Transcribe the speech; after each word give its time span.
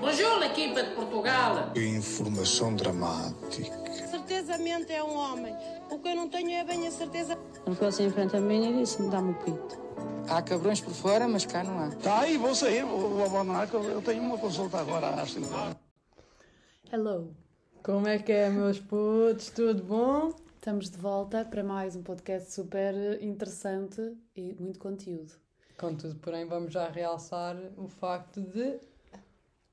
Bonjour, 0.00 0.42
equipa 0.42 0.82
de 0.82 0.94
Portugal. 0.94 1.72
Informação 1.76 2.74
dramática. 2.74 3.76
Certezamente 4.08 4.92
é 4.92 5.02
um 5.04 5.14
homem. 5.14 5.54
O 5.90 5.98
que 5.98 6.08
eu 6.08 6.16
não 6.16 6.28
tenho 6.28 6.52
é 6.52 6.64
bem 6.64 6.86
a 6.86 6.90
certeza. 6.90 7.38
Ele 7.66 7.74
ficou 7.74 7.88
assim 7.88 8.06
em 8.06 8.10
frente 8.10 8.34
a 8.36 8.40
mim 8.40 8.70
e 8.70 8.80
disse-me: 8.80 9.10
dá-me 9.10 9.32
o 9.32 9.34
pito. 9.34 9.78
Há 10.28 10.40
cabrões 10.40 10.80
por 10.80 10.94
fora, 10.94 11.28
mas 11.28 11.44
cá 11.44 11.62
não 11.62 11.78
há. 11.78 11.90
Tá 11.96 12.20
aí, 12.20 12.38
vou 12.38 12.54
sair, 12.54 12.84
vou, 12.84 13.10
vou 13.10 13.26
abandonar, 13.26 13.68
que 13.68 13.74
eu, 13.74 13.82
eu 13.82 14.02
tenho 14.02 14.22
uma 14.22 14.38
consulta 14.38 14.78
agora 14.78 15.08
às 15.08 15.32
5 15.32 15.54
horas. 15.54 15.76
Hello, 16.92 17.34
Como 17.82 18.08
é 18.08 18.18
que 18.18 18.32
é, 18.32 18.48
meus 18.48 18.78
putos? 18.80 19.50
Tudo 19.50 19.82
bom? 19.82 20.32
estamos 20.60 20.90
de 20.90 20.98
volta 20.98 21.42
para 21.42 21.64
mais 21.64 21.96
um 21.96 22.02
podcast 22.02 22.52
super 22.52 22.94
interessante 23.22 24.14
e 24.36 24.54
muito 24.60 24.78
conteúdo. 24.78 25.32
Contudo, 25.78 26.16
porém, 26.16 26.44
vamos 26.44 26.72
já 26.74 26.86
realçar 26.90 27.56
o 27.78 27.88
facto 27.88 28.42
de 28.42 28.78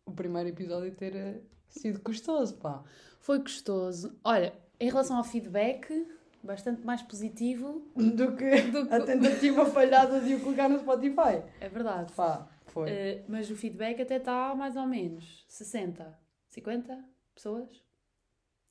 o 0.07 0.11
primeiro 0.11 0.49
episódio 0.49 0.91
ter 0.95 1.15
eh, 1.15 1.41
sido 1.69 1.99
custoso, 2.01 2.55
pá. 2.57 2.83
Foi 3.19 3.39
gostoso. 3.39 4.17
Olha, 4.23 4.53
em 4.79 4.89
relação 4.89 5.17
ao 5.17 5.23
feedback, 5.23 6.07
bastante 6.43 6.81
mais 6.85 7.01
positivo. 7.01 7.91
Do 7.95 8.35
que 8.35 8.61
Do 8.71 8.87
que- 8.87 8.93
a 8.93 9.01
tentativa 9.03 9.65
falhada 9.69 10.19
de 10.21 10.35
o 10.35 10.39
colocar 10.39 10.69
no 10.69 10.79
Spotify. 10.79 11.43
É 11.59 11.67
verdade. 11.69 12.13
Pá, 12.13 12.47
foi. 12.67 12.89
Eh, 12.89 13.25
mas 13.27 13.49
o 13.51 13.55
feedback 13.55 14.01
até 14.01 14.15
está 14.17 14.55
mais 14.55 14.75
ou 14.75 14.85
menos 14.87 15.45
60, 15.47 16.17
50 16.49 17.03
pessoas. 17.35 17.83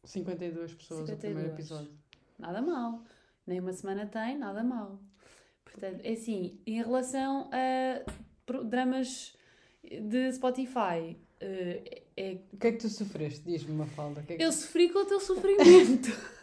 52 0.04 0.74
pessoas 0.74 1.00
o 1.02 1.06
52. 1.06 1.20
primeiro 1.34 1.54
episódio. 1.54 1.92
Nada 2.38 2.62
mal. 2.62 3.02
Nem 3.46 3.60
uma 3.60 3.72
semana 3.72 4.06
tem, 4.06 4.38
nada 4.38 4.62
mal. 4.64 5.00
Portanto, 5.64 6.00
é 6.04 6.12
assim, 6.12 6.60
em 6.66 6.76
relação 6.82 7.50
a 7.52 8.04
dramas 8.64 9.36
de 9.82 10.32
Spotify, 10.32 11.16
eh, 11.40 12.02
é 12.16 12.38
O 12.52 12.56
que 12.56 12.66
é 12.66 12.72
que 12.72 12.78
tu 12.78 12.88
sofreste? 12.88 13.42
Diz-me 13.44 13.72
uma 13.72 13.86
falda. 13.86 14.22
Que 14.22 14.34
é 14.34 14.36
que... 14.36 14.42
Eu 14.42 14.52
sofri 14.52 14.88
com 14.90 15.00
o 15.00 15.04
teu 15.04 15.20
sofrimento. 15.20 16.08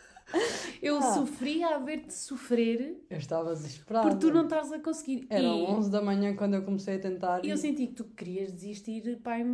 Eu 0.82 0.98
Ah. 0.98 1.14
sofri 1.14 1.62
a 1.64 1.78
ver-te 1.78 2.12
sofrer 2.14 3.04
Eu 3.10 3.18
estava 3.18 3.54
desesperado. 3.54 4.08
porque 4.10 4.26
tu 4.26 4.34
não 4.34 4.46
estás 4.46 4.72
a 4.72 4.80
conseguir. 4.80 5.28
Eram 5.30 5.60
e, 5.60 5.62
11 5.64 5.92
da 5.92 6.02
manhã 6.02 6.36
quando 6.36 6.56
eu 6.56 6.64
comecei 6.64 6.96
a 6.96 7.00
tentar. 7.00 7.46
e 7.46 7.50
eu 7.50 7.58
senti 7.58 7.88
que 7.88 7.94
tu 7.94 8.06
querias 8.06 8.52
desistir 8.52 9.20
pai, 9.22 9.46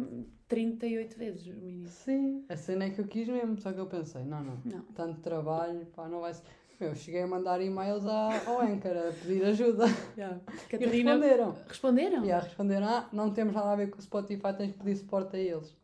38 0.48 1.18
vezes 1.18 1.46
no. 1.48 1.88
Sim, 1.88 2.46
a 2.48 2.56
cena 2.56 2.86
é 2.86 2.90
que 2.92 3.02
eu 3.02 3.08
quis 3.08 3.28
mesmo, 3.28 3.60
só 3.60 3.74
que 3.74 3.80
eu 3.80 3.88
pensei, 3.88 4.24
não, 4.24 4.42
não, 4.44 4.58
Não. 4.64 4.82
tanto 4.96 5.20
trabalho, 5.20 5.86
pá, 5.88 6.08
não 6.08 6.22
vai 6.22 6.34
ser. 6.34 6.44
Eu 6.80 6.96
cheguei 6.96 7.22
a 7.24 7.28
mandar 7.28 7.60
e-mails 7.62 8.06
à- 8.06 8.32
ao 8.48 8.62
Anchor 8.62 8.92
a 8.96 9.12
pedir 9.12 9.44
ajuda. 9.44 9.86
E 10.18 10.70
Catarina. 10.70 11.12
responderam. 11.14 11.56
Responderam? 11.68 12.26
E 12.26 12.32
a 12.32 12.40
responderam, 12.40 12.88
ah, 12.88 13.10
não 13.12 13.32
temos 13.34 13.54
nada 13.54 13.72
a 13.72 13.76
ver 13.76 13.90
com 13.90 14.00
o 14.00 14.02
Spotify, 14.02 14.54
tens 14.58 14.72
que 14.72 14.78
pedir 14.80 14.96
suporte 14.96 15.36
a 15.36 15.40
eles. 15.40 15.76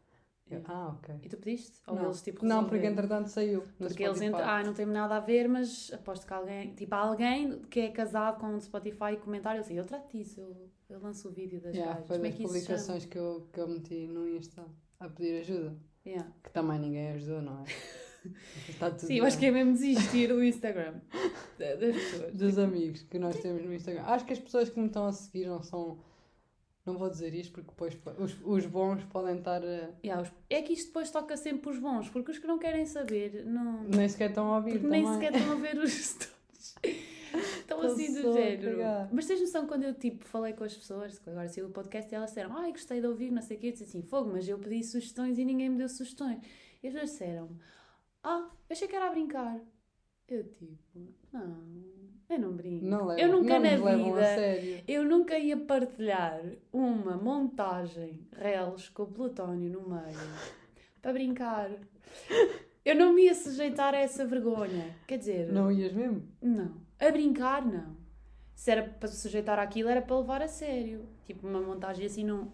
Eu, 0.50 0.62
ah, 0.66 0.94
ok. 0.98 1.16
E 1.24 1.28
tu 1.28 1.38
pediste? 1.38 1.80
Ou 1.88 1.96
não, 1.96 2.06
eles 2.06 2.22
tipo 2.22 2.46
não, 2.46 2.66
porque 2.66 2.86
entretanto 2.86 3.28
saiu. 3.30 3.64
Porque 3.80 4.04
eles 4.04 4.22
entram, 4.22 4.48
ah, 4.48 4.64
não 4.64 4.74
tem 4.74 4.86
nada 4.86 5.16
a 5.16 5.20
ver, 5.20 5.50
mas 5.50 5.92
aposto 5.92 6.26
que 6.28 6.34
alguém, 6.34 6.74
tipo, 6.76 6.94
alguém 6.96 7.60
que 7.64 7.80
é 7.80 7.90
casado 7.90 8.40
com 8.40 8.54
o 8.56 8.62
Spotify 8.62 9.14
e 9.14 9.18
comentário 9.18 9.60
assim, 9.60 9.76
eu 9.76 9.84
trato 9.86 10.16
disso, 10.16 10.40
eu, 10.40 10.70
eu 10.88 11.00
lanço 11.02 11.28
o 11.30 11.32
vídeo 11.32 11.60
das 11.60 11.74
Yeah, 11.74 11.94
gajas. 11.94 12.08
foi 12.08 12.18
Como 12.18 12.28
é 12.28 12.30
das 12.30 12.40
isso 12.40 12.48
chama? 12.48 12.60
publicações 12.60 13.06
que 13.06 13.18
eu, 13.18 13.48
que 13.52 13.60
eu 13.60 13.68
meti 13.68 14.08
no 14.08 14.28
Insta 14.30 14.64
a 15.00 15.10
pedir 15.10 15.40
ajuda. 15.40 15.76
Yeah. 16.06 16.30
Que 16.44 16.52
também 16.52 16.78
ninguém 16.80 17.10
ajudou, 17.14 17.42
não 17.42 17.62
é? 17.62 17.66
Tudo 18.80 19.00
Sim, 19.00 19.16
eu 19.16 19.26
acho 19.26 19.38
que 19.38 19.46
é 19.46 19.52
mesmo 19.52 19.74
desistir 19.74 20.28
do 20.28 20.44
Instagram 20.44 20.96
da- 21.60 21.76
das 21.76 21.96
pessoas. 21.96 22.34
Dos 22.34 22.58
amigos 22.58 23.02
que 23.04 23.18
nós 23.20 23.40
temos 23.40 23.64
no 23.64 23.74
Instagram. 23.74 24.04
Acho 24.04 24.26
que 24.26 24.34
as 24.34 24.40
pessoas 24.40 24.70
que 24.70 24.80
me 24.80 24.88
estão 24.88 25.06
a 25.08 25.12
seguir 25.12 25.46
não 25.48 25.62
são. 25.64 25.98
Não 26.86 26.98
vou 27.00 27.10
dizer 27.10 27.34
isto 27.34 27.52
porque 27.52 27.70
depois 27.72 27.98
os, 28.20 28.38
os 28.44 28.66
bons 28.68 29.04
podem 29.06 29.38
estar. 29.38 29.64
a- 29.64 29.90
Yeah, 30.04 30.22
os- 30.22 30.32
É 30.50 30.62
que 30.62 30.74
isto 30.74 30.88
depois 30.88 31.10
toca 31.10 31.36
sempre 31.36 31.70
os 31.72 31.80
bons, 31.80 32.10
porque 32.10 32.30
os 32.32 32.38
que 32.38 32.46
não 32.46 32.60
querem 32.60 32.86
saber, 32.86 33.44
não. 33.46 33.84
Nem 33.86 34.08
sequer 34.08 34.30
estão 34.30 34.52
a 34.54 34.58
ouvir 34.58 34.84
nem 34.84 35.06
sequer 35.14 35.34
estão 35.36 35.52
a 35.54 35.56
ver 35.56 35.78
os 35.80 35.92
stories. 35.98 36.76
Estão 37.60 37.82
assim 37.82 38.14
do 38.14 38.34
género. 38.34 38.78
cagar. 38.78 39.10
Mas 39.12 39.26
tens 39.26 39.42
noção 39.42 39.66
quando 39.68 39.84
eu 39.84 39.94
tipo 39.96 40.24
falei 40.26 40.54
com 40.54 40.64
as 40.64 40.74
pessoas, 40.78 41.20
agora 41.26 41.48
saiu 41.50 41.66
o 41.66 41.70
podcast 41.72 42.10
e 42.12 42.16
elas 42.16 42.30
disseram, 42.30 42.56
ai 42.56 42.72
gostei 42.72 43.02
de 43.02 43.08
ouvir, 43.08 43.32
não 43.32 43.42
sei 43.42 43.58
o 43.58 43.60
quê, 43.60 43.68
eu 43.68 43.72
disse 43.72 43.84
assim, 43.84 44.02
fogo, 44.04 44.30
mas 44.32 44.48
eu 44.48 44.58
pedi 44.58 44.84
sugestões 44.84 45.38
e 45.38 45.44
ninguém 45.44 45.70
me 45.70 45.78
deu 45.78 45.90
sugestões. 45.90 46.38
E 46.84 46.88
as 46.88 46.94
pessoas 46.94 47.12
disseram, 47.12 47.50
ah, 48.26 48.50
achei 48.70 48.88
que 48.88 48.96
era 48.96 49.08
a 49.08 49.12
brincar. 49.12 49.60
Eu 50.28 50.44
tipo, 50.44 50.76
não, 51.32 51.64
eu 52.30 52.40
não 52.40 52.54
brinco. 52.54 52.86
Não 52.86 53.06
levam, 53.06 53.24
eu 53.24 53.32
nunca 53.32 53.60
não 53.60 53.62
na 53.62 53.96
vida 53.96 54.84
eu 54.88 55.04
nunca 55.06 55.38
ia 55.38 55.56
partilhar 55.58 56.42
uma 56.74 57.16
montagem 57.18 58.28
reles 58.36 58.90
com 58.90 59.04
o 59.04 59.08
plutónio 59.08 59.70
no 59.72 59.88
meio 59.88 60.18
para 61.02 61.14
brincar. 61.14 61.70
Eu 62.84 62.96
não 62.96 63.14
me 63.14 63.26
ia 63.26 63.36
sujeitar 63.36 63.94
a 63.94 63.98
essa 63.98 64.26
vergonha. 64.26 64.96
Quer 65.08 65.18
dizer, 65.20 65.52
Não 65.52 65.72
ias 65.72 65.94
mesmo? 65.94 66.24
não. 66.42 66.84
A 67.00 67.12
brincar, 67.12 67.66
não. 67.66 67.96
Se 68.56 68.72
era 68.72 68.84
para 68.84 69.10
sujeitar 69.10 69.60
àquilo, 69.60 69.90
era 69.90 70.02
para 70.02 70.18
levar 70.18 70.42
a 70.42 70.48
sério. 70.48 71.06
Tipo, 71.26 71.46
uma 71.48 71.60
montagem 71.60 72.06
assim, 72.06 72.24
não. 72.24 72.54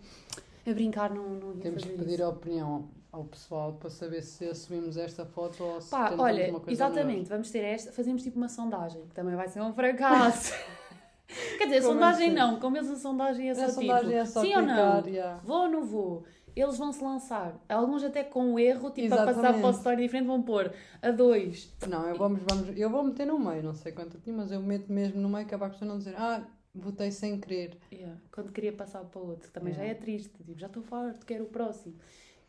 A 0.65 0.73
brincar, 0.73 1.13
não, 1.13 1.29
não 1.29 1.53
ia 1.53 1.61
Temos 1.61 1.83
que 1.83 1.89
fazer 1.91 2.01
pedir 2.03 2.13
isso. 2.15 2.23
a 2.23 2.29
opinião 2.29 2.89
ao 3.11 3.25
pessoal 3.25 3.73
para 3.73 3.89
saber 3.89 4.21
se 4.21 4.45
assumimos 4.45 4.95
esta 4.97 5.25
foto 5.25 5.63
ou 5.63 5.81
se 5.81 5.89
Pá, 5.89 6.03
tentamos 6.09 6.23
olha, 6.25 6.49
uma 6.49 6.59
coisa 6.59 6.71
exatamente, 6.71 7.29
vamos 7.29 7.51
ter 7.51 7.59
esta, 7.59 7.91
fazemos 7.91 8.23
tipo 8.23 8.37
uma 8.37 8.47
sondagem, 8.49 9.05
que 9.07 9.13
também 9.13 9.35
vai 9.35 9.47
ser 9.49 9.61
um 9.61 9.73
fracasso. 9.73 10.53
Quer 11.57 11.65
dizer, 11.65 11.81
Como 11.81 11.93
sondagem 11.93 12.27
assim? 12.27 12.35
não, 12.35 12.59
como 12.59 12.75
eles 12.77 12.89
a 12.89 12.95
sondagem 12.97 13.49
é 13.49 13.55
só 13.55 13.63
A 13.63 13.69
sondagem 13.69 14.05
tipo, 14.09 14.13
é 14.21 14.25
só 14.25 14.41
sim 14.41 14.55
ou 14.55 14.61
não? 14.61 15.07
yeah. 15.07 15.39
Vou 15.43 15.61
ou 15.63 15.69
não 15.69 15.83
vou? 15.83 16.25
Eles 16.53 16.77
vão 16.77 16.91
se 16.91 17.01
lançar. 17.01 17.53
Alguns 17.69 18.03
até 18.03 18.23
com 18.25 18.59
erro, 18.59 18.91
tipo, 18.91 19.13
a 19.13 19.17
passar 19.19 19.31
Exatamente. 19.31 19.61
para 19.61 19.69
o 19.69 19.71
story 19.71 20.01
diferente, 20.03 20.27
vão 20.27 20.41
pôr 20.41 20.73
a 21.01 21.11
dois. 21.11 21.73
Não, 21.87 22.05
eu, 22.09 22.15
vamos, 22.17 22.41
vamos, 22.49 22.77
eu 22.77 22.89
vou 22.89 23.03
meter 23.05 23.25
no 23.25 23.39
meio, 23.39 23.63
não 23.63 23.73
sei 23.73 23.93
quanto 23.93 24.17
aqui, 24.17 24.29
mas 24.33 24.51
eu 24.51 24.59
meto 24.61 24.91
mesmo 24.91 25.21
no 25.21 25.29
meio 25.29 25.47
que 25.47 25.55
é 25.55 25.57
para 25.57 25.67
a 25.67 25.69
pessoa 25.69 25.87
não 25.87 25.97
dizer, 25.97 26.13
ah, 26.17 26.43
votei 26.75 27.09
sem 27.11 27.39
querer. 27.39 27.77
Yeah. 27.89 28.17
Quando 28.33 28.51
queria 28.51 28.73
passar 28.73 29.05
para 29.05 29.21
o 29.21 29.29
outro, 29.29 29.49
também 29.51 29.73
já 29.73 29.81
é 29.83 29.85
Yeah. 29.85 30.01
triste. 30.01 30.29
Tipo, 30.33 30.59
já 30.59 30.67
estou 30.67 30.83
farto, 30.83 31.25
quero 31.25 31.45
o 31.45 31.47
próximo. 31.47 31.95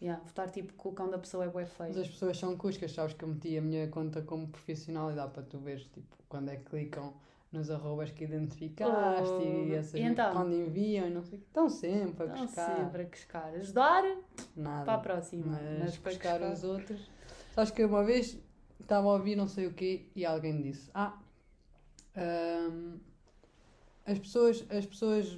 Yeah. 0.03 0.21
Votar 0.25 0.51
tipo 0.51 0.73
com 0.73 0.89
o 0.89 0.93
cão 0.93 1.09
da 1.09 1.17
pessoa 1.17 1.45
é 1.45 1.49
bué 1.49 1.63
Mas 1.63 1.73
feio. 1.93 2.01
as 2.01 2.09
pessoas 2.09 2.37
são 2.37 2.57
cuscas, 2.57 2.91
sabes 2.91 3.15
que 3.15 3.23
eu 3.23 3.29
meti 3.29 3.57
a 3.57 3.63
minha 3.63 3.87
conta 3.87 4.21
como 4.21 4.49
profissional 4.49 5.13
e 5.13 5.15
dá 5.15 5.29
para 5.29 5.45
tu 5.45 5.59
veres, 5.59 5.85
tipo, 5.85 6.17
quando 6.29 6.49
é 6.49 6.57
que 6.57 6.65
clicam 6.65 7.15
nos 7.53 7.71
arrobas 7.71 8.11
que 8.11 8.25
identificaste 8.25 9.33
Oh, 9.33 9.43
e 9.69 9.75
essas 9.75 9.95
e 9.95 10.01
então? 10.03 10.33
quando 10.33 10.55
enviam 10.55 11.07
e 11.07 11.11
não 11.11 11.23
sei. 11.23 11.39
Estão 11.39 11.69
sempre 11.69 12.25
a 12.25 12.27
Estão 12.35 12.49
sempre 12.49 13.03
a 13.03 13.07
pescar. 13.07 13.55
Ajudar 13.55 14.03
Nada. 14.57 14.85
para 14.85 14.95
a 14.95 14.99
próxima. 14.99 15.47
Mas, 15.79 15.97
para 15.99 16.11
buscar 16.13 16.39
pescar- 16.41 16.53
os 16.53 16.65
outros. 16.65 17.11
Sabes 17.55 17.71
que 17.71 17.84
uma 17.84 18.03
vez 18.03 18.37
estava 18.81 19.07
a 19.07 19.13
ouvir 19.13 19.37
não 19.37 19.47
sei 19.47 19.67
o 19.69 19.73
quê 19.73 20.07
e 20.17 20.25
alguém 20.27 20.61
disse: 20.63 20.91
Ah, 20.95 21.17
hum, 22.17 22.99
as 24.07 24.19
pessoas, 24.19 24.65
as 24.71 24.87
pessoas 24.87 25.37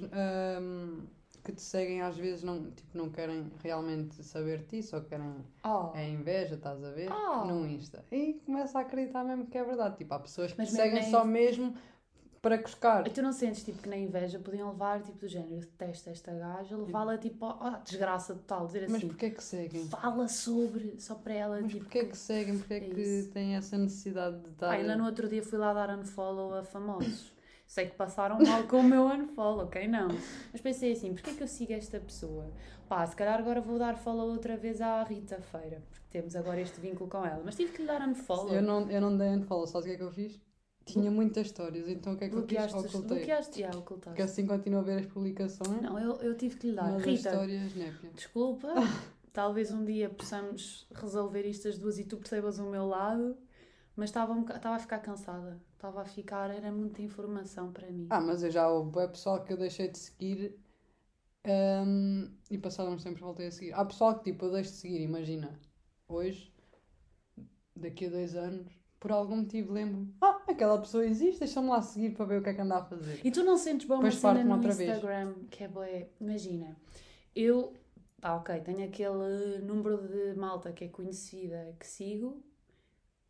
hum, 0.61 1.03
que 1.45 1.51
te 1.53 1.61
seguem 1.61 2.01
às 2.01 2.17
vezes 2.17 2.43
não, 2.43 2.71
tipo, 2.71 2.97
não 2.97 3.09
querem 3.09 3.49
realmente 3.63 4.21
saber 4.23 4.59
de 4.59 4.65
ti, 4.65 4.83
só 4.83 4.99
querem 4.99 5.33
Oh. 5.63 5.91
é 5.95 6.09
inveja, 6.09 6.55
estás 6.55 6.83
a 6.83 6.89
ver? 6.91 7.09
Oh. 7.11 7.45
No 7.45 7.65
Insta. 7.67 8.03
E 8.11 8.41
começa 8.45 8.79
a 8.79 8.81
acreditar 8.81 9.23
mesmo 9.23 9.45
que 9.45 9.57
é 9.57 9.63
verdade. 9.63 9.95
Tipo, 9.97 10.13
há 10.15 10.19
pessoas 10.19 10.51
que 10.51 10.57
Mas 10.57 10.69
te 10.69 10.75
seguem 10.75 11.01
nem- 11.01 11.11
só 11.11 11.23
mesmo 11.23 11.73
para 12.41 12.57
cuscar. 12.59 13.07
E 13.07 13.09
tu 13.09 13.21
não 13.23 13.31
sentes 13.31 13.63
tipo 13.63 13.81
que 13.81 13.89
na 13.89 13.97
inveja 13.97 14.37
podiam 14.39 14.69
levar 14.69 15.01
tipo 15.01 15.17
do 15.17 15.27
género, 15.27 15.61
detesto 15.61 16.09
esta 16.11 16.31
gaja, 16.31 16.77
levá-la 16.77 17.17
tipo 17.17 17.43
à 17.45 17.81
desgraça 17.83 18.35
total, 18.35 18.67
dizer 18.67 18.81
Mas 18.87 18.95
assim, 18.97 19.07
porquê 19.07 19.25
é 19.27 19.29
que 19.31 19.43
seguem? 19.43 19.87
fala 19.87 20.27
sobre, 20.27 20.95
só 20.99 21.15
para 21.15 21.33
ela, 21.33 21.59
Mas 21.61 21.71
tipo. 21.71 21.83
porquê 21.85 21.99
é 21.99 22.05
que 22.05 22.15
seguem? 22.17 22.57
Porquê 22.59 22.73
é 22.75 22.79
que 22.81 23.29
têm 23.33 23.55
essa 23.55 23.77
necessidade 23.79 24.39
de 24.41 24.49
estar. 24.49 24.69
Ainda 24.71 24.95
no 24.95 25.05
outro 25.05 25.27
dia 25.27 25.41
fui 25.41 25.57
lá 25.57 25.73
dar 25.73 25.89
unfollow 25.97 26.53
a 26.55 26.63
famosos. 26.63 27.33
Sei 27.67 27.87
que 27.87 27.95
passaram 27.95 28.37
mal 28.39 28.63
com 28.63 28.77
o 28.77 28.83
meu 28.83 29.05
unfollow, 29.07 29.65
ok? 29.65 29.87
Não. 29.87 30.07
Mas 30.51 30.61
pensei 30.61 30.91
assim, 30.93 31.13
porquê 31.13 31.33
que 31.33 31.43
eu 31.43 31.47
sigo 31.47 31.73
esta 31.73 31.99
pessoa? 31.99 32.51
Pá, 32.87 33.05
se 33.05 33.15
calhar 33.15 33.39
agora 33.39 33.59
vou 33.59 33.79
dar 33.79 33.97
follow 33.97 34.29
outra 34.29 34.55
vez 34.55 34.79
à 34.81 35.03
Rita 35.03 35.41
Feira, 35.41 35.81
porque 35.89 36.05
temos 36.11 36.35
agora 36.35 36.61
este 36.61 36.79
vínculo 36.79 37.09
com 37.09 37.25
ela. 37.25 37.41
Mas 37.43 37.55
tive 37.55 37.71
que 37.71 37.81
lhe 37.81 37.87
dar 37.87 38.07
unfollow. 38.07 38.53
Eu 38.53 38.61
não, 38.61 38.89
eu 38.89 39.01
não 39.01 39.17
dei 39.17 39.29
unfollow, 39.29 39.65
sabes 39.65 39.85
o 39.85 39.89
que 39.89 39.95
é 39.95 39.97
que 39.97 40.03
eu 40.03 40.11
fiz? 40.11 40.39
Tinha 40.85 41.09
muitas 41.09 41.47
histórias, 41.47 41.87
então 41.89 42.13
o 42.13 42.17
que 42.17 42.25
é 42.25 42.29
que 42.29 42.35
eu 42.35 42.47
fiz? 42.47 42.73
Ocultei. 42.73 43.17
bloqueaste, 43.17 43.59
já, 43.59 43.69
ocultaste. 43.71 44.09
Porque 44.09 44.21
assim 44.21 44.45
continuo 44.45 44.79
a 44.81 44.83
ver 44.83 44.99
as 44.99 45.07
publicações, 45.07 45.81
Não, 45.81 45.97
eu, 45.97 46.13
eu 46.17 46.37
tive 46.37 46.57
que 46.57 46.67
lhe 46.67 46.75
dar. 46.75 46.91
mas 46.93 47.03
Rita, 47.03 47.29
histórias, 47.29 47.73
népia. 47.73 48.11
desculpa, 48.13 48.67
talvez 49.33 49.71
um 49.71 49.83
dia 49.83 50.07
possamos 50.11 50.87
resolver 50.93 51.41
isto 51.47 51.67
as 51.67 51.79
duas 51.79 51.97
e 51.97 52.03
tu 52.03 52.17
percebas 52.17 52.59
o 52.59 52.69
meu 52.69 52.85
lado, 52.85 53.35
mas 53.95 54.09
estava, 54.09 54.33
um 54.33 54.45
a 54.45 54.79
ficar 54.79 54.99
cansada. 54.99 55.61
Estava 55.73 56.01
a 56.01 56.05
ficar, 56.05 56.49
era 56.49 56.71
muita 56.71 57.01
informação 57.01 57.71
para 57.71 57.89
mim. 57.89 58.07
Ah, 58.09 58.19
mas 58.19 58.43
eu 58.43 58.51
já 58.51 58.67
houve 58.67 58.91
bué 58.91 59.07
pessoal 59.07 59.43
que 59.43 59.53
eu 59.53 59.57
deixei 59.57 59.87
de 59.87 59.97
seguir 59.97 60.57
hum, 61.47 62.29
e 62.49 62.57
passado 62.57 62.89
uns 62.89 63.03
tempos 63.03 63.21
voltei 63.21 63.47
a 63.47 63.51
seguir. 63.51 63.73
Há 63.73 63.85
pessoal 63.85 64.17
que 64.17 64.31
tipo 64.31 64.45
eu 64.45 64.51
deixo 64.51 64.71
de 64.71 64.77
seguir, 64.77 65.01
imagina, 65.01 65.59
hoje, 66.07 66.53
daqui 67.75 68.07
a 68.07 68.09
dois 68.09 68.35
anos, 68.35 68.73
por 68.99 69.11
algum 69.11 69.37
motivo 69.37 69.71
lembro 69.71 70.07
ah, 70.21 70.41
aquela 70.47 70.79
pessoa 70.79 71.05
existe, 71.05 71.39
deixa-me 71.39 71.69
lá 71.69 71.81
seguir 71.81 72.15
para 72.15 72.25
ver 72.25 72.39
o 72.39 72.43
que 72.43 72.49
é 72.49 72.53
que 72.53 72.61
anda 72.61 72.77
a 72.77 72.83
fazer. 72.83 73.21
E 73.23 73.31
tu 73.31 73.43
não 73.43 73.57
sentes 73.57 73.87
bom 73.87 73.95
uma 73.95 74.03
Depois 74.03 74.15
cena 74.15 74.33
parte-me 74.33 74.49
no 74.49 74.55
outra 74.55 74.73
vez. 74.73 74.89
Instagram 74.89 75.33
que 75.49 75.63
é 75.63 75.67
bué, 75.67 76.09
imagina, 76.19 76.75
eu 77.33 77.73
pá, 78.19 78.35
ok, 78.35 78.59
tenho 78.61 78.83
aquele 78.83 79.59
número 79.59 80.05
de 80.07 80.33
malta 80.37 80.73
que 80.73 80.85
é 80.85 80.87
conhecida 80.87 81.75
que 81.79 81.87
sigo 81.87 82.43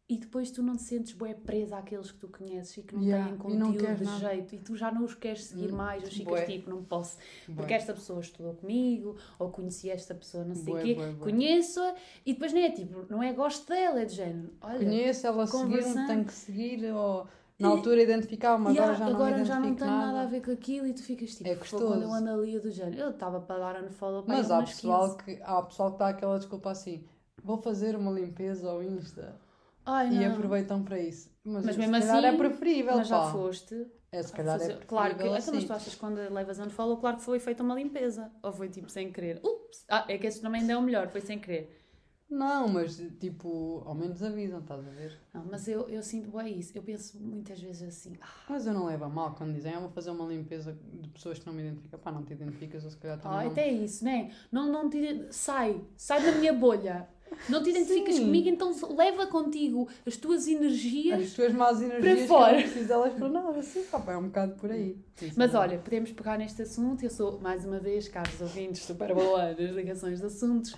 e 0.07 0.17
depois 0.17 0.51
tu 0.51 0.61
não 0.61 0.75
te 0.75 0.83
sentes 0.83 1.13
bué 1.13 1.33
presa 1.33 1.77
àqueles 1.77 2.11
que 2.11 2.19
tu 2.19 2.27
conheces 2.27 2.77
e 2.77 2.83
que 2.83 2.93
não 2.95 3.01
Yeah, 3.01 3.25
têm 3.25 3.37
conteúdo 3.37 3.95
de 4.03 4.05
jeito 4.05 4.53
e 4.55 4.59
tu 4.59 4.75
já 4.75 4.91
não 4.91 5.03
os 5.03 5.15
queres 5.15 5.45
seguir 5.45 5.71
Hum, 5.71 5.77
mais, 5.77 6.03
ou 6.03 6.11
ficas 6.11 6.41
tipo, 6.41 6.69
não 6.69 6.83
posso, 6.83 7.17
Bué. 7.47 7.55
porque 7.55 7.73
esta 7.73 7.93
pessoa 7.93 8.19
estudou 8.19 8.53
comigo 8.53 9.15
ou 9.39 9.49
conheci 9.49 9.89
esta 9.89 10.13
pessoa, 10.13 10.43
não 10.45 10.55
sei 10.55 10.75
o 10.75 10.77
quê, 10.77 10.97
conheço-a 11.19 11.95
e 12.25 12.33
depois 12.33 12.53
não 12.53 12.61
é 12.61 12.71
tipo, 12.71 13.05
não 13.09 13.23
é 13.23 13.33
gosto 13.33 13.67
dela, 13.67 14.01
é 14.01 14.05
de 14.05 14.13
género, 14.13 14.53
olha, 14.61 14.99
Conheço, 14.99 15.25
ela 15.27 15.47
conversando. 15.47 16.05
tenho 16.05 16.25
que 16.25 16.33
seguir, 16.33 16.83
ou 16.93 17.27
na 17.59 17.67
altura 17.69 18.03
identificava-me, 18.03 18.67
agora 18.69 18.93
Yeah, 18.93 18.95
já 18.95 19.09
não 19.09 19.11
agora 19.15 19.43
já 19.45 19.59
não 19.59 19.75
tem 19.75 19.89
nada. 19.89 19.95
nada 19.95 20.21
a 20.21 20.25
ver 20.25 20.41
com 20.41 20.51
aquilo 20.51 20.87
e 20.87 20.93
tu 20.93 21.03
ficas 21.03 21.35
tipo, 21.35 21.51
É 21.51 21.55
"Fogo, 21.55 21.85
quando 21.87 22.03
eu 22.03 22.13
ando 22.13 22.29
ali 22.31 22.59
do 22.59 22.69
género, 22.71 23.01
eu 23.03 23.09
estava 23.11 23.39
para 23.41 23.59
dar 23.73 23.83
unfollow 23.83 24.23
para 24.23 24.33
Mas 24.33 24.51
há 24.51 24.61
pessoal, 24.61 25.15
15. 25.15 25.17
que, 25.17 25.39
há 25.41 25.61
pessoal 25.63 25.93
que 25.93 25.99
dá 25.99 26.09
aquela 26.09 26.37
desculpa 26.37 26.69
assim, 26.71 27.03
vou 27.43 27.57
fazer 27.61 27.95
uma 27.95 28.11
limpeza 28.11 28.69
ao 28.69 28.83
Insta. 28.83 29.39
Ai, 29.85 30.13
E 30.15 30.25
aproveitam 30.25 30.83
para 30.83 30.99
isso. 30.99 31.29
Mas, 31.43 31.65
Mas 31.65 31.75
se 31.75 31.79
mesmo 31.79 31.97
calhar 31.99 32.17
assim, 32.17 32.27
é 32.27 32.37
preferível, 32.37 32.97
Mas 32.97 33.07
já 33.07 33.19
pá. 33.19 33.31
foste. 33.31 33.85
É, 34.11 34.23
se 34.23 34.31
calhar 34.33 34.57
fazer- 34.59 34.71
é 34.73 34.75
preferível 34.75 34.87
Claro 34.87 35.15
que. 35.15 35.21
Então, 35.21 35.33
mas 35.33 35.47
assim. 35.49 35.67
tu 35.67 35.73
achas 35.73 35.93
que 35.93 35.99
quando 35.99 36.15
levas 36.33 36.59
unfollow, 36.59 36.97
claro 36.97 37.17
que 37.17 37.23
foi 37.23 37.39
feita 37.39 37.61
uma 37.63 37.75
limpeza. 37.75 38.31
Ou 38.41 38.51
foi 38.51 38.69
tipo 38.69 38.89
sem 38.89 39.11
querer. 39.11 39.39
Ups! 39.43 39.85
Ah, 39.89 40.05
é 40.07 40.17
que 40.17 40.25
esse 40.27 40.41
também 40.41 40.61
ainda 40.61 40.73
é 40.73 40.77
o 40.77 40.81
melhor, 40.81 41.07
foi 41.09 41.21
sem 41.21 41.37
querer. 41.39 41.81
Não, 42.27 42.67
mas 42.67 42.97
tipo, 43.19 43.83
ao 43.85 43.93
menos 43.93 44.21
avisam, 44.23 44.59
estás 44.59 44.79
a 44.85 44.89
ver? 44.89 45.15
Não, 45.31 45.45
mas 45.45 45.67
eu, 45.67 45.87
eu 45.87 46.01
sinto 46.01 46.31
bem 46.35 46.57
isso. 46.59 46.75
Eu 46.75 46.81
penso 46.81 47.19
muitas 47.19 47.59
vezes 47.61 47.83
assim. 47.87 48.17
Ah, 48.19 48.27
Mas 48.49 48.65
eu 48.65 48.73
não 48.73 48.87
levo 48.87 49.05
a 49.05 49.09
mal 49.09 49.35
quando 49.35 49.53
dizem, 49.53 49.73
ah, 49.73 49.79
vou 49.79 49.89
fazer 49.89 50.09
uma 50.09 50.25
limpeza 50.25 50.73
de 50.73 51.07
pessoas 51.09 51.37
que 51.37 51.45
não 51.45 51.53
me 51.53 51.61
identificam. 51.61 51.99
Pá, 51.99 52.11
não 52.11 52.23
te 52.23 52.33
identificas, 52.33 52.83
ou 52.83 52.89
se 52.89 52.97
calhar 52.97 53.19
também 53.19 53.37
ah, 53.39 53.43
não. 53.43 53.51
até 53.51 53.67
isso, 53.67 54.03
né? 54.03 54.31
Não, 54.51 54.71
não 54.71 54.89
te. 54.89 55.27
Sai! 55.31 55.79
Sai 55.95 56.23
da 56.23 56.31
minha 56.31 56.51
bolha! 56.51 57.07
Não 57.49 57.61
te 57.61 57.69
identificas 57.69 58.15
Sim. 58.15 58.25
comigo, 58.25 58.49
então 58.49 58.71
leva 58.95 59.27
contigo 59.27 59.87
as 60.05 60.17
tuas 60.17 60.47
energias. 60.47 61.21
As 61.21 61.33
tuas 61.33 61.53
más 61.53 61.81
energias 61.81 62.21
que 62.21 62.27
fora. 62.27 62.59
eu 62.59 62.67
não 62.67 62.87
delas 62.87 63.13
para 63.13 63.29
nada, 63.29 63.61
sim, 63.61 63.83
pá, 63.83 63.99
pá, 63.99 64.13
é 64.13 64.17
um 64.17 64.27
bocado 64.27 64.55
por 64.55 64.71
aí. 64.71 64.97
Mas 65.35 65.53
olha, 65.53 65.77
podemos 65.77 66.11
pegar 66.11 66.37
neste 66.37 66.61
assunto. 66.61 67.03
Eu 67.03 67.09
sou, 67.09 67.39
mais 67.39 67.65
uma 67.65 67.79
vez, 67.79 68.07
caros 68.07 68.39
ouvintes, 68.41 68.83
super 68.83 69.13
boa 69.13 69.53
nas 69.53 69.71
ligações 69.71 70.19
de 70.19 70.25
assuntos. 70.25 70.75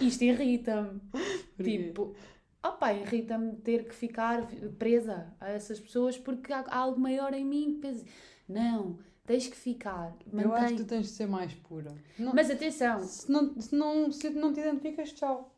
Isto 0.00 0.24
irrita-me. 0.24 1.00
Tipo, 1.62 2.14
opá, 2.62 2.92
irrita-me 2.92 3.56
ter 3.56 3.84
que 3.84 3.94
ficar 3.94 4.48
presa 4.78 5.32
a 5.40 5.50
essas 5.50 5.78
pessoas 5.78 6.18
porque 6.18 6.52
há, 6.52 6.64
algo 6.70 6.98
maior 6.98 7.32
em 7.34 7.44
mim 7.44 7.74
que 7.74 7.80
pensa, 7.80 8.04
não, 8.48 8.98
tens 9.24 9.46
que 9.46 9.56
ficar, 9.56 10.16
eu 10.32 10.52
acho 10.52 10.66
que 10.66 10.72
mantém. 10.72 10.76
tu 10.76 10.84
tens 10.84 11.06
de 11.06 11.12
ser 11.12 11.28
mais 11.28 11.54
pura. 11.54 11.94
Não, 12.18 12.32
Mas 12.34 12.50
atenção, 12.50 13.04
se, 13.04 13.30
não, 13.30 13.60
se, 13.60 13.74
não, 13.74 14.10
se 14.10 14.30
não 14.30 14.52
te 14.52 14.60
identificas, 14.60 15.12
tchau. 15.12 15.51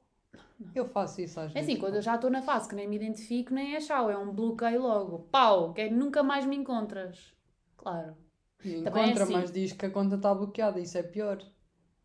Eu 0.74 0.86
faço 0.86 1.20
isso 1.20 1.38
às 1.40 1.50
é 1.50 1.54
vezes. 1.54 1.68
assim, 1.68 1.80
quando 1.80 1.96
eu 1.96 2.02
já 2.02 2.14
estou 2.14 2.30
na 2.30 2.40
fase 2.42 2.68
que 2.68 2.74
nem 2.74 2.88
me 2.88 2.96
identifico, 2.96 3.52
nem 3.52 3.74
é 3.74 3.80
chau, 3.80 4.10
é 4.10 4.16
um 4.16 4.32
bloqueio 4.32 4.80
logo. 4.82 5.20
Pau, 5.30 5.72
que 5.74 5.90
nunca 5.90 6.22
mais 6.22 6.46
me 6.46 6.56
encontras. 6.56 7.34
Claro, 7.76 8.16
E 8.64 8.82
também 8.82 9.02
é 9.02 9.06
encontra, 9.06 9.24
assim. 9.24 9.32
mas 9.32 9.50
diz 9.52 9.72
que 9.72 9.86
a 9.86 9.90
conta 9.90 10.14
está 10.16 10.34
bloqueada, 10.34 10.78
isso 10.80 10.96
é 10.96 11.02
pior. 11.02 11.42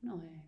não 0.01 0.19
é? 0.22 0.40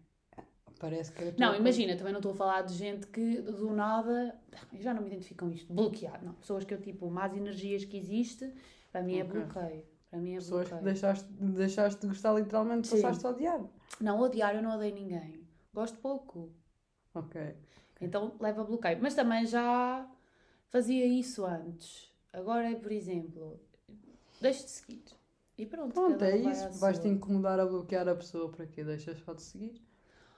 Parece 0.79 1.11
que 1.11 1.23
é 1.23 1.35
Não, 1.37 1.55
imagina, 1.55 1.95
também 1.95 2.11
não 2.11 2.19
estou 2.19 2.31
a 2.31 2.35
falar 2.35 2.63
de 2.63 2.73
gente 2.73 3.05
que 3.07 3.39
do 3.41 3.71
nada, 3.71 4.35
eu 4.73 4.81
já 4.81 4.93
não 4.95 5.01
me 5.03 5.07
identifico 5.09 5.45
com 5.45 5.51
isto, 5.51 5.71
bloquear. 5.71 6.23
Não, 6.23 6.33
pessoas 6.33 6.63
que 6.65 6.73
eu 6.73 6.81
tipo, 6.81 7.09
más 7.11 7.35
energias 7.37 7.85
que 7.85 7.97
existe, 7.97 8.51
para 8.91 9.03
mim 9.03 9.19
é 9.19 9.23
bloqueio. 9.23 9.85
Para 10.09 10.19
mim 10.19 10.31
é 10.33 10.35
Pessoas 10.37 10.63
que 10.63 10.69
bloqueio. 10.71 10.91
deixaste, 10.93 11.29
deixaste 11.31 12.01
de 12.01 12.07
gostar 12.07 12.33
literalmente, 12.33 12.87
Sim. 12.87 12.95
passaste 12.95 13.25
a 13.25 13.29
odiar. 13.29 13.61
Não, 14.01 14.19
odiar 14.19 14.55
eu 14.55 14.63
não 14.63 14.75
odeio 14.75 14.95
ninguém. 14.95 15.47
Gosto 15.71 15.99
pouco. 15.99 16.51
Ok. 17.13 17.55
Então 18.01 18.35
leva 18.39 18.63
bloqueio. 18.63 18.97
Mas 19.01 19.13
também 19.13 19.45
já 19.45 20.05
fazia 20.69 21.05
isso 21.05 21.45
antes. 21.45 22.11
Agora 22.33 22.69
é, 22.69 22.75
por 22.75 22.91
exemplo, 22.91 23.59
deixo 24.41 24.63
de 24.63 24.71
seguir. 24.71 25.03
E 25.57 25.65
pronto. 25.65 25.93
Pronto, 25.93 26.23
é 26.23 26.37
vai 26.41 26.51
isso. 26.51 26.79
Vais-te 26.79 27.07
incomodar 27.07 27.59
a 27.59 27.65
bloquear 27.65 28.07
a 28.07 28.15
pessoa 28.15 28.49
para 28.49 28.65
quê? 28.65 28.83
Deixas 28.83 29.19
só 29.19 29.33
de 29.33 29.43
seguir. 29.43 29.81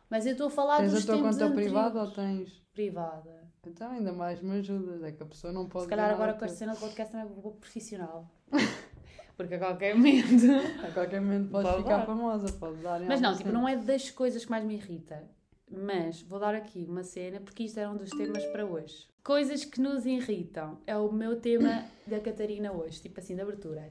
Mas 0.10 0.26
eu 0.26 0.34
estou 0.34 0.48
a 0.48 0.50
falar 0.50 0.78
tens 0.78 0.92
dos 0.92 1.04
a 1.04 1.06
tua 1.06 1.16
tempos 1.16 1.38
conta 1.38 1.56
privada 1.56 2.02
ou 2.02 2.12
tens. 2.12 2.62
Privada. 2.74 3.48
Então 3.66 3.92
ainda 3.92 4.12
mais 4.12 4.42
me 4.42 4.60
ajudas. 4.60 5.02
É 5.04 5.12
que 5.12 5.24
a 5.24 5.26
pessoa 5.26 5.54
não 5.54 5.68
pode. 5.68 5.86
Se 5.86 5.90
calhar 5.90 6.12
agora 6.12 6.34
com 6.34 6.40
teu. 6.40 6.50
cena 6.50 6.74
do 6.74 6.80
podcast 6.80 7.12
também 7.12 7.34
vou 7.34 7.54
profissional. 7.54 8.30
Porque 9.38 9.56
a 9.56 9.60
qualquer 9.60 9.96
momento. 9.96 10.46
A 10.86 10.92
qualquer 10.92 11.22
momento 11.22 11.50
podes 11.50 11.72
Pode 11.72 11.84
ficar 11.84 11.98
dar. 11.98 12.06
famosa, 12.06 12.54
pode 12.54 12.78
dar. 12.82 13.02
Mas 13.02 13.20
não, 13.22 13.36
tipo, 13.36 13.52
não 13.52 13.68
é 13.68 13.76
das 13.76 14.12
coisas 14.12 14.46
que 14.46 14.52
mais 14.52 14.64
me 14.64 14.76
irrita. 14.76 15.28
Mas 15.76 16.22
vou 16.22 16.40
dar 16.40 16.54
aqui 16.54 16.86
uma 16.88 17.04
cena, 17.04 17.40
porque 17.40 17.64
isto 17.64 17.80
era 17.80 17.90
um 17.90 17.98
dos 17.98 18.10
temas 18.12 18.46
para 18.48 18.66
hoje. 18.66 19.08
Coisas 19.24 19.64
que 19.66 19.80
nos 19.82 20.06
irritam. 20.06 20.78
É 20.86 20.96
o 20.98 21.12
meu 21.12 21.40
tema 21.40 21.86
da 22.06 22.20
Catarina 22.20 22.72
hoje, 22.74 23.02
tipo 23.02 23.20
assim, 23.20 23.36
de 23.36 23.42
abertura. 23.42 23.90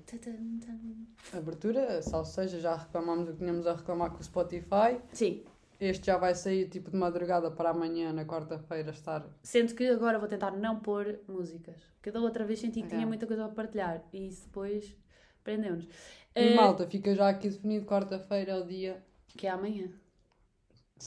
Abertura, 1.32 2.02
salvo 2.02 2.26
seja, 2.28 2.60
já 2.60 2.76
reclamámos 2.76 3.28
o 3.28 3.32
que 3.32 3.38
tínhamos 3.38 3.66
a 3.66 3.74
reclamar 3.74 4.10
com 4.10 4.18
o 4.20 4.22
Spotify. 4.24 5.00
Sim, 5.12 5.42
Este 5.80 6.06
já 6.06 6.16
vai 6.16 6.34
sair 6.34 6.68
tipo 6.68 6.90
de 6.90 6.96
madrugada 6.96 7.50
para 7.50 7.70
amanhã, 7.70 8.12
na 8.12 8.24
quarta-feira, 8.24 8.90
estar. 8.90 9.26
sendo 9.42 9.74
que 9.74 9.84
agora 9.88 10.18
vou 10.18 10.28
tentar 10.28 10.52
não 10.52 10.78
pôr 10.78 11.18
músicas. 11.26 11.76
Porque 11.96 12.10
da 12.12 12.20
outra 12.20 12.44
vez 12.44 12.60
senti 12.60 12.82
que 12.82 12.88
tinha 12.88 13.02
É. 13.02 13.06
muita 13.06 13.26
coisa 13.26 13.44
para 13.46 13.54
partilhar 13.54 14.04
e 14.12 14.28
isso 14.28 14.44
depois 14.46 14.94
prendeu-nos. 15.42 15.84
E 15.86 15.88
Eh, 16.34 16.54
malta, 16.54 16.86
fica 16.86 17.14
já 17.14 17.28
aqui 17.28 17.48
definido 17.48 17.84
quarta-feira 17.86 18.52
é 18.52 18.56
o 18.60 18.64
dia. 18.66 19.02
Que 19.28 19.46
é 19.46 19.50
amanhã. 19.50 19.88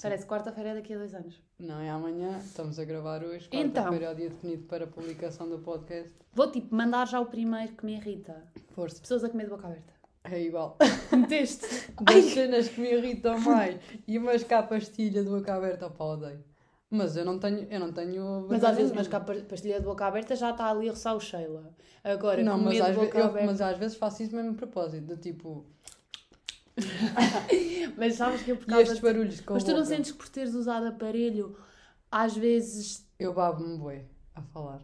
Parece 0.01 0.25
quarta-feira 0.25 0.69
é 0.69 0.73
daqui 0.75 0.93
a 0.93 0.97
dois 0.97 1.13
anos. 1.13 1.41
Não 1.59 1.79
é 1.79 1.89
amanhã, 1.89 2.37
estamos 2.39 2.77
a 2.79 2.85
gravar 2.85 3.23
hoje. 3.23 3.47
Então. 3.51 3.83
Quarta-feira 3.83 4.05
é 4.05 4.11
o 4.11 4.15
dia 4.15 4.29
definido 4.29 4.63
para 4.63 4.83
a 4.85 4.87
publicação 4.87 5.49
do 5.49 5.59
podcast. 5.59 6.11
Vou 6.33 6.51
tipo 6.51 6.75
mandar 6.75 7.07
já 7.07 7.19
o 7.19 7.25
primeiro 7.25 7.73
que 7.73 7.85
me 7.85 7.95
irrita. 7.95 8.43
Força. 8.71 8.99
Pessoas 9.01 9.23
a 9.23 9.29
comer 9.29 9.45
de 9.45 9.49
boca 9.51 9.67
aberta. 9.67 9.93
É 10.25 10.41
igual. 10.41 10.77
Meteste? 11.15 11.65
Das 12.01 12.25
cenas 12.25 12.67
que 12.69 12.81
me 12.81 12.91
irritam 12.93 13.39
mais 13.39 13.79
e 14.07 14.17
umas 14.17 14.43
cá 14.43 14.63
pastilha 14.63 15.23
de 15.23 15.29
boca 15.29 15.53
aberta 15.53 15.89
para 15.89 16.05
odeio. 16.05 16.43
Mas 16.89 17.15
eu 17.15 17.25
não 17.25 17.37
tenho. 17.39 17.67
Eu 17.69 17.79
não 17.79 17.91
tenho 17.91 18.47
Mas 18.49 18.63
às 18.63 18.75
vezes, 18.75 18.91
vantagem 18.91 18.95
mas 18.95 19.07
cá 19.07 19.19
nenhuma. 19.19 19.41
pa- 19.43 19.49
pastilha 19.49 19.79
de 19.79 19.85
boca 19.85 20.05
aberta 20.05 20.35
já 20.35 20.51
está 20.51 20.69
ali 20.69 20.87
a 20.87 20.91
roçar 20.91 21.15
o 21.15 21.19
Sheila. 21.19 21.73
Agora, 22.03 22.43
Não, 22.43 22.57
mas 22.59 22.75
de 22.75 22.81
às, 22.81 22.95
ve- 22.95 23.05
boca 23.05 23.17
eu- 23.17 23.25
aberta. 23.25 23.45
mas 23.47 23.61
às 23.61 23.77
vezes 23.77 23.97
faço 23.97 24.21
isso 24.23 24.35
mesmo 24.35 24.51
de 24.51 24.57
propósito. 24.57 25.05
Do 25.05 25.17
tipo. 25.17 25.65
Mas 27.97 28.15
sabes 28.15 28.41
que 28.43 28.51
eu 28.51 28.57
por 28.57 28.63
E 28.63 28.67
causa 28.67 28.81
estes 28.83 28.97
de- 28.97 29.03
barulhos 29.03 29.41
com 29.41 29.53
Mas 29.53 29.63
tu 29.63 29.71
não 29.71 29.77
boca? 29.77 29.85
sentes 29.87 30.11
que 30.11 30.17
por 30.17 30.29
teres 30.29 30.53
usado 30.53 30.87
aparelho, 30.87 31.57
às 32.11 32.35
vezes. 32.35 33.07
Eu 33.17 33.33
babo-me 33.33 33.77
bué 33.77 34.05
a 34.33 34.41
falar. 34.41 34.81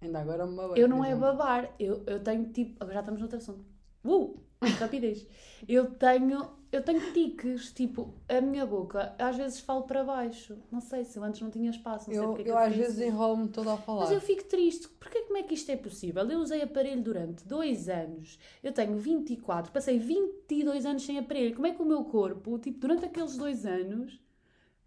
Ainda 0.00 0.20
agora 0.20 0.46
me 0.46 0.56
babei. 0.56 0.82
Eu 0.82 0.88
não 0.88 1.04
é 1.04 1.14
babar, 1.14 1.74
eu, 1.78 2.02
eu 2.06 2.20
tenho 2.22 2.50
tipo. 2.52 2.76
Agora 2.80 2.94
já 2.94 3.00
estamos 3.00 3.20
noutro 3.20 3.38
assunto. 3.38 3.64
Uh! 4.04 4.40
Rapidez. 4.78 5.26
Eu 5.68 5.90
tenho. 5.90 6.57
Eu 6.70 6.82
tenho 6.82 7.12
tiques, 7.12 7.72
tipo, 7.72 8.14
a 8.28 8.42
minha 8.42 8.66
boca, 8.66 9.14
às 9.18 9.36
vezes 9.36 9.58
falo 9.60 9.84
para 9.84 10.04
baixo. 10.04 10.58
Não 10.70 10.80
sei 10.80 11.02
se 11.02 11.18
eu 11.18 11.24
antes 11.24 11.40
não 11.40 11.50
tinha 11.50 11.70
espaço, 11.70 12.10
não 12.10 12.14
sei 12.14 12.22
Eu, 12.22 12.28
porque 12.28 12.42
é 12.42 12.44
que 12.44 12.50
eu 12.50 12.58
às 12.58 12.74
vezes 12.74 13.00
enrolo-me 13.00 13.48
toda 13.48 13.72
a 13.72 13.76
falar. 13.78 14.00
Mas 14.00 14.12
eu 14.12 14.20
fico 14.20 14.44
triste. 14.44 14.86
Porque 14.88 15.22
como 15.22 15.38
é 15.38 15.42
que 15.42 15.54
isto 15.54 15.70
é 15.70 15.76
possível? 15.76 16.28
Eu 16.28 16.40
usei 16.40 16.60
aparelho 16.60 17.02
durante 17.02 17.46
dois 17.46 17.88
anos. 17.88 18.38
Eu 18.62 18.72
tenho 18.72 18.98
24. 18.98 19.72
Passei 19.72 19.98
22 19.98 20.84
anos 20.84 21.04
sem 21.04 21.18
aparelho. 21.18 21.54
Como 21.54 21.66
é 21.66 21.72
que 21.72 21.80
o 21.80 21.86
meu 21.86 22.04
corpo, 22.04 22.58
tipo, 22.58 22.78
durante 22.78 23.06
aqueles 23.06 23.36
dois 23.38 23.64
anos, 23.64 24.20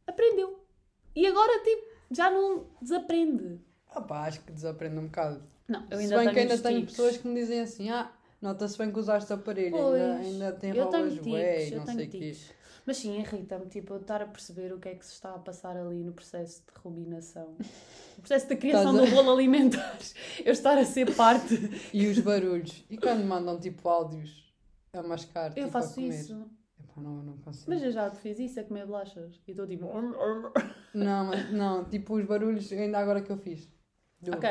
aprendeu? 0.05 0.63
E 1.15 1.25
agora, 1.25 1.63
tipo, 1.63 1.88
já 2.11 2.29
não 2.29 2.67
desaprende. 2.79 3.59
Ah 3.89 4.01
pá, 4.01 4.27
acho 4.27 4.41
que 4.41 4.51
desaprendo 4.51 5.01
um 5.01 5.05
bocado. 5.05 5.43
Não, 5.67 5.85
eu 5.89 5.97
Se 5.97 6.03
ainda 6.03 6.17
bem 6.17 6.25
tenho 6.25 6.33
que 6.33 6.39
ainda 6.39 6.57
tenho 6.57 6.85
pessoas 6.85 7.17
que 7.17 7.27
me 7.27 7.35
dizem 7.35 7.61
assim, 7.61 7.89
ah, 7.89 8.11
nota-se 8.41 8.77
bem 8.77 8.91
que 8.91 9.00
usaste 9.00 9.31
aparelho, 9.31 9.71
Pois, 9.71 10.01
ainda, 10.01 10.17
ainda 10.17 10.51
tem 10.53 10.71
rolas 10.71 11.17
bué 11.19 11.69
não 11.71 11.86
tenho 11.86 11.98
sei 11.98 12.07
o 12.07 12.10
tiques. 12.10 12.53
Mas 12.86 12.98
sim, 12.98 13.19
irrita-me, 13.19 13.67
tipo, 13.67 13.93
eu 13.93 13.98
estar 14.01 14.21
a 14.21 14.25
perceber 14.25 14.74
o 14.74 14.79
que 14.79 14.89
é 14.89 14.95
que 14.95 15.05
se 15.05 15.13
está 15.13 15.36
a 15.36 15.39
passar 15.39 15.77
ali 15.77 16.03
no 16.03 16.13
processo 16.13 16.63
de 16.65 16.79
ruminação. 16.79 17.55
O 18.17 18.21
processo 18.21 18.50
da 18.50 18.55
criação 18.55 18.93
do 18.93 19.10
bolo 19.10 19.31
alimentar. 19.31 19.98
Eu 20.45 20.51
estar 20.51 20.77
a 20.77 20.86
ser 20.86 21.15
parte. 21.15 21.55
E 21.91 22.05
os 22.05 22.19
barulhos. 22.19 22.83
E 22.88 22.95
quando 22.95 23.24
mandam 23.24 23.60
tipo 23.60 23.88
áudios 23.89 24.53
a 24.93 25.01
mascar, 25.01 25.48
Eu 25.48 25.55
tipo, 25.55 25.69
faço 25.71 26.00
isso. 26.01 26.33
Epá, 26.79 27.01
não, 27.01 27.24
não 27.24 27.38
consigo. 27.38 27.71
Mas 27.71 27.81
eu 27.81 27.91
já 27.91 28.12
te 28.12 28.17
fiz 28.17 28.38
isso, 28.38 28.60
a 28.60 28.63
comer 28.63 28.86
bolachas. 28.86 29.41
E 29.48 29.51
estou 29.51 29.65
tipo. 29.65 29.88
Não, 30.93 31.25
mas 31.25 31.51
não, 31.51 31.86
tipo 31.86 32.15
os 32.15 32.25
barulhos, 32.25 32.71
ainda 32.71 33.00
agora 33.00 33.21
que 33.21 33.31
eu 33.31 33.38
fiz. 33.38 33.67
Do- 34.19 34.33
Ok. 34.36 34.50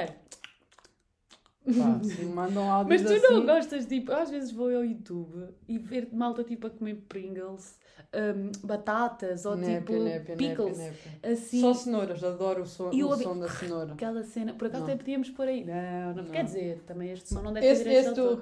Pá, 1.78 2.00
se 2.04 2.24
me 2.24 2.32
mandam 2.34 2.70
áudios 2.70 3.02
Mas 3.02 3.10
tu 3.10 3.16
assim... 3.26 3.34
não 3.34 3.46
gostas, 3.46 3.86
tipo, 3.86 4.12
às 4.12 4.30
vezes 4.30 4.50
vou 4.52 4.66
ao 4.74 4.84
YouTube 4.84 5.48
e 5.68 5.78
ver 5.78 6.08
malta 6.12 6.42
tipo 6.44 6.66
a 6.66 6.70
comer 6.70 6.96
Pringles, 7.08 7.78
hum, 8.14 8.50
batatas 8.66 9.44
ou 9.44 9.56
Népia, 9.56 9.78
tipo 9.80 10.02
népia, 10.04 10.36
pickles. 10.36 10.78
népia. 10.78 11.32
Assim, 11.32 11.60
Só 11.60 11.74
cenouras, 11.74 12.22
adoro 12.24 12.62
o 12.62 12.66
som, 12.66 12.90
E 12.92 13.02
o 13.04 13.14
som 13.16 13.38
da 13.38 13.48
cenoura. 13.48 13.92
aquela 13.92 14.22
cena. 14.22 14.52
Por 14.54 14.66
acaso 14.66 14.84
Não. 14.84 14.88
até 14.92 14.96
podíamos 14.98 15.30
pôr 15.30 15.48
aí. 15.48 15.64
Não, 15.64 16.14
não, 16.14 16.22
Não. 16.24 16.30
quer 16.30 16.44
dizer, 16.44 16.82
também 16.86 17.10
este 17.12 17.28
som 17.28 17.42
não 17.42 17.52
deve 17.52 17.66
Esse, 17.66 17.84
ter 17.84 17.90
esse 17.90 18.08
de 18.10 18.14
do 18.16 18.40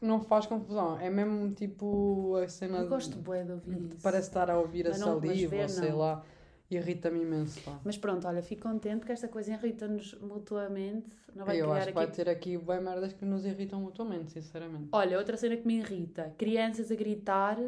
não 0.00 0.20
faz 0.20 0.46
confusão, 0.46 0.98
é 0.98 1.10
mesmo 1.10 1.50
tipo 1.52 2.36
a 2.36 2.48
cena 2.48 2.78
Eu 2.78 2.82
de- 2.84 2.88
gosto 2.88 3.16
bué 3.18 3.44
de 3.44 3.52
ouvir 3.52 3.78
isso. 3.88 3.98
Parece 4.02 4.28
estar 4.28 4.50
a 4.50 4.58
ouvir 4.58 4.86
a 4.86 4.90
Mas 4.90 4.98
mas 5.00 5.08
saliva 5.08 5.56
ou 5.56 5.68
sei 5.68 5.92
lá. 5.92 6.22
Irrita-me 6.70 7.20
imenso, 7.22 7.60
pá. 7.62 7.80
Mas 7.84 7.98
pronto, 7.98 8.28
olha, 8.28 8.42
fico 8.42 8.62
contente 8.62 9.04
que 9.04 9.10
esta 9.10 9.26
coisa 9.26 9.52
irrita-nos 9.52 10.14
mutuamente. 10.20 11.10
Não 11.34 11.44
vai 11.44 11.60
Eu 11.60 11.72
acho 11.72 11.84
que 11.84 11.88
aqui 11.90 11.94
vai 11.96 12.06
ter 12.06 12.28
aqui 12.28 12.56
bem 12.56 12.80
merdas 12.80 13.12
que 13.12 13.24
nos 13.24 13.44
irritam 13.44 13.80
mutuamente, 13.80 14.30
sinceramente. 14.32 14.88
Olha, 14.92 15.18
outra 15.18 15.36
cena 15.36 15.56
que 15.56 15.66
me 15.66 15.78
irrita: 15.78 16.32
crianças 16.38 16.90
a 16.92 16.94
gritar 16.94 17.58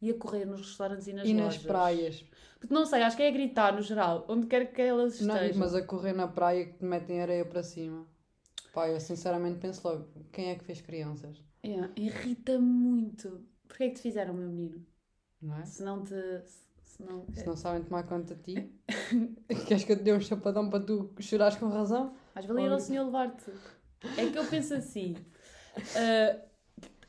e 0.00 0.10
a 0.10 0.14
correr 0.14 0.44
nos 0.44 0.60
restaurantes 0.60 1.08
e 1.08 1.12
nas 1.12 1.26
e 1.28 1.32
lojas. 1.34 1.54
nas 1.56 1.62
praias. 1.64 2.24
Porque 2.60 2.72
não 2.72 2.86
sei, 2.86 3.02
acho 3.02 3.16
que 3.16 3.22
é 3.24 3.28
a 3.28 3.32
gritar 3.32 3.74
no 3.74 3.82
geral, 3.82 4.24
onde 4.28 4.46
quer 4.46 4.72
que 4.72 4.82
elas 4.82 5.20
Não, 5.20 5.34
estejam. 5.34 5.58
mas 5.58 5.74
a 5.74 5.82
correr 5.82 6.12
na 6.12 6.28
praia 6.28 6.66
que 6.66 6.74
te 6.74 6.84
metem 6.84 7.20
areia 7.20 7.44
para 7.44 7.62
cima. 7.62 8.06
Pá, 8.72 8.88
eu 8.88 9.00
sinceramente 9.00 9.58
penso 9.58 9.86
logo, 9.86 10.06
quem 10.30 10.50
é 10.50 10.54
que 10.54 10.64
fez 10.64 10.80
crianças? 10.80 11.42
Yeah, 11.64 11.90
Irrita-me 11.96 12.64
muito. 12.64 13.44
Porquê 13.66 13.84
é 13.84 13.88
que 13.88 13.96
te 13.96 14.02
fizeram, 14.02 14.34
meu 14.34 14.48
menino? 14.48 14.86
Não 15.42 15.56
é? 15.58 15.64
Se 15.64 15.82
não 15.82 16.04
te. 16.04 16.14
Se 16.98 17.04
não... 17.04 17.24
Se 17.32 17.46
não 17.46 17.56
sabem 17.56 17.82
tomar 17.84 18.02
conta 18.02 18.34
de 18.34 18.42
ti, 18.42 18.72
queres 19.66 19.84
que 19.84 19.92
eu 19.92 19.96
te 19.96 20.02
dê 20.02 20.12
um 20.12 20.20
chapadão 20.20 20.68
para 20.68 20.80
tu 20.84 21.10
chorares 21.20 21.56
com 21.56 21.68
razão? 21.68 22.12
Mas 22.34 22.44
valia 22.44 22.66
ir 22.66 22.72
ao 22.72 22.80
senhor 22.80 23.04
levar-te. 23.04 23.50
É 24.16 24.26
que 24.30 24.36
eu 24.36 24.44
penso 24.44 24.74
assim. 24.74 25.14
ah, 25.96 26.38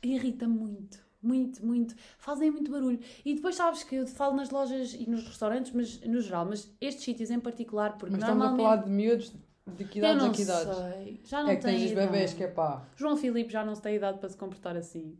Irrita-me 0.02 0.56
muito. 0.56 0.98
Muito, 1.22 1.64
muito. 1.66 1.94
Fazem 2.18 2.50
muito 2.50 2.70
barulho. 2.70 2.98
E 3.24 3.34
depois 3.34 3.54
sabes 3.56 3.82
que 3.82 3.96
eu 3.96 4.06
falo 4.06 4.34
nas 4.36 4.48
lojas 4.50 4.94
e 4.94 5.08
nos 5.10 5.22
restaurantes, 5.26 5.72
mas 5.72 6.00
no 6.00 6.20
geral, 6.20 6.46
mas 6.46 6.72
estes 6.80 7.04
sítios 7.04 7.30
em 7.30 7.38
particular, 7.40 7.98
porque 7.98 8.12
Mas 8.12 8.22
estamos 8.22 8.42
a 8.42 8.48
normalmente. 8.48 8.64
falar 8.64 8.84
de 8.84 8.90
miúdos 8.90 9.32
de 9.66 9.84
que 9.84 9.98
idades 9.98 10.22
não 10.22 10.30
a 10.30 10.34
que 10.34 10.42
idades? 10.42 10.76
sei. 10.76 11.20
Já 11.24 11.42
não 11.42 11.50
É 11.50 11.56
que 11.56 11.62
tens 11.62 11.74
tenho 11.74 11.86
os 11.86 11.92
idade. 11.92 12.34
que 12.36 12.44
é 12.44 12.48
pá. 12.48 12.88
João 12.96 13.16
Filipe 13.18 13.52
já 13.52 13.64
não 13.64 13.74
se 13.74 13.82
tem 13.82 13.96
idade 13.96 14.18
para 14.18 14.28
se 14.30 14.36
comportar 14.36 14.76
assim. 14.76 15.18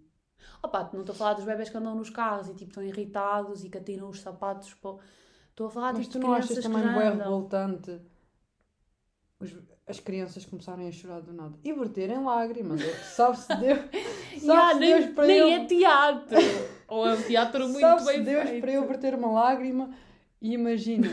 Opa, 0.62 0.90
não 0.92 1.00
estou 1.00 1.14
a 1.14 1.16
falar 1.16 1.35
dos 1.35 1.44
bebés 1.44 1.68
que 1.70 1.76
andam 1.76 1.94
nos 1.94 2.11
carros 2.11 2.49
e 2.49 2.54
tipo 2.54 2.70
estão 2.70 2.82
irritados 2.82 3.64
e 3.64 3.68
que 3.70 3.78
atiram 3.78 4.09
os 4.09 4.20
sapatos. 4.20 4.73
Pô. 4.75 4.99
Estou 5.50 5.66
a 5.66 5.70
falar 5.70 5.92
Mas 5.94 6.06
tipo, 6.06 6.18
tu 6.20 6.26
não 6.26 6.32
achas 6.35 6.59
também 6.62 6.82
andam. 6.82 7.16
revoltante 7.16 8.00
os- 9.38 9.54
as 9.87 9.99
crianças 9.99 10.44
começarem 10.47 10.87
a 10.88 10.92
chorar 10.92 11.20
do 11.20 11.32
nada 11.32 11.59
e 11.64 11.73
verterem 11.73 12.23
lágrimas? 12.23 12.80
É 12.80 12.92
Sabe-se 13.16 13.49
Deus, 13.56 13.78
sabe-se 14.40 14.47
Ya, 14.47 14.75
nem 14.75 14.99
Deus 15.00 15.14
para 15.14 15.26
nem 15.26 15.38
eu, 15.38 15.49
é 15.49 15.64
teatro. 15.66 16.37
Ou 16.88 17.06
é 17.09 17.14
um 17.14 17.23
teatro 17.23 17.61
muito 17.68 17.80
sabe-se 17.80 18.06
bem 18.06 18.23
Deus 18.25 18.49
feito. 18.49 18.61
para 18.62 18.73
eu 18.73 18.87
verter 18.87 19.14
uma 19.14 19.30
lágrima 19.30 19.90
e 20.42 20.52
imagina, 20.54 21.06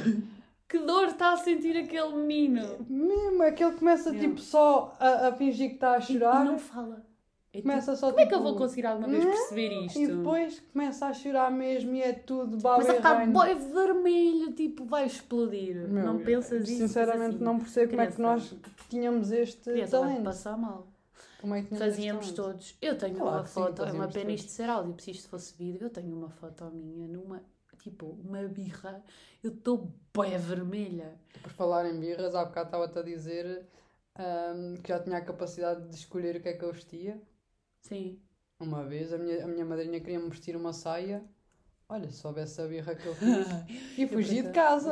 Que 0.67 0.79
dor 0.79 1.05
está 1.07 1.34
a 1.34 1.38
sentir 1.38 1.77
aquele 1.77 2.15
menino. 2.15 2.86
mesmo 2.89 3.43
é 3.43 3.51
que 3.51 3.63
ele 3.63 3.75
começa 3.75 4.10
Yeah. 4.10 4.27
tipo 4.27 4.41
só 4.41 4.96
a, 5.00 5.27
a 5.27 5.31
fingir 5.34 5.69
que 5.69 5.75
está 5.75 5.93
a 5.93 5.98
E, 5.98 6.01
e 6.01 6.05
chorar, 6.05 6.46
não 6.46 6.57
fala. 6.60 7.05
É 7.57 7.61
tipo, 7.61 7.69
começa 7.69 7.95
só 7.95 8.09
como 8.09 8.19
é 8.19 8.25
que 8.25 8.33
eu 8.33 8.37
tipo, 8.37 8.49
vou 8.49 8.57
conseguir 8.57 8.85
alguma 8.85 9.07
vez 9.07 9.25
"Hum?" 9.25 9.29
perceber 9.29 9.85
isto? 9.85 9.99
E 9.99 10.07
depois 10.07 10.63
começa 10.71 11.05
a 11.07 11.13
chorar 11.13 11.51
mesmo 11.51 11.95
e 11.95 12.01
é 12.03 12.13
tudo 12.13 12.57
baba 12.57 12.77
Mas 12.77 12.89
a 12.89 12.93
ficar 12.95 13.27
boi 13.27 13.55
vermelho, 13.55 14.53
tipo, 14.53 14.85
vai 14.85 15.05
explodir. 15.07 15.75
Meu, 15.87 16.05
não 16.05 16.19
pensas 16.19 16.69
isso? 16.69 16.77
Sinceramente 16.77 17.35
assim. 17.35 17.43
não 17.43 17.59
percebo 17.59 17.89
como 17.89 18.01
é 18.01 18.07
que 18.07 18.21
nós 18.21 18.55
tínhamos 18.89 19.31
este 19.31 19.71
Criança 19.71 19.99
talento. 19.99 20.23
passar 20.23 20.57
mal. 20.57 20.87
Como 21.41 21.53
é 21.55 21.61
que 21.63 21.75
Fazíamos 21.75 22.31
todos. 22.31 22.75
Eu 22.81 22.97
tenho 22.97 23.15
Claro 23.15 23.37
uma 23.37 23.43
que 23.43 23.49
sim, 23.49 23.53
foto, 23.55 23.83
é 23.83 23.91
uma 23.91 24.07
pena 24.07 24.31
isto 24.31 24.51
ser 24.51 24.69
áudio, 24.69 24.95
se 24.99 25.11
isto 25.11 25.29
fosse 25.29 25.53
vídeo, 25.57 25.83
eu 25.83 25.89
tenho 25.89 26.15
uma 26.15 26.29
foto 26.29 26.65
minha 26.71 27.07
numa, 27.07 27.41
tipo, 27.81 28.17
uma 28.23 28.41
birra, 28.43 29.03
eu 29.43 29.51
estou 29.51 29.91
bem 30.15 30.37
vermelha. 30.37 31.15
Por 31.41 31.51
falar 31.51 31.87
em 31.89 31.99
birras, 31.99 32.33
há 32.35 32.43
bocado 32.45 32.67
estava-te 32.67 32.99
a 32.99 33.01
dizer 33.03 33.65
ahm, 34.15 34.75
que 34.81 34.89
já 34.89 34.99
tinha 34.99 35.17
a 35.17 35.21
capacidade 35.21 35.87
de 35.89 35.95
escolher 35.95 36.35
o 36.37 36.41
que 36.41 36.49
é 36.49 36.53
que 36.53 36.63
eu 36.65 36.73
vestia. 36.73 37.21
Sim. 37.88 38.20
Uma 38.60 38.84
vez 38.84 39.13
a 39.13 39.17
minha, 39.17 39.44
a 39.44 39.48
minha 39.48 39.65
madrinha 39.65 40.00
queria-me 40.00 40.29
vestir 40.29 40.56
uma 40.56 40.74
saia. 40.74 41.24
Olha, 41.89 42.10
se 42.10 42.17
soubesse 42.17 42.60
a 42.62 42.65
birra 42.65 42.94
que 42.96 43.06
eu 43.06 43.15
fiz. 43.15 43.48
E 43.98 44.06
fugi 44.08 44.41
de 44.41 44.50
casa. 44.50 44.91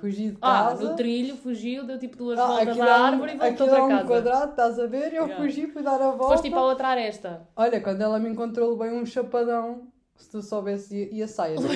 Fugi 0.00 0.30
de 0.30 0.38
Ah, 0.40 0.68
casa. 0.68 0.90
no 0.90 0.96
trilho, 0.96 1.36
fugiu, 1.36 1.84
deu 1.84 1.98
tipo 1.98 2.16
duas 2.16 2.38
Ah, 2.38 2.46
voltas 2.46 2.78
à 2.80 2.86
é 2.86 2.90
um- 3.00 3.04
árvore 3.04 3.32
e 3.32 3.36
voltou 3.36 3.66
para 3.68 3.78
é 3.78 3.82
um 3.82 3.88
casa. 3.88 4.06
quadrado, 4.06 4.50
estás 4.52 4.78
a 4.78 4.86
ver? 4.86 5.12
Eu 5.12 5.24
Yeah. 5.24 5.36
fugi, 5.36 5.66
fui 5.66 5.82
dar 5.82 6.00
a 6.00 6.10
volta. 6.12 6.24
Foste 6.34 6.44
tipo 6.44 6.56
a 6.56 6.64
outra 6.64 6.88
aresta. 6.88 7.48
Olha, 7.56 7.80
quando 7.80 8.00
ela 8.02 8.18
me 8.20 8.28
encontrou, 8.30 8.76
levei 8.78 8.96
um 8.96 9.04
chapadão. 9.04 9.88
Se 10.16 10.30
tu 10.30 10.40
soubesse, 10.42 10.94
e, 10.96 11.16
e 11.16 11.22
a 11.22 11.26
saia. 11.28 11.56
né? 11.58 11.68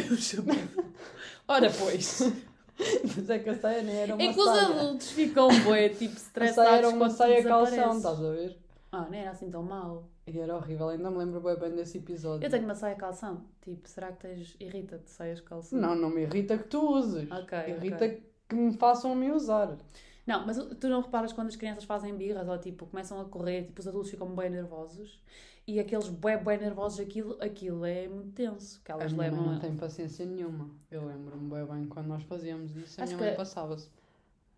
Ora, 1.49 1.69
pois. 1.77 2.21
Mas 3.17 3.31
é 3.31 3.39
que 3.39 3.49
a 3.51 3.59
saia 3.59 3.83
nem 3.83 3.97
era 3.97 4.15
uma 4.15 4.23
É 4.23 4.33
que 4.33 4.39
os 4.39 4.45
saia. 4.45 4.67
adultos 4.69 5.11
ficam 5.11 5.49
bué, 5.65 5.89
tipo, 5.89 6.13
A 6.15 6.17
estressados 6.17 6.55
saia 6.71 6.77
era 6.79 6.89
uma 6.91 7.11
saia 7.11 7.43
calção, 7.43 7.97
estás 7.97 8.23
a 8.25 8.31
ver? 8.31 8.59
Ah, 8.93 9.07
não 9.11 9.15
era 9.15 9.31
assim 9.31 9.51
tão 9.51 9.63
mal. 9.63 10.09
E 10.27 10.39
era 10.41 10.57
horrível, 10.57 10.89
ainda 10.89 11.09
me 11.11 11.19
lembro 11.19 11.41
bem, 11.41 11.57
bem 11.57 11.71
desse 11.77 11.99
episódio. 11.99 12.45
Eu 12.45 12.51
tenho 12.51 12.65
uma 12.65 12.75
saia 12.75 12.97
calção. 12.97 13.45
Tipo, 13.63 13.89
será 13.89 14.11
que 14.11 14.19
tens... 14.27 14.57
Irrita-te 14.59 15.09
saias 15.09 15.41
calção? 15.41 15.79
Não, 15.79 15.95
não 15.95 16.11
me 16.11 16.23
irrita 16.23 16.59
que 16.59 16.65
tu 16.65 16.81
uses. 16.81 17.31
Ok, 17.31 17.57
irrita 17.69 18.05
ok. 18.07 18.33
que 18.49 18.57
me 18.57 18.73
façam 18.77 19.15
mim 19.15 19.31
usar. 19.31 19.79
Não, 20.27 20.45
mas 20.45 20.57
tu 20.81 20.89
não 20.89 21.01
reparas 21.01 21.33
quando 21.33 21.47
as 21.47 21.55
crianças 21.55 21.85
fazem 21.85 22.17
birras 22.17 22.49
ou 22.49 22.59
tipo 22.59 22.87
começam 22.87 23.21
a 23.21 23.25
correr, 23.27 23.67
tipo 23.67 23.81
os 23.81 23.87
adultos 23.87 24.11
ficam 24.11 24.35
bem 24.35 24.51
nervosos 24.51 25.23
e 25.65 25.79
aqueles 25.79 26.09
bué, 26.09 26.37
bué 26.37 26.57
nervosos, 26.57 26.99
aquilo, 26.99 27.39
aquilo 27.41 27.85
é 27.85 28.09
muito 28.09 28.33
tenso, 28.33 28.83
que 28.83 28.91
A 28.91 28.97
elas 28.97 29.13
minha 29.13 29.31
mãe 29.31 29.39
levam 29.39 29.53
não 29.53 29.61
tem 29.61 29.77
paciência 29.77 30.27
nenhuma. 30.27 30.69
Eu 30.91 31.07
lembro-me 31.07 31.49
bem 31.49 31.65
bem 31.65 31.87
quando 31.87 32.09
nós 32.09 32.25
fazíamos 32.25 32.75
isso, 32.75 33.01
a 33.01 33.05
Acho 33.05 33.15
minha 33.15 33.25
mãe 33.27 33.31
que- 33.31 33.37
passava-se. 33.37 33.89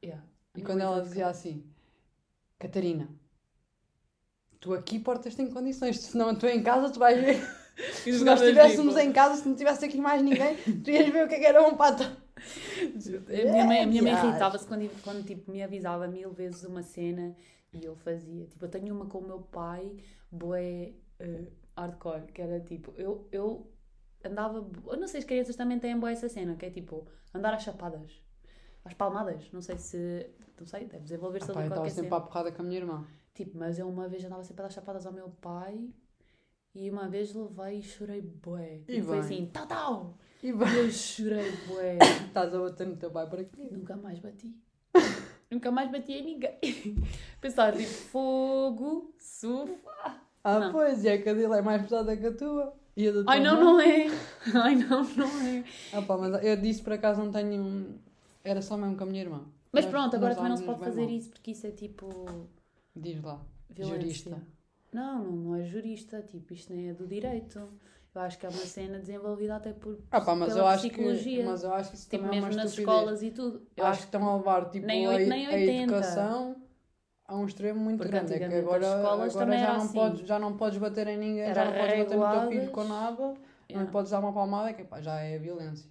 Yeah. 0.02 0.24
E 0.56 0.62
quando 0.62 0.80
ela 0.80 1.02
dizia 1.02 1.28
assim, 1.28 1.62
Catarina, 2.58 3.08
tu 4.60 4.74
aqui 4.74 4.98
portas-te 4.98 5.40
em 5.42 5.50
condições, 5.50 5.98
senão 6.00 6.34
tu 6.34 6.46
em 6.46 6.62
casa 6.62 6.90
tu 6.90 6.98
vais 6.98 7.20
ver. 7.20 7.38
Se 7.92 8.24
nós 8.24 8.40
estivéssemos 8.40 8.96
em 8.96 9.12
casa, 9.12 9.40
se 9.40 9.48
não 9.48 9.54
tivesse 9.54 9.84
aqui 9.84 9.98
mais 10.00 10.20
ninguém, 10.20 10.56
tu 10.82 10.90
ias 10.90 11.08
ver 11.10 11.26
o 11.26 11.28
que 11.28 11.36
é 11.36 11.38
que 11.38 11.46
era 11.46 11.62
um 11.64 11.76
pato. 11.76 12.02
A 12.02 13.50
minha 13.52 13.64
mãe, 13.64 13.82
a 13.82 13.86
minha 13.86 14.02
mãe 14.02 14.12
Yes. 14.12 14.24
irritava-se 14.24 14.66
quando, 14.66 15.02
quando 15.02 15.24
tipo, 15.24 15.50
me 15.50 15.62
avisava 15.62 16.08
mil 16.08 16.32
vezes 16.32 16.64
uma 16.64 16.82
cena 16.82 17.36
e 17.72 17.84
eu 17.84 17.94
fazia. 17.94 18.46
Tipo, 18.46 18.64
eu 18.64 18.68
tenho 18.68 18.92
uma 18.92 19.06
com 19.06 19.18
o 19.18 19.26
meu 19.26 19.40
pai, 19.40 19.96
bué 20.30 20.92
eh, 21.20 21.44
hardcore, 21.76 22.32
que 22.32 22.42
era 22.42 22.58
tipo, 22.60 22.92
eu, 22.96 23.28
eu 23.30 23.70
andava. 24.24 24.68
Eu 24.88 24.96
não 24.96 25.06
sei, 25.06 25.18
as 25.20 25.24
crianças 25.24 25.54
também 25.54 25.78
têm 25.78 25.96
boa 25.96 26.10
essa 26.10 26.28
cena, 26.28 26.56
que 26.56 26.66
é 26.66 26.70
tipo, 26.70 27.06
andar 27.32 27.54
às 27.54 27.62
chapadas, 27.62 28.10
às 28.84 28.92
palmadas. 28.94 29.48
Não 29.52 29.62
sei 29.62 29.78
se. 29.78 30.26
Não 30.58 30.66
sei, 30.66 30.86
deve 30.86 31.04
desenvolver-se 31.04 31.46
Pá, 31.46 31.52
eu 31.52 31.58
ali 31.58 31.66
estava 31.66 31.80
qualquer 31.82 31.94
sempre 31.94 32.10
cena. 32.10 32.16
à 32.16 32.20
porrada 32.26 32.50
com 32.50 32.62
a 32.62 32.64
minha 32.64 32.80
irmã. 32.80 33.06
Tipo, 33.38 33.56
mas 33.56 33.78
eu 33.78 33.88
uma 33.88 34.08
vez 34.08 34.24
andava 34.24 34.42
sempre 34.42 34.62
a 34.62 34.66
dar 34.66 34.72
chapadas 34.74 35.06
ao 35.06 35.12
meu 35.12 35.28
pai 35.40 35.88
e 36.74 36.90
uma 36.90 37.08
vez 37.08 37.32
levei 37.32 37.78
e 37.78 37.82
chorei 37.82 38.20
bué. 38.20 38.80
E 38.88 38.96
E 38.98 39.00
foi 39.00 39.12
bem. 39.12 39.20
assim, 39.20 39.46
tal, 39.52 39.64
tal. 39.68 40.18
E 40.42 40.50
vai, 40.50 40.76
eu 40.76 40.90
chorei 40.90 41.48
bué. 41.68 41.98
estás 42.26 42.52
a 42.52 42.58
bater 42.58 42.84
no 42.88 42.96
teu 42.96 43.12
pai 43.12 43.28
por 43.30 43.38
aqui. 43.38 43.68
Nunca 43.72 43.94
mais 43.96 44.18
bati. 44.18 44.56
Nunca 45.52 45.70
mais 45.70 45.88
bati 45.88 46.14
em 46.14 46.24
ninguém. 46.24 46.58
Pensar 47.40 47.76
tipo 47.76 47.88
fogo, 47.88 49.14
sofá. 49.20 50.20
Ah, 50.42 50.58
Não. 50.58 50.72
pois, 50.72 51.04
e 51.04 51.08
é 51.08 51.18
que 51.18 51.28
a 51.28 51.34
dele 51.34 51.54
é 51.54 51.62
mais 51.62 51.80
pesada 51.82 52.16
que 52.16 52.26
a 52.26 52.32
tua. 52.34 52.74
E 52.96 53.06
a 53.06 53.12
da 53.12 53.22
tua 53.22 53.32
Ai 53.32 53.40
não, 53.40 53.60
não 53.60 53.80
é. 53.80 54.06
Ai 54.64 54.74
não, 54.74 55.04
não 55.14 55.40
é. 55.46 55.64
Ah, 55.92 56.02
pá, 56.02 56.16
mas 56.16 56.42
eu 56.44 56.56
disse 56.56 56.82
por 56.82 56.92
acaso 56.92 57.22
não 57.22 57.30
tenho. 57.30 58.00
Era 58.42 58.60
só 58.62 58.76
mesmo 58.76 58.96
com 58.96 59.04
a 59.04 59.06
minha 59.06 59.22
irmã. 59.22 59.44
Mas 59.70 59.86
pronto, 59.86 60.16
agora 60.16 60.34
também 60.34 60.50
não 60.50 60.56
se 60.56 60.64
pode 60.64 60.80
bem 60.80 60.88
fazer 60.88 61.02
mal. 61.02 61.10
isso 61.10 61.30
porque 61.30 61.52
isso 61.52 61.66
é 61.68 61.70
tipo 61.70 62.08
Diz 63.00 63.22
lá. 63.22 63.40
violência. 63.70 64.00
Jurista. 64.00 64.42
Não, 64.92 65.24
não, 65.24 65.32
não 65.32 65.54
é 65.56 65.64
jurista. 65.64 66.22
Tipo, 66.22 66.52
isto 66.54 66.72
nem 66.72 66.88
é 66.90 66.94
do 66.94 67.06
direito. 67.06 67.68
Eu 68.14 68.20
acho 68.22 68.38
que 68.38 68.46
é 68.46 68.48
uma 68.48 68.58
cena 68.58 68.98
desenvolvida 68.98 69.56
até 69.56 69.72
por 69.72 69.98
Ah, 70.10 70.20
pá, 70.20 70.34
mas 70.34 70.56
eu 70.56 70.66
acho 70.66 70.88
que. 70.90 71.00
Mas 71.44 71.62
eu 71.62 71.72
acho 71.72 71.90
que 71.90 71.96
isso 71.96 72.08
tipo, 72.08 72.22
também 72.24 72.38
é 72.38 72.40
mesmo 72.42 72.56
uma 72.56 72.62
nas 72.64 72.76
escolas 72.78 73.22
e 73.22 73.30
tudo. 73.30 73.62
Eu 73.76 73.86
acho 73.86 74.00
que 74.00 74.06
estão 74.06 74.28
a 74.28 74.36
levar 74.36 74.70
tipo, 74.70 74.86
Nem 74.86 75.06
a, 75.06 75.10
oito, 75.10 75.28
nem 75.28 75.46
a 75.46 75.50
80. 75.50 75.82
educação 75.82 76.56
a 77.26 77.36
um 77.36 77.44
extremo 77.44 77.78
muito 77.78 77.98
Porque 77.98 78.10
grande. 78.10 78.32
É 78.34 78.38
que 78.38 78.44
agora, 78.54 78.92
agora 78.94 79.58
já, 79.58 79.72
não 79.74 79.82
assim. 79.82 79.92
podes, 79.92 80.26
já 80.26 80.38
não 80.38 80.56
podes 80.56 80.78
bater 80.78 81.06
em 81.08 81.18
ninguém, 81.18 81.42
Era 81.42 81.54
já 81.54 81.64
não 81.66 81.72
podes 81.78 81.98
bater 81.98 82.16
no 82.16 82.30
teu 82.40 82.48
filho 82.60 82.70
com 82.72 82.84
nada, 82.84 83.22
não 83.22 83.36
Yeah. 83.70 83.84
lhe 83.84 83.92
podes 83.92 84.10
dar 84.10 84.20
uma 84.20 84.32
palmada, 84.32 84.72
que 84.72 84.82
pá, 84.82 84.98
já 85.02 85.20
é 85.20 85.38
violência. 85.38 85.86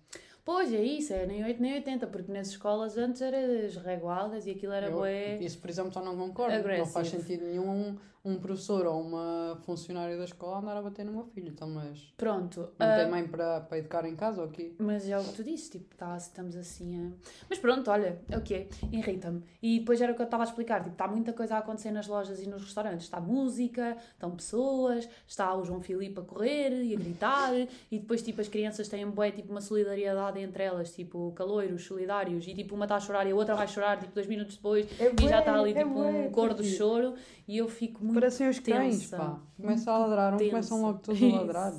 Pois 0.47 0.71
é 0.71 0.81
isso, 0.81 1.11
é 1.11 1.25
nem 1.25 1.43
8 1.43 1.61
nem 1.61 1.73
80, 1.73 2.07
porque 2.07 2.31
nas 2.31 2.47
escolas 2.47 2.97
antes 2.97 3.21
era 3.21 3.35
as 3.65 3.75
reguadas 3.75 4.47
e 4.47 4.51
aquilo 4.51 4.71
era 4.71 4.87
Eu- 4.87 4.93
bué. 4.99 5.35
Isso, 5.41 5.59
por 5.59 5.69
exemplo, 5.69 5.91
só 5.91 6.01
não 6.01 6.15
concordo. 6.15 6.65
Não 6.69 6.85
faz 6.85 7.09
sentido 7.09 7.43
nenhum 7.43 7.97
um, 8.27 8.37
professor 8.37 8.85
ou 8.85 9.01
uma 9.01 9.57
funcionária 9.65 10.17
da 10.17 10.25
escola 10.25 10.59
andar 10.59 10.77
a 10.77 10.81
bater 10.81 11.05
no 11.05 11.11
meu 11.11 11.25
filho. 11.25 11.49
Então, 11.49 11.69
mas 11.69 12.13
Pronto. 12.17 12.59
não 12.77 12.87
ah, 12.87 12.95
tem 12.97 13.09
mãe 13.09 13.27
para, 13.27 13.61
para 13.61 13.77
educar 13.77 14.05
em 14.05 14.15
casa 14.15 14.41
ou 14.41 14.49
quê? 14.49 14.73
Mas 14.77 15.09
é 15.09 15.17
o 15.17 15.23
que 15.23 15.33
tu 15.33 15.43
disse, 15.43 15.71
tipo, 15.71 15.95
tá, 15.95 16.15
estamos 16.17 16.55
assim 16.55 16.99
a... 16.99 17.11
Mas 17.49 17.59
pronto, 17.59 17.89
olha, 17.89 18.19
é 18.29 18.37
o 18.37 18.41
que 18.41 18.53
é, 18.53 18.67
irrita-me. 18.91 19.43
E 19.61 19.79
depois 19.79 20.01
era 20.01 20.11
o 20.11 20.15
que 20.15 20.21
eu 20.21 20.25
estava 20.25 20.43
a 20.43 20.45
explicar, 20.45 20.79
tipo, 20.79 20.93
está 20.93 21.07
muita 21.07 21.33
coisa 21.33 21.55
a 21.55 21.59
acontecer 21.59 21.91
nas 21.91 22.07
lojas 22.07 22.41
e 22.41 22.47
nos 22.47 22.63
restaurantes. 22.63 23.05
Está 23.05 23.19
música, 23.19 23.97
estão 24.13 24.31
pessoas, 24.31 25.07
está 25.27 25.55
o 25.55 25.63
João 25.63 25.81
Filipe 25.81 26.19
a 26.19 26.23
correr 26.23 26.83
e 26.83 26.93
a 26.93 26.97
gritar, 26.97 27.53
e 27.91 27.99
depois, 27.99 28.21
tipo, 28.21 28.41
as 28.41 28.47
crianças 28.47 28.87
têm 28.87 29.09
bué, 29.09 29.31
tipo, 29.31 29.51
uma 29.51 29.61
solidariedade 29.61 30.39
entre 30.39 30.63
elas, 30.63 30.93
tipo, 30.93 31.31
caloiros, 31.33 31.85
solidários, 31.85 32.47
e 32.47 32.53
tipo, 32.53 32.75
uma 32.75 32.85
está 32.85 32.95
a 32.95 32.99
chorar 32.99 33.25
e 33.27 33.31
a 33.31 33.35
outra 33.35 33.55
vai 33.55 33.67
chorar, 33.67 33.99
tipo, 33.99 34.13
dois 34.13 34.27
minutos 34.27 34.55
depois, 34.55 34.87
É 34.99 35.11
e 35.11 35.27
já 35.27 35.39
está 35.39 35.59
ali, 35.59 35.71
é 35.71 35.83
tipo, 35.83 35.93
bué, 35.93 36.09
um 36.09 36.31
cor 36.31 36.49
do 36.49 36.55
porque 36.55 36.69
choro, 36.69 37.13
e 37.47 37.57
eu 37.57 37.67
fico 37.67 38.03
muito 38.03 38.16
Parecem 38.19 38.49
os 38.49 38.59
cães, 38.59 38.99
tensa, 39.01 39.17
pá. 39.17 39.39
Começam 39.55 39.93
a 39.93 39.97
ladrar, 39.99 40.37
tensa. 40.37 40.49
começam 40.49 40.81
logo 40.81 40.99
todos 40.99 41.21
a 41.21 41.27
ladrar. 41.37 41.73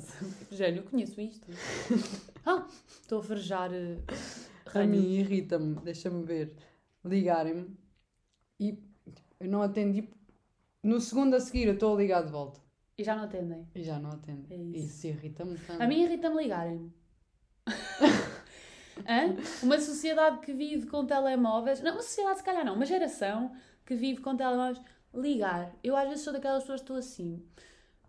Génio, 0.49 0.83
eu 0.83 0.89
conheço 0.89 1.19
isto. 1.19 1.45
ah, 2.45 2.65
estou 3.01 3.19
a 3.19 3.23
farejar 3.23 3.69
uh, 3.71 4.03
A 4.73 4.85
mim 4.85 5.15
irrita-me, 5.15 5.75
deixa-me 5.81 6.23
ver, 6.23 6.55
ligarem-me 7.03 7.75
e 8.57 8.77
eu 9.37 9.49
não 9.49 9.61
atendi. 9.61 10.07
No 10.81 11.01
segundo 11.01 11.35
a 11.35 11.41
seguir 11.41 11.67
eu 11.67 11.73
estou 11.73 11.93
a 11.93 11.97
ligar 11.97 12.23
de 12.23 12.31
volta 12.31 12.61
E 12.97 13.03
já 13.03 13.17
não 13.17 13.25
atendem. 13.25 13.67
e 13.75 13.83
já 13.83 13.99
não 13.99 14.11
atendo. 14.11 14.47
É 14.49 14.55
isso. 14.55 14.85
Isso 14.85 15.07
irrita-me 15.07 15.57
tanto. 15.57 15.83
A 15.83 15.87
mim 15.87 16.03
irrita-me 16.03 16.41
ligarem-me. 16.41 16.93
Uma 19.61 19.79
sociedade 19.79 20.39
que 20.39 20.53
vive 20.53 20.87
com 20.87 21.05
telemóveis. 21.05 21.81
Não, 21.81 21.93
uma 21.93 22.01
sociedade 22.01 22.39
se 22.39 22.43
calhar 22.43 22.65
não, 22.65 22.75
uma 22.75 22.85
geração 22.85 23.51
que 23.85 23.95
vive 23.95 24.21
com 24.21 24.35
telemóveis. 24.35 24.79
Ligar. 25.13 25.71
Eu 25.83 25.95
às 25.95 26.07
vezes 26.07 26.23
sou 26.23 26.33
daquelas 26.33 26.63
pessoas 26.63 26.79
que 26.81 26.83
estou 26.85 26.97
assim. 26.97 27.43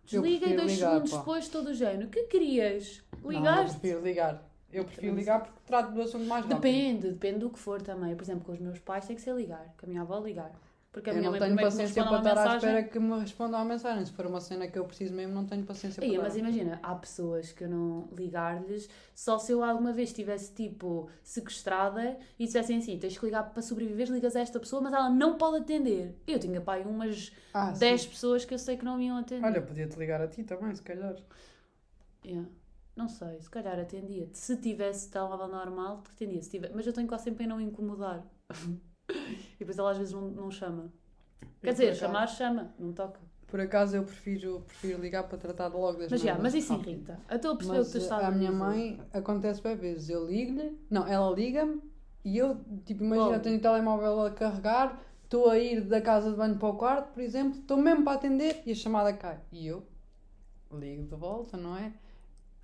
Desliga 0.05 0.47
e 0.49 0.57
dois 0.57 0.73
ligar, 0.73 0.91
segundos 0.93 1.11
pá. 1.13 1.19
depois 1.19 1.49
todo 1.49 1.69
o 1.69 1.75
género. 1.75 2.09
Que 2.09 2.25
querias? 2.25 3.03
Não, 3.23 3.31
eu 3.33 3.39
Ligaste? 3.39 3.79
prefiro 3.79 4.03
ligar. 4.03 4.51
Eu 4.73 4.85
prefiro 4.85 5.15
ligar 5.17 5.41
porque 5.43 5.59
trato 5.67 5.93
do 5.93 6.03
assunto 6.03 6.25
mais 6.27 6.45
rápido. 6.45 6.61
Depende, 6.61 7.09
depende 7.11 7.39
do 7.41 7.51
que 7.51 7.59
for 7.59 7.81
também. 7.83 8.15
Por 8.15 8.23
exemplo, 8.23 8.45
com 8.45 8.53
os 8.53 8.59
meus 8.61 8.79
pais 8.79 9.07
tem 9.07 9.17
que 9.17 9.23
ser 9.23 9.35
ligar. 9.35 9.75
Com 9.79 9.87
a 9.87 9.89
minha 9.89 10.03
avó 10.03 10.19
ligar. 10.19 10.53
Porque 10.93 11.09
a 11.09 11.13
Eu 11.13 11.19
minha 11.19 11.31
não 11.31 11.39
mãe 11.39 11.49
tenho 11.49 11.61
paciência 11.61 12.03
para 12.05 12.19
estar 12.19 12.53
à 12.53 12.57
espera 12.57 12.83
que 12.83 12.99
me 12.99 13.21
respondam 13.21 13.61
à 13.61 13.65
mensagem. 13.65 14.05
Se 14.05 14.13
for 14.13 14.27
uma 14.27 14.41
cena 14.41 14.67
que 14.67 14.77
eu 14.77 14.85
preciso 14.85 15.15
mesmo, 15.15 15.33
não 15.33 15.47
tenho 15.47 15.65
paciência 15.65 16.03
para 16.03 16.23
mas 16.23 16.37
imagina, 16.37 16.81
há 16.83 16.95
pessoas 16.97 17.53
que 17.53 17.63
eu 17.63 17.69
não 17.69 18.09
ligar-lhes 18.13 18.89
só 19.15 19.39
se 19.39 19.53
eu 19.53 19.63
alguma 19.63 19.93
vez 19.93 20.09
estivesse 20.09 20.53
tipo 20.53 21.09
sequestrada 21.23 22.19
e 22.37 22.45
dissessem 22.45 22.79
assim: 22.79 22.99
tens 22.99 23.17
que 23.17 23.25
ligar 23.25 23.45
para 23.51 23.63
sobreviver, 23.63 24.09
ligas 24.11 24.35
a 24.35 24.41
esta 24.41 24.59
pessoa, 24.59 24.83
mas 24.83 24.93
ela 24.93 25.09
não 25.09 25.39
pode 25.39 25.59
atender. 25.59 26.17
Eu 26.27 26.41
tinha 26.41 26.61
pai 26.61 26.83
umas 26.83 27.33
Ah, 27.55 27.71
10 27.71 28.03
sim. 28.03 28.09
pessoas 28.09 28.45
que 28.45 28.53
eu 28.53 28.59
sei 28.59 28.77
que 28.77 28.85
não 28.85 28.99
me 28.99 29.07
iam 29.07 29.19
atender. 29.19 29.47
Olha, 29.47 29.63
podia-te 29.63 29.97
ligar 29.97 30.21
a 30.21 30.27
ti 30.27 30.43
também, 30.43 30.75
se 30.75 30.83
calhar. 30.83 31.15
Yeah. 32.25 32.49
Não 32.97 33.09
sei, 33.09 33.41
se 33.41 33.49
calhar 33.49 33.79
atendia-te. 33.79 34.37
Se 34.37 34.57
tivesse 34.57 35.09
telemóvel 35.09 35.49
normal, 35.49 36.03
te 36.03 36.11
atendia. 36.11 36.43
Se 36.43 36.51
tiver... 36.51 36.73
Mas 36.75 36.87
eu 36.87 36.93
tenho 36.93 37.07
quase 37.07 37.25
sempre 37.25 37.45
em 37.45 37.47
não 37.47 37.61
incomodar. 37.61 38.27
e 39.11 39.59
depois 39.59 39.79
ela 39.79 39.91
às 39.91 39.99
vezes 39.99 40.13
não, 40.13 40.23
não 40.31 40.51
chama. 40.51 40.93
Quer 41.63 41.73
dizer, 41.73 41.85
acaso- 41.87 42.01
chamar, 42.01 42.27
chama, 42.27 42.75
não 42.79 42.93
toca. 42.93 43.21
Por 43.47 43.61
acaso 43.61 43.97
eu 43.97 44.05
prefiro, 44.05 44.61
prefiro 44.67 45.01
ligar 45.01 45.25
para 45.25 45.37
tratar 45.37 45.67
logo 45.67 45.99
das 45.99 46.11
Mas, 46.11 46.21
já, 46.21 46.39
mas 46.39 46.55
isso 46.55 46.73
rápido. 46.73 46.91
irrita. 46.91 47.19
Eu 47.29 47.37
estou 47.37 47.53
a 47.53 47.57
perceber 47.57 47.81
o 47.81 47.85
que 47.85 47.91
tu 47.91 47.99
estás 47.99 48.23
a 48.25 48.29
a 48.29 48.31
minha 48.31 48.53
mãe 48.53 49.01
acontece 49.13 49.61
bem 49.61 49.75
vezes. 49.77 50.09
Eu 50.09 50.25
ligo-lhe, 50.27 50.79
não, 50.89 51.05
ela 51.07 51.35
liga-me 51.35 51.83
e 52.25 52.39
eu, 52.39 52.61
tipo, 52.87 53.03
imagina, 53.03 53.41
tenho 53.41 53.59
o 53.59 53.61
telemóvel 53.61 54.21
a 54.23 54.31
carregar, 54.31 55.01
estou 55.25 55.51
a 55.51 55.59
ir 55.59 55.81
da 55.81 56.01
casa 56.01 56.31
de 56.31 56.37
banho 56.37 56.57
para 56.59 56.69
o 56.69 56.77
quarto, 56.77 57.13
por 57.13 57.21
exemplo, 57.23 57.59
estou 57.59 57.77
mesmo 57.77 58.05
para 58.05 58.13
atender 58.13 58.63
e 58.65 58.71
a 58.71 58.75
chamada 58.75 59.13
cai. 59.13 59.41
E 59.51 59.67
eu 59.67 59.83
ligo 60.73 61.03
de 61.09 61.17
volta, 61.17 61.57
não 61.57 61.77
é? 61.77 61.93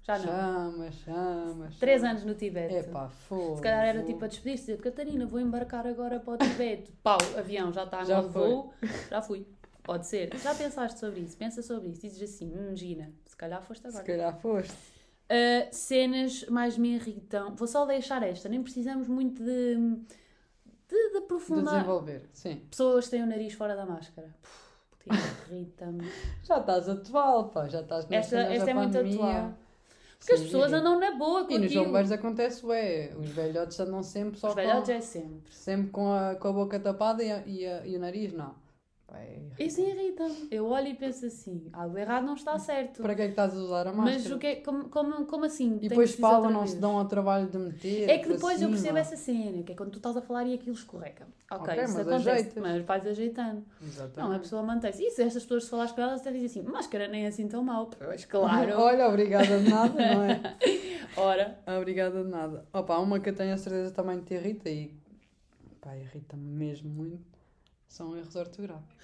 Já 0.06 0.18
não. 0.18 0.25
Chama, 0.26 0.92
chama, 0.92 1.68
Três 1.80 2.00
chama. 2.00 2.10
anos 2.12 2.25
no 2.25 2.34
Tibete. 2.34 2.75
É 2.76 2.82
pá, 2.84 3.08
foda 3.08 3.56
Se 3.56 3.62
calhar 3.62 3.84
era 3.86 4.02
tipo 4.04 4.25
a 4.25 4.28
despedir-se, 4.28 4.66
dizer, 4.66 4.78
Catarina, 4.80 5.26
vou 5.26 5.40
embarcar 5.40 5.86
agora 5.86 6.20
para 6.20 6.34
o 6.34 6.36
Tibete. 6.38 6.92
Pau, 7.02 7.18
avião, 7.36 7.72
já 7.72 7.82
está 7.84 8.04
Já 8.04 8.20
voo. 8.20 8.72
Já 9.10 9.20
fui. 9.20 9.44
Pode 9.82 10.06
ser. 10.06 10.32
Já 10.38 10.54
pensaste 10.54 11.00
sobre 11.00 11.20
isso? 11.20 11.36
Pensa 11.36 11.62
sobre 11.62 11.88
isso. 11.88 12.02
Dizes 12.02 12.22
assim, 12.22 12.52
hum, 12.56 12.75
Gina, 12.76 13.10
se 13.25 13.36
calhar 13.36 13.60
foste 13.62 13.82
Se 13.82 13.88
agora. 13.88 14.04
calhar 14.04 14.36
foste. 14.40 14.72
Uh, 14.72 15.66
cenas 15.72 16.44
mais 16.48 16.78
me 16.78 16.94
irritam. 16.94 17.54
Vou 17.56 17.66
só 17.66 17.84
deixar 17.84 18.22
esta, 18.22 18.48
nem 18.48 18.62
precisamos 18.62 19.08
muito 19.08 19.42
de, 19.42 19.75
de, 19.76 19.76
de 20.88 21.10
De 21.12 21.16
aprofundar. 21.18 21.75
desenvolver, 21.75 22.22
sim. 22.32 22.62
Pessoas 22.70 23.08
têm 23.08 23.22
o 23.25 23.26
nariz 23.26 23.54
fora 23.54 23.75
da 23.75 23.84
máscara. 23.84 24.32
Puf, 24.40 25.52
Irrita-me. 25.52 26.04
Já 26.44 26.58
estás 26.58 26.88
atual, 26.88 27.48
pá, 27.48 27.66
já 27.68 27.80
estás 27.80 28.08
nas 28.08 28.25
Esta, 28.25 28.38
esta 28.52 28.70
é 28.70 28.75
muito 28.75 28.96
atual. 28.98 29.52
Porque 30.18 30.32
as 30.32 30.40
pessoas 30.40 30.73
andam 30.73 30.99
na 30.99 31.12
boa 31.12 31.44
com 31.44 31.52
E 31.52 31.58
nos 31.58 31.66
aquilo. 31.66 31.85
bombeiros 31.85 32.11
acontece, 32.11 32.64
ué, 32.66 33.12
os 33.18 33.28
velhotes 33.30 33.78
andam 33.78 34.02
sempre 34.02 34.38
só 34.38 34.49
Os 34.49 34.54
com, 34.54 34.61
velhotes 34.61 34.90
é 34.90 35.00
sempre. 35.00 35.52
sempre 35.52 35.90
com 35.90 36.11
a, 36.12 36.35
com 36.35 36.49
a 36.49 36.52
boca 36.52 36.80
tapada 36.80 37.23
e, 37.23 37.30
a- 37.30 37.42
e, 37.46 37.66
a- 37.66 37.87
e 37.87 37.96
o 37.96 38.00
nariz 38.00 38.32
não. 38.32 38.54
É. 39.14 39.38
Isso 39.58 39.80
irrita-me. 39.80 40.49
Eu 40.50 40.66
olho 40.66 40.88
e 40.88 40.95
penso 40.95 41.26
assim, 41.26 41.69
algo 41.73 41.97
errado 41.97 42.26
não 42.26 42.34
está 42.34 42.58
certo. 42.58 43.00
Para 43.02 43.14
que 43.14 43.23
é 43.23 43.25
que 43.26 43.30
estás 43.30 43.56
a 43.56 43.60
usar 43.60 43.86
a 43.86 43.92
máscara? 43.92 44.19
Mas 44.19 44.30
o 44.30 44.38
que 44.38 44.47
é, 44.47 44.56
como, 44.56 44.88
como, 44.88 45.25
como 45.26 45.45
assim? 45.45 45.78
E 45.80 45.88
depois 45.88 46.14
falam, 46.16 46.50
não 46.50 46.66
se 46.66 46.76
dão 46.76 46.99
ao 46.99 47.06
trabalho 47.06 47.47
de 47.47 47.56
meter. 47.56 48.10
É 48.10 48.19
que 48.19 48.28
depois 48.28 48.60
eu 48.60 48.69
percebo 48.69 48.99
essa 48.99 49.16
cena, 49.16 49.62
que 49.62 49.73
é 49.73 49.75
quando 49.75 49.92
tu 49.92 49.99
estás 49.99 50.16
a 50.16 50.21
falar 50.21 50.45
e 50.47 50.54
aquilo 50.54 50.75
escorrega. 50.75 51.26
Ok, 51.50 51.73
Ok, 51.73 51.84
isso 51.84 51.95
mas 51.95 52.08
acontece, 52.08 52.28
ajeitas. 52.30 52.62
mas 52.62 52.84
vais 52.84 53.06
ajeitando. 53.06 53.64
Exatamente. 53.80 54.16
Não, 54.19 54.32
a 54.32 54.38
pessoa 54.38 54.62
mantém-se. 54.62 55.02
E 55.02 55.10
se 55.10 55.23
estas 55.23 55.42
pessoas 55.45 55.64
se 55.64 55.71
falares 55.71 55.92
com 55.92 56.00
elas, 56.00 56.21
até 56.21 56.32
dizem 56.32 56.47
assim, 56.47 56.62
máscara 56.62 57.08
nem 57.08 57.25
é 57.25 57.28
assim 57.28 57.47
tão 57.49 57.62
mal. 57.62 57.86
Pois, 57.86 58.25
claro. 58.25 58.75
Olha, 58.78 59.08
obrigada 59.08 59.58
de 59.60 59.71
nada, 59.71 59.95
não 60.14 60.25
é? 60.25 60.40
Ora, 61.16 61.58
Obrigada 61.78 62.23
de 62.23 62.28
nada. 62.28 62.66
Opa, 62.73 62.99
uma 62.99 63.19
que 63.21 63.30
eu 63.30 63.34
tenho 63.34 63.54
a 63.54 63.56
certeza 63.56 63.90
também 63.92 64.21
te 64.21 64.34
irrita 64.34 64.69
e 64.69 64.92
pá, 65.80 65.97
irrita-me 65.97 66.42
mesmo 66.42 66.90
muito 66.90 67.35
são 67.86 68.16
erros 68.16 68.34
ortográficos. 68.36 68.96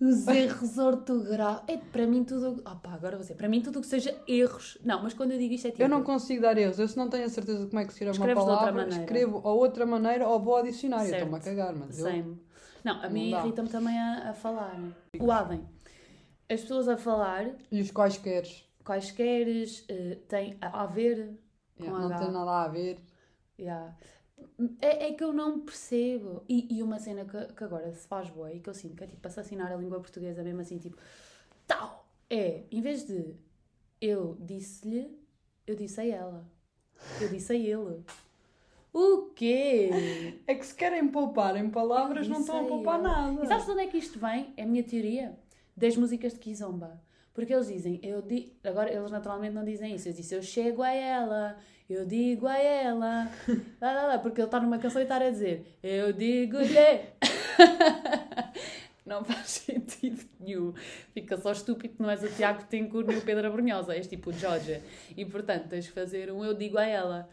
os 0.00 0.26
erros 0.28 0.78
ortográficos. 0.78 1.68
É 1.74 1.76
para 1.76 2.06
mim 2.06 2.24
tudo. 2.24 2.62
Ah 2.64 2.74
pá, 2.76 2.92
agora 2.94 3.16
você. 3.18 3.34
Para 3.34 3.48
mim 3.48 3.60
tudo 3.60 3.78
o 3.78 3.82
que 3.82 3.86
seja 3.88 4.16
erros. 4.26 4.78
Não, 4.84 5.02
mas 5.02 5.14
quando 5.14 5.32
eu 5.32 5.38
digo 5.38 5.54
isto 5.54 5.66
é 5.68 5.70
tipo. 5.70 5.82
Eu 5.82 5.88
não 5.88 6.02
consigo 6.02 6.42
dar 6.42 6.56
erros. 6.56 6.78
Eu 6.78 6.88
se 6.88 6.96
não 6.96 7.08
tenho 7.08 7.24
a 7.26 7.28
certeza 7.28 7.64
de 7.64 7.66
como 7.70 7.80
é 7.80 7.84
que 7.84 7.92
se 7.92 8.04
escreve 8.04 8.38
uma 8.40 8.46
palavra, 8.46 8.72
maneira. 8.72 9.02
escrevo 9.04 9.40
ou 9.44 9.58
outra 9.58 9.84
maneira 9.84 10.28
ou 10.28 10.38
vou 10.40 10.56
ao 10.56 10.62
dicionário. 10.62 11.12
Estou-me 11.12 11.36
a 11.36 11.40
cagar, 11.40 11.74
mas 11.74 11.98
eu... 11.98 12.04
Same. 12.06 12.40
Não, 12.84 13.02
a 13.02 13.08
mim 13.08 13.30
irrita-me 13.32 13.68
também 13.68 13.98
a, 13.98 14.30
a 14.30 14.32
falar. 14.34 14.78
O 15.18 15.30
Adem. 15.32 15.68
As 16.50 16.62
pessoas 16.62 16.88
a 16.88 16.96
falar, 16.96 17.50
E 17.70 17.80
os 17.80 17.90
quaisqueres? 17.90 18.64
quaisqueres, 18.82 19.84
eh, 19.88 20.16
tem 20.28 20.56
a, 20.62 20.84
a 20.84 20.86
ver. 20.86 21.38
Com 21.76 21.84
Yeah, 21.84 22.00
não 22.08 22.14
H. 22.16 22.24
tem 22.24 22.32
nada 22.32 22.50
a 22.64 22.68
ver. 22.68 22.98
Yeah. 23.60 23.94
É, 24.80 25.08
é 25.08 25.12
que 25.12 25.22
eu 25.22 25.32
não 25.32 25.60
percebo. 25.60 26.42
E, 26.48 26.76
e 26.76 26.82
uma 26.82 26.98
cena 26.98 27.24
que, 27.24 27.52
que 27.52 27.64
agora 27.64 27.92
se 27.92 28.06
faz 28.06 28.28
boa 28.30 28.52
e 28.52 28.60
que 28.60 28.68
eu 28.68 28.74
sinto 28.74 28.96
que 28.96 29.04
é 29.04 29.06
tipo 29.06 29.26
assassinar 29.26 29.72
a 29.72 29.76
língua 29.76 30.00
portuguesa 30.00 30.42
mesmo 30.42 30.60
assim, 30.60 30.78
tipo, 30.78 30.96
tal. 31.66 32.08
É, 32.28 32.64
em 32.70 32.80
vez 32.80 33.06
de 33.06 33.34
eu 34.00 34.36
disse-lhe, 34.40 35.16
eu 35.66 35.74
disse 35.74 36.00
a 36.00 36.06
ela. 36.06 36.46
Eu 37.20 37.28
disse 37.28 37.52
a 37.52 37.56
ele. 37.56 38.04
O 38.92 39.30
quê? 39.34 39.90
É 40.46 40.54
que 40.54 40.66
se 40.66 40.74
querem 40.74 41.06
poupar 41.08 41.56
em 41.56 41.70
palavras, 41.70 42.26
não 42.26 42.40
estão 42.40 42.64
a 42.64 42.68
poupar 42.68 43.00
nada. 43.00 43.44
E 43.44 43.46
sabes 43.46 43.66
de 43.66 43.70
onde 43.70 43.82
é 43.82 43.86
que 43.86 43.98
isto 43.98 44.18
vem? 44.18 44.52
É 44.56 44.62
a 44.62 44.66
minha 44.66 44.82
teoria. 44.82 45.38
Das 45.76 45.96
músicas 45.96 46.32
de 46.32 46.40
Kizomba. 46.40 47.00
Porque 47.38 47.54
eles 47.54 47.68
dizem, 47.68 48.00
eu 48.02 48.20
di... 48.20 48.52
agora 48.64 48.92
eles 48.92 49.12
naturalmente 49.12 49.54
não 49.54 49.64
dizem 49.64 49.94
isso. 49.94 50.08
Eu 50.08 50.12
disse, 50.12 50.34
eu 50.34 50.42
chego 50.42 50.82
a 50.82 50.90
ela, 50.90 51.56
eu 51.88 52.04
digo 52.04 52.48
a 52.48 52.58
ela. 52.58 53.30
lá, 53.80 53.92
lá, 53.92 54.02
lá, 54.08 54.18
porque 54.18 54.40
ele 54.40 54.48
está 54.48 54.58
numa 54.58 54.76
canção 54.76 55.00
e 55.00 55.04
está 55.04 55.18
a 55.18 55.30
dizer, 55.30 55.78
eu 55.80 56.12
digo-lhe. 56.12 56.66
não 59.06 59.22
faz 59.24 59.50
sentido 59.50 60.20
nenhum. 60.40 60.74
Fica 61.14 61.36
só 61.36 61.52
estúpido, 61.52 61.94
não 62.00 62.10
és 62.10 62.24
o 62.24 62.28
Tiago 62.28 62.64
Tencourt 62.64 63.06
nem 63.06 63.18
o 63.18 63.22
Pedro 63.22 63.46
Abrunhosa, 63.46 63.94
és 63.94 64.08
tipo 64.08 64.30
o 64.30 64.32
Georgia. 64.32 64.82
E 65.16 65.24
portanto 65.24 65.68
tens 65.68 65.86
que 65.86 65.92
fazer 65.92 66.32
um 66.32 66.44
eu 66.44 66.54
digo 66.54 66.76
a 66.76 66.84
ela. 66.84 67.30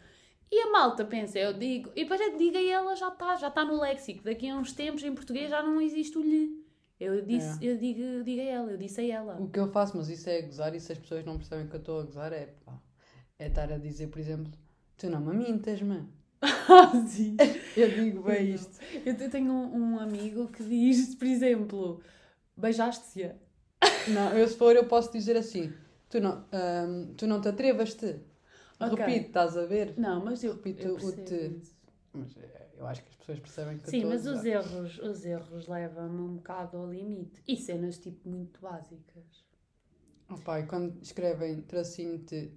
E 0.52 0.60
a 0.60 0.70
malta 0.70 1.04
pensa, 1.04 1.36
eu 1.36 1.52
digo, 1.52 1.90
e 1.96 2.04
depois 2.04 2.20
é 2.20 2.30
diga 2.30 2.60
a 2.60 2.64
ela, 2.64 2.94
já 2.94 3.08
está, 3.08 3.34
já 3.34 3.48
está 3.48 3.64
no 3.64 3.80
léxico. 3.80 4.22
Daqui 4.22 4.48
a 4.48 4.54
uns 4.54 4.72
tempos 4.72 5.02
em 5.02 5.12
português 5.12 5.50
já 5.50 5.64
não 5.64 5.80
existe 5.80 6.16
o 6.16 6.22
lhe. 6.22 6.64
Eu 6.98 7.20
disse, 7.22 7.64
eu 7.64 7.76
digo, 7.76 8.24
diga 8.24 8.42
a 8.42 8.44
ela, 8.46 8.70
eu 8.72 8.76
disse 8.78 9.00
a 9.00 9.06
ela. 9.06 9.40
O 9.40 9.48
que 9.48 9.58
eu 9.58 9.70
faço, 9.70 9.96
mas 9.96 10.08
isso 10.08 10.28
é 10.30 10.40
gozar, 10.42 10.74
e 10.74 10.80
se 10.80 10.92
as 10.92 10.98
pessoas 10.98 11.24
não 11.24 11.36
percebem 11.36 11.66
que 11.66 11.74
eu 11.74 11.80
estou 11.80 12.00
a 12.00 12.04
gozar, 12.04 12.32
é 12.32 12.46
pá, 12.64 12.80
é 13.38 13.48
estar 13.48 13.70
a 13.70 13.76
dizer, 13.78 14.06
por 14.08 14.18
exemplo, 14.18 14.50
tu 14.96 15.10
não 15.10 15.20
me 15.20 15.36
mintas-me. 15.36 16.06
Ah, 16.40 16.92
sim. 17.08 17.36
Eu 17.76 17.90
digo 17.90 18.22
bem 18.22 18.54
isto. 18.54 18.78
Eu 19.04 19.16
te- 19.16 19.28
tenho 19.28 19.52
um, 19.52 19.92
um 19.94 19.98
amigo 19.98 20.48
que 20.48 20.62
diz, 20.62 21.14
por 21.14 21.26
exemplo, 21.26 22.00
beijaste-se. 22.56 23.32
Não, 24.08 24.32
eu 24.36 24.46
se 24.48 24.56
for, 24.56 24.74
eu 24.74 24.86
posso 24.86 25.12
dizer 25.12 25.36
assim, 25.36 25.72
tu 26.08 26.20
não, 26.20 26.44
ahm, 26.52 27.14
tu 27.16 27.26
não 27.26 27.40
te 27.40 27.48
atrevas-te. 27.48 28.16
Ok. 28.80 29.04
Repito, 29.04 29.26
estás 29.28 29.56
a 29.56 29.66
ver? 29.66 29.94
Não, 29.98 30.24
mas 30.24 30.42
eu 30.44 30.54
Repito 30.54 30.86
eu 30.88 30.94
o 30.94 31.12
te. 31.12 31.60
Mas 32.12 32.36
é, 32.36 32.65
eu 32.78 32.86
acho 32.86 33.02
que 33.02 33.08
as 33.10 33.16
pessoas 33.16 33.40
percebem 33.40 33.78
que 33.78 33.90
Sim, 33.90 34.04
mas 34.04 34.26
os 34.26 34.44
erros, 34.44 34.98
os 34.98 35.24
erros 35.24 35.66
levam-me 35.66 36.20
um 36.20 36.36
bocado 36.36 36.76
ao 36.76 36.90
limite. 36.90 37.42
E 37.46 37.56
cenas 37.56 37.98
tipo 37.98 38.28
muito 38.28 38.60
básicas. 38.60 39.44
Oh, 40.28 40.34
pai, 40.36 40.66
quando 40.66 41.00
escrevem 41.02 41.62
tracinho 41.62 42.18
de 42.18 42.50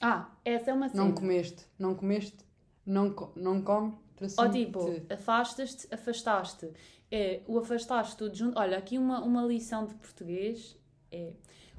Ah, 0.00 0.34
essa 0.44 0.70
é 0.70 0.74
uma 0.74 0.88
cena. 0.88 1.04
não 1.04 1.12
comeste, 1.12 1.66
não 1.78 1.94
comeste, 1.94 2.38
não, 2.84 3.12
co 3.12 3.32
não 3.36 3.62
comes, 3.62 3.94
tracinho 4.16 4.46
Ou 4.46 4.52
tipo, 4.52 4.90
de... 4.90 5.12
afastas-te, 5.12 5.92
afastaste. 5.92 6.70
É, 7.10 7.42
o 7.46 7.58
afastaste 7.58 8.16
tudo 8.16 8.34
junto. 8.34 8.58
Olha, 8.58 8.78
aqui 8.78 8.96
uma, 8.96 9.22
uma 9.22 9.42
lição 9.44 9.86
de 9.86 9.94
português 9.94 10.78
é 11.10 11.32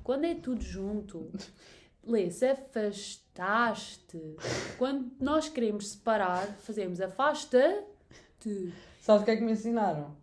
quando 0.04 0.25
é 0.25 0.36
tudo 0.36 0.62
junto, 0.62 1.32
lê-se 2.04 2.46
afastaste. 2.46 4.36
Quando 4.78 5.12
nós 5.20 5.50
queremos 5.50 5.90
separar, 5.92 6.48
fazemos 6.60 7.00
afasta-te. 7.02 8.74
Sabe 9.02 9.22
o 9.22 9.26
que 9.26 9.32
é 9.32 9.38
que 9.38 9.44
me 9.44 9.52
ensinaram? 9.52 10.16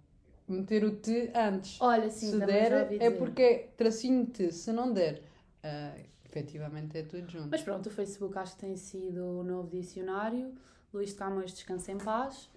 Meter 0.47 0.85
o 0.85 0.97
te 0.97 1.31
antes. 1.35 1.81
Olha, 1.81 2.11
sim, 2.11 2.31
se 2.31 2.39
der, 2.39 2.93
é 3.01 3.11
porque 3.11 3.43
é 3.43 3.59
tracinho 3.77 4.27
de, 4.27 4.51
se 4.51 4.73
não 4.73 4.93
der, 4.93 5.23
ah, 5.63 5.95
efetivamente 6.25 6.97
é 6.97 7.03
tudo 7.03 7.31
junto. 7.31 7.49
Mas 7.51 7.63
pronto, 7.63 7.87
o 7.87 7.91
Facebook 7.91 8.37
acho 8.39 8.55
que 8.55 8.61
tem 8.61 8.77
sido 8.77 9.41
o 9.41 9.45
novo 9.45 9.69
dicionário. 9.69 10.55
Luís 10.93 11.11
de 11.11 11.17
Camões 11.17 11.53
descansa 11.53 11.93
em 11.93 11.99
paz. 11.99 12.49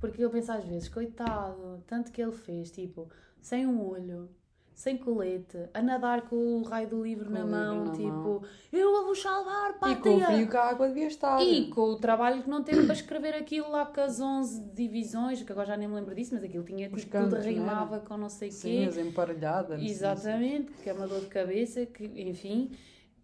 Porque 0.00 0.22
eu 0.22 0.30
penso 0.30 0.52
às 0.52 0.64
vezes, 0.64 0.88
coitado, 0.88 1.82
tanto 1.86 2.12
que 2.12 2.20
ele 2.20 2.32
fez, 2.32 2.70
tipo, 2.70 3.08
sem 3.40 3.66
um 3.66 3.84
olho, 3.84 4.28
sem 4.74 4.98
colete, 4.98 5.56
a 5.72 5.80
nadar 5.80 6.22
com 6.22 6.34
o 6.58 6.62
raio 6.64 6.88
do 6.88 7.02
livro 7.02 7.26
Com 7.26 7.32
na 7.32 7.40
o 7.40 7.44
livro 7.44 7.56
mão, 7.58 7.84
na 7.84 7.92
tipo, 7.92 8.08
mão. 8.10 8.42
eu 8.72 8.90
vou 8.92 9.06
vos 9.06 9.22
salvar, 9.22 9.70
e 9.70 9.74
pátria! 9.74 9.96
com 10.00 10.16
o 10.16 10.20
frio 10.26 10.48
que 10.50 10.56
a 10.56 10.62
água 10.64 10.88
devia 10.88 11.06
estar. 11.06 11.40
E 11.42 11.68
com 11.70 11.80
o 11.82 11.96
trabalho 11.96 12.42
que 12.42 12.50
não 12.50 12.62
teve 12.64 12.82
para 12.84 12.92
escrever 12.94 13.34
aquilo 13.34 13.70
lá 13.70 13.86
com 13.86 14.00
as 14.00 14.20
11 14.20 14.60
divisões, 14.74 15.42
que 15.42 15.52
agora 15.52 15.68
já 15.68 15.76
nem 15.76 15.86
me 15.86 15.94
lembro 15.94 16.14
disso, 16.14 16.34
mas 16.34 16.42
aquilo 16.42 16.64
tinha 16.64 16.88
tipo, 16.90 17.06
cantos, 17.08 17.30
tudo 17.30 17.36
não 17.36 17.38
era? 17.38 17.48
rimava 17.50 18.00
com 18.00 18.16
não 18.16 18.28
sei 18.28 18.48
o 18.48 18.52
Sim, 18.52 18.80
quê. 18.80 18.86
as 18.88 18.96
emparelhadas. 18.98 19.78
não. 19.80 19.86
Exatamente, 19.86 20.72
que 20.82 20.90
é 20.90 20.92
uma 20.92 21.06
dor 21.06 21.20
de 21.20 21.26
cabeça, 21.28 21.86
que, 21.86 22.04
enfim. 22.04 22.72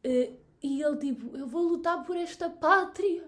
Eh, 0.05 0.31
e 0.63 0.83
ele 0.83 0.97
tipo, 0.99 1.37
eu 1.37 1.47
vou 1.47 1.63
lutar 1.63 2.05
por 2.05 2.17
esta 2.17 2.49
pátria, 2.49 3.25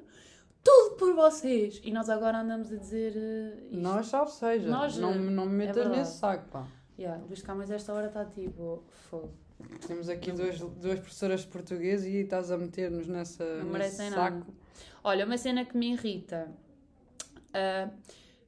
tudo 0.63 0.95
por 0.97 1.13
vocês. 1.15 1.81
E 1.83 1.91
nós 1.91 2.09
agora 2.09 2.39
andamos 2.39 2.73
a 2.73 2.77
dizer 2.77 3.15
eh, 3.17 3.57
isto. 3.73 3.83
Nós, 3.83 4.07
salve 4.07 4.31
seja. 4.31 4.69
Nós, 4.71 4.97
não, 4.97 5.13
não 5.15 5.45
me 5.47 5.55
é 5.65 5.67
metas 5.67 5.75
verdade. 5.77 5.99
nesse 5.99 6.19
saco, 6.19 6.49
pá. 6.51 6.67
Yeah, 6.99 7.23
Luís 7.25 7.43
Camões 7.43 7.71
esta 7.71 7.93
hora 7.93 8.07
está 8.09 8.25
tipo, 8.25 8.83
fogo. 9.11 9.33
Temos 9.87 10.09
aqui 10.09 10.33
duas, 10.33 10.59
duas 10.59 10.99
professoras 11.01 11.41
de 11.41 11.47
português 11.49 12.05
e 12.05 12.17
estás 12.19 12.51
a 12.51 12.59
meter-nos 12.59 13.07
nessa, 13.07 13.45
Não 13.63 13.73
nesse 13.73 13.97
saco. 14.11 14.17
nada. 14.39 14.47
Olha, 15.05 15.25
uma 15.25 15.39
cena 15.39 15.65
que 15.65 15.77
me 15.77 15.93
irrita. 15.93 16.51
ah, 17.55 17.89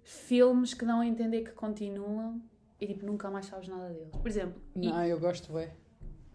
filmes 0.03 0.75
que 0.75 0.85
dão 0.85 1.01
a 1.01 1.07
entender 1.07 1.43
que 1.43 1.53
continuam 1.53 2.41
e 2.81 2.87
tipo, 2.87 3.07
nunca 3.07 3.31
mais 3.31 3.47
sabes 3.47 3.69
nada 3.69 3.89
deles. 3.89 4.11
Por 4.11 4.27
exemplo, 4.29 4.61
e- 4.77 4.89
Não, 4.89 5.05
eu 5.05 5.19
gosto, 5.19 5.53
bem. 5.53 5.71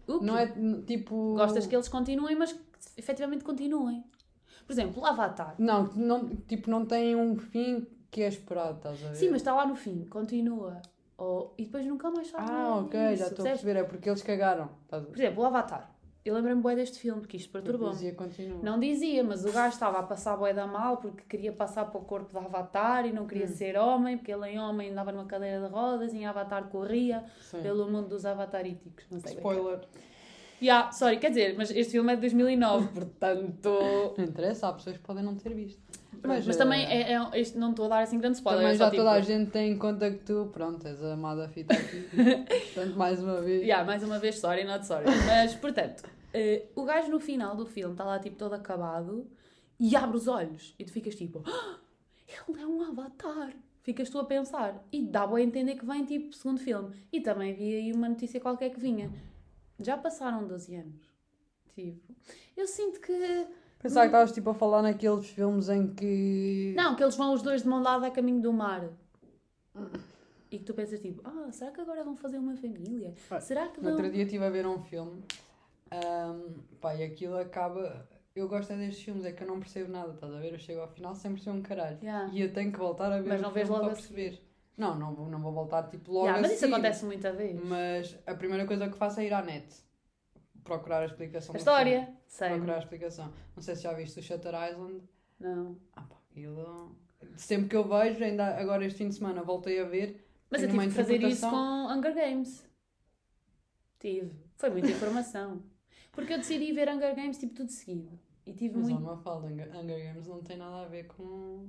Não 0.08 0.36
é 0.36 0.52
tipo. 0.86 1.34
Gostas 1.36 1.66
que 1.66 1.76
eles 1.76 1.88
continuem, 1.88 2.34
mas 2.36 2.52
que 2.52 2.60
efetivamente 2.96 3.44
continuem. 3.44 4.02
Por 4.66 4.72
exemplo, 4.72 5.04
Avatar. 5.04 5.54
Não, 5.58 5.84
não, 5.94 6.28
tipo, 6.36 6.68
não 6.70 6.84
tem 6.84 7.14
um 7.14 7.36
fim 7.36 7.86
que 8.10 8.22
é 8.22 8.28
esperado, 8.28 8.76
estás 8.78 9.04
a 9.04 9.08
ver? 9.10 9.14
Sim, 9.16 9.30
mas 9.30 9.40
está 9.40 9.54
lá 9.54 9.64
no 9.66 9.76
fim, 9.76 10.04
continua. 10.06 10.80
Ou, 11.20 11.52
e 11.58 11.66
depois 11.66 11.84
nunca 11.84 12.10
mais 12.10 12.28
sabes 12.28 12.50
Ah, 12.50 12.76
ok, 12.76 12.98
disso, 13.10 13.22
já 13.22 13.26
estou 13.28 13.44
a 13.44 13.48
perceber. 13.50 13.76
É 13.78 13.84
porque 13.84 14.08
eles 14.08 14.22
cagaram. 14.22 14.70
Por 14.88 15.14
exemplo, 15.18 15.42
o 15.42 15.46
Avatar. 15.46 15.94
Eu 16.24 16.34
lembro-me 16.34 16.62
bem 16.62 16.76
deste 16.76 16.98
filme, 16.98 17.20
porque 17.20 17.36
isto 17.36 17.50
perturbou-me. 17.52 17.94
Dizia 17.94 18.14
continua. 18.14 18.58
Não 18.62 18.78
dizia, 18.80 19.22
mas 19.22 19.44
o 19.44 19.52
gajo 19.52 19.74
estava 19.74 19.98
a 19.98 20.02
passar 20.02 20.36
bué 20.36 20.52
da 20.54 20.66
mal 20.66 20.96
porque 20.98 21.22
queria 21.28 21.52
passar 21.52 21.86
para 21.86 22.00
o 22.00 22.04
corpo 22.04 22.30
de 22.30 22.38
Avatar 22.44 23.06
e 23.06 23.12
não 23.12 23.24
Hum. 23.24 23.26
queria 23.26 23.46
ser 23.48 23.76
homem, 23.78 24.16
porque 24.18 24.32
ele 24.32 24.48
em 24.48 24.58
homem 24.58 24.90
andava 24.90 25.12
numa 25.12 25.24
cadeira 25.26 25.66
de 25.66 25.72
rodas 25.72 26.12
e 26.14 26.18
em 26.18 26.26
Avatar 26.26 26.64
corria 26.68 27.24
Sim. 27.42 27.60
pelo 27.62 27.90
mundo 27.90 28.08
dos 28.08 28.24
avataríticos. 28.26 29.04
Não 29.10 29.18
sei 29.20 29.30
bem. 29.30 29.38
Spoiler. 29.38 29.80
Yeah, 30.62 30.92
sorry, 30.92 31.18
quer 31.18 31.30
dizer, 31.30 31.54
mas 31.56 31.70
este 31.70 31.92
filme 31.92 32.12
é 32.12 32.16
de 32.16 32.20
2009, 32.20 32.88
portanto... 32.92 33.70
Não 34.18 34.24
interessa, 34.24 34.68
há 34.68 34.72
pessoas 34.74 34.96
que 34.98 35.02
podem 35.02 35.24
não 35.24 35.34
ter 35.34 35.54
visto. 35.54 35.80
Mas, 36.22 36.48
eh, 36.48 36.52
também 36.56 36.84
é, 36.84 37.12
é, 37.14 37.40
este, 37.40 37.56
não 37.58 37.70
estou 37.70 37.86
a 37.86 37.88
dar 37.88 38.02
assim 38.02 38.18
grande 38.18 38.36
spoiler. 38.36 38.62
Também 38.62 38.74
é 38.74 38.78
já 38.78 38.90
toda 38.90 39.10
a 39.12 39.20
tipo- 39.20 39.26
gente 39.32 39.50
tem 39.50 39.72
em 39.72 39.78
conta 39.78 40.10
que 40.10 40.18
tu, 40.24 40.48
pronto, 40.52 40.86
és 40.86 41.02
a 41.02 41.14
amada 41.14 41.48
fita 41.48 41.74
aqui. 41.74 42.02
Portanto, 42.74 42.96
mais 42.96 43.22
uma 43.22 43.40
vez. 43.40 43.62
Yeah, 43.62 43.84
mais 43.84 44.02
uma 44.02 44.18
vez, 44.18 44.38
sorry, 44.38 44.64
not 44.64 44.86
sorry. 44.86 45.06
Mas, 45.26 45.54
portanto, 45.54 46.02
eh, 46.34 46.66
o 46.74 46.84
gajo 46.84 47.08
no 47.10 47.20
final 47.20 47.56
do 47.56 47.66
filme 47.66 47.94
está 47.94 48.04
lá 48.04 48.18
tipo 48.18 48.36
todo 48.36 48.54
acabado 48.54 49.26
e 49.78 49.96
abre 49.96 50.16
os 50.16 50.28
olhos 50.28 50.74
e 50.78 50.84
tu 50.84 50.92
ficas 50.92 51.14
tipo, 51.14 51.42
"Ah, 51.46 51.78
ele 52.48 52.60
é 52.62 52.66
um 52.66 52.82
avatar. 52.82 53.52
Ficas 53.82 54.10
tu 54.10 54.18
a 54.18 54.24
pensar. 54.24 54.86
E 54.92 55.02
dá 55.02 55.24
a 55.26 55.40
entender 55.40 55.74
que 55.76 55.86
vem 55.86 56.04
tipo 56.04 56.34
segundo 56.34 56.60
filme. 56.60 56.94
E 57.10 57.20
também 57.20 57.54
vi 57.54 57.74
aí 57.74 57.92
uma 57.92 58.08
notícia 58.10 58.38
qualquer 58.38 58.68
que 58.70 58.78
vinha. 58.78 59.10
Já 59.80 59.96
passaram 59.96 60.46
12 60.46 60.76
anos. 60.76 61.00
Tipo, 61.74 62.12
eu 62.56 62.66
sinto 62.66 63.00
que. 63.00 63.46
Pensava 63.80 64.00
que 64.02 64.08
estavas 64.08 64.32
tipo 64.32 64.50
a 64.50 64.54
falar 64.54 64.82
naqueles 64.82 65.26
filmes 65.30 65.68
em 65.68 65.88
que. 65.88 66.74
Não, 66.76 66.94
que 66.94 67.02
eles 67.02 67.16
vão 67.16 67.32
os 67.32 67.42
dois 67.42 67.62
de 67.62 67.68
mão 67.68 67.82
dada 67.82 68.06
a 68.06 68.10
caminho 68.10 68.40
do 68.42 68.52
mar. 68.52 68.84
E 70.50 70.58
que 70.58 70.64
tu 70.64 70.74
pensas 70.74 71.00
tipo, 71.00 71.22
ah, 71.24 71.50
será 71.52 71.70
que 71.70 71.80
agora 71.80 72.02
vão 72.04 72.16
fazer 72.16 72.38
uma 72.38 72.56
família? 72.56 73.14
Ah, 73.30 73.40
Será 73.40 73.68
que 73.68 73.78
No 73.78 73.84
vão. 73.84 73.92
outro 73.92 74.10
dia 74.10 74.24
estive 74.24 74.44
a 74.44 74.50
ver 74.50 74.66
um 74.66 74.78
filme. 74.80 75.22
ahm, 75.92 76.58
pá, 76.80 76.94
e 76.94 77.04
aquilo 77.04 77.38
acaba. 77.38 78.06
Eu 78.34 78.48
gosto 78.48 78.72
é 78.72 78.76
destes 78.76 79.02
filmes, 79.04 79.24
é 79.24 79.32
que 79.32 79.42
eu 79.42 79.46
não 79.48 79.58
percebo 79.58 79.90
nada, 79.90 80.12
estás 80.12 80.32
a 80.32 80.38
ver? 80.38 80.52
Eu 80.52 80.58
chego 80.58 80.80
ao 80.80 80.88
final 80.88 81.14
sem 81.14 81.32
perceber 81.32 81.56
um 81.58 81.62
caralho. 81.62 81.98
Yeah. 82.02 82.30
E 82.32 82.40
eu 82.42 82.52
tenho 82.52 82.70
que 82.72 82.78
voltar 82.78 83.12
a 83.12 83.20
ver 83.20 83.28
Mas 83.28 83.40
o 83.40 83.42
não 83.42 83.50
vês 83.52 83.68
logo 83.68 83.80
para 83.82 83.92
a 83.92 83.94
perceber. 83.96 84.40
Não, 84.76 84.98
não 84.98 85.14
vou, 85.14 85.28
não 85.28 85.40
vou 85.40 85.52
voltar 85.52 85.84
tipo 85.88 86.10
logo 86.12 86.26
Yeah, 86.26 86.38
a 86.38 86.42
mas 86.42 86.52
isso 86.52 86.66
acontece 86.66 87.04
muita 87.04 87.32
vez. 87.32 87.60
Mas 87.64 88.16
a 88.26 88.34
primeira 88.34 88.66
coisa 88.66 88.88
que 88.88 88.96
faço 88.96 89.20
é 89.20 89.26
ir 89.26 89.32
à 89.32 89.42
net. 89.42 89.66
Procurar 90.70 91.02
a 91.02 91.06
explicação 91.06 91.52
A 91.52 91.58
história, 91.58 92.04
filme. 92.04 92.18
sei. 92.28 92.48
Procurar 92.50 92.74
a 92.76 92.78
explicação. 92.78 93.32
Não 93.56 93.62
sei 93.62 93.74
se 93.74 93.82
já 93.82 93.92
viste 93.92 94.20
o 94.20 94.22
Shutter 94.22 94.52
Island. 94.70 95.02
Não. 95.40 95.76
Ah 95.92 96.02
pá, 96.02 96.16
aquilo... 96.30 96.96
Sempre 97.36 97.68
que 97.70 97.76
eu 97.76 97.82
vejo, 97.88 98.22
ainda 98.22 98.56
agora 98.56 98.84
este 98.84 98.98
fim 98.98 99.08
de 99.08 99.16
semana 99.16 99.42
voltei 99.42 99.80
a 99.80 99.84
ver. 99.84 100.24
Mas 100.48 100.62
eu 100.62 100.70
tive 100.70 100.86
que 100.86 100.90
fazer 100.94 101.22
isso 101.24 101.48
com 101.50 101.56
Hunger 101.92 102.14
Games. 102.14 102.64
Tive. 103.98 104.32
Foi 104.56 104.70
muita 104.70 104.88
informação. 104.88 105.62
Porque 106.12 106.32
eu 106.34 106.38
decidi 106.38 106.72
ver 106.72 106.88
Hunger 106.88 107.14
Games 107.16 107.38
tipo 107.38 107.54
tudo 107.54 107.70
seguido. 107.70 108.18
E 108.46 108.52
tive 108.54 108.78
Mas 108.78 108.88
muito. 108.88 109.02
uma 109.02 109.16
falda, 109.16 109.48
Hunger 109.48 109.68
Games 110.06 110.26
não 110.28 110.40
tem 110.42 110.56
nada 110.56 110.84
a 110.84 110.88
ver 110.88 111.04
com 111.08 111.68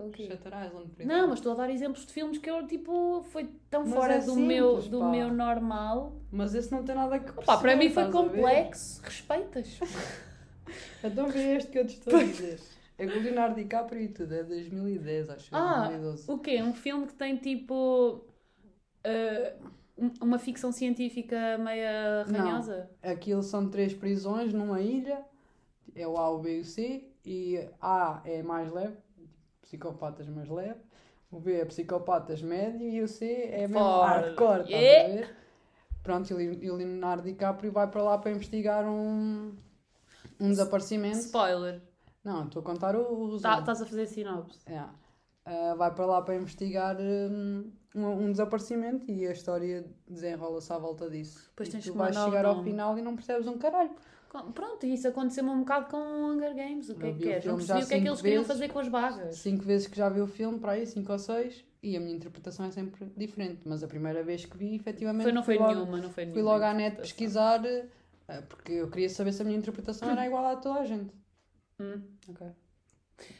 Com 0.00 0.10
quê? 0.10 0.26
Shutter 0.26 0.52
Island, 0.66 0.90
por 0.90 1.04
Não, 1.04 1.14
exemplo. 1.14 1.28
mas 1.30 1.38
estou 1.38 1.52
a 1.52 1.54
dar 1.56 1.70
exemplos 1.70 2.06
de 2.06 2.12
filmes 2.12 2.38
que 2.38 2.50
eu 2.50 2.66
tipo 2.66 3.22
foi 3.30 3.48
tão 3.68 3.82
Mas 3.84 3.94
fora 3.94 4.14
é 4.14 4.18
do, 4.20 4.34
meu, 4.36 4.68
simples, 4.68 4.88
do 4.88 4.98
pá. 5.00 5.10
meu 5.10 5.32
normal. 5.32 6.12
Mas 6.32 6.54
esse 6.54 6.72
não 6.72 6.82
tem 6.84 6.94
nada 6.94 7.14
a 7.16 7.18
ver 7.18 7.32
para 7.60 7.76
mim 7.76 7.90
foi 7.90 8.10
complexo. 8.10 9.02
Respeitas. 9.02 9.78
Então 11.02 11.28
vê 11.28 11.56
este 11.56 11.70
que 11.70 11.78
eu 11.78 11.86
te 11.86 11.94
estou 11.94 12.16
a 12.16 12.22
dizer. 12.22 12.60
É 12.98 13.06
com 13.06 13.18
o 13.18 13.22
Leonardo 13.22 13.54
DiCaprio 13.56 14.02
e 14.02 14.08
tudo, 14.08 14.34
é 14.34 14.44
2010, 14.44 15.30
acho. 15.30 15.48
Ah, 15.56 15.88
2012. 15.88 16.30
O 16.30 16.38
quê? 16.38 16.62
Um 16.62 16.74
filme 16.74 17.06
que 17.06 17.14
tem 17.14 17.36
tipo. 17.36 18.24
ah, 19.04 19.54
um- 19.98 20.12
uma 20.22 20.38
ficção 20.38 20.72
científica 20.72 21.58
meia 21.58 22.24
Não. 22.26 22.40
ranhosa? 22.40 22.90
Aquilo 23.02 23.42
são 23.42 23.68
três 23.68 23.92
prisões 23.94 24.52
numa 24.52 24.80
ilha, 24.80 25.24
é 25.94 26.06
o 26.06 26.16
A, 26.16 26.30
o 26.30 26.38
B 26.38 26.58
e 26.58 26.60
o 26.60 26.64
C, 26.64 27.04
e 27.24 27.68
A 27.80 28.22
é 28.24 28.42
mais 28.42 28.70
leve, 28.72 28.96
psicopatas 29.70 30.26
mais 30.28 30.48
leve, 30.48 30.80
o 31.30 31.38
B 31.38 31.60
é 31.60 31.64
psicopatas 31.64 32.42
médio 32.42 32.88
e 32.88 33.00
o 33.02 33.06
C 33.08 33.48
é 33.52 33.68
mesmo 33.68 33.78
hardcore, 34.00 34.62
estás 34.62 34.68
Yeah. 34.70 35.12
a 35.12 35.16
ver? 35.16 35.36
Pronto, 36.02 36.30
e 36.30 36.34
o 36.34 36.36
Le- 36.38 36.70
o 36.70 36.74
Leonardo 36.76 37.22
DiCaprio 37.22 37.70
vai 37.70 37.86
para 37.86 38.02
lá 38.02 38.18
para 38.18 38.30
investigar 38.32 38.84
um, 38.84 39.54
um 40.40 40.48
desaparecimento. 40.48 41.18
Spoiler. 41.18 41.80
Não, 42.24 42.44
estou 42.46 42.60
a 42.60 42.64
contar 42.64 42.96
o. 42.96 43.38
Tá- 43.40 43.60
Estás 43.60 43.80
a 43.82 43.86
fazer 43.86 44.06
sinopse. 44.06 44.58
É. 44.66 44.82
Ah, 45.44 45.74
vai 45.76 45.94
para 45.94 46.06
lá 46.06 46.20
para 46.22 46.34
investigar 46.34 46.96
hum, 47.00 47.70
um, 47.94 48.06
um 48.06 48.30
desaparecimento 48.32 49.10
e 49.10 49.26
a 49.26 49.32
história 49.32 49.86
desenrola-se 50.08 50.72
à 50.72 50.78
volta 50.78 51.08
disso. 51.08 51.48
Depois 51.50 51.68
e 51.68 51.72
tens 51.72 51.84
tu 51.84 51.94
vais 51.94 52.16
chegar 52.16 52.44
ao 52.44 52.62
final 52.62 52.98
e 52.98 53.02
não 53.02 53.14
percebes 53.14 53.46
um 53.46 53.56
caralho. 53.58 53.90
Pronto, 54.54 54.86
e 54.86 54.94
isso 54.94 55.08
aconteceu-me 55.08 55.50
um 55.50 55.60
bocado 55.60 55.86
com 55.86 55.96
Hunger 55.96 56.54
Games. 56.54 56.88
O 56.88 56.94
que 56.94 57.06
é 57.06 57.10
que 57.12 57.18
o 57.18 57.20
queres? 57.20 57.44
Não 57.44 57.56
percebi 57.56 57.82
o 57.82 57.86
que 57.88 57.94
é 57.94 58.00
que 58.00 58.08
eles 58.08 58.22
queriam 58.22 58.44
fazer 58.44 58.68
com 58.68 58.78
as 58.78 58.88
vagas. 58.88 59.36
Cinco 59.36 59.64
vezes 59.64 59.88
que 59.88 59.96
já 59.96 60.08
vi 60.08 60.20
o 60.20 60.26
filme, 60.26 60.60
para 60.60 60.72
aí, 60.72 60.86
cinco 60.86 61.12
ou 61.12 61.18
seis, 61.18 61.64
e 61.82 61.96
a 61.96 62.00
minha 62.00 62.14
interpretação 62.14 62.64
é 62.66 62.70
sempre 62.70 63.10
diferente. 63.16 63.62
Mas 63.64 63.82
a 63.82 63.88
primeira 63.88 64.22
vez 64.22 64.44
que 64.44 64.56
vi, 64.56 64.76
efetivamente, 64.76 65.24
Foi, 65.24 65.32
não 65.32 65.42
foi 65.42 65.58
logo, 65.58 65.74
nenhuma, 65.74 65.98
não 66.00 66.10
foi 66.10 66.24
nenhuma. 66.24 66.40
fui 66.40 66.42
logo 66.42 66.64
à 66.64 66.72
net 66.72 66.96
pesquisar, 66.98 67.64
eh, 67.64 67.88
porque 68.48 68.72
eu 68.72 68.88
queria 68.88 69.08
saber 69.08 69.32
se 69.32 69.42
a 69.42 69.44
minha 69.44 69.58
interpretação 69.58 70.08
era 70.08 70.24
igual 70.26 70.46
a 70.46 70.56
toda 70.56 70.80
a 70.80 70.84
gente. 70.84 71.12
Hum, 71.80 72.00
ok. 72.28 72.46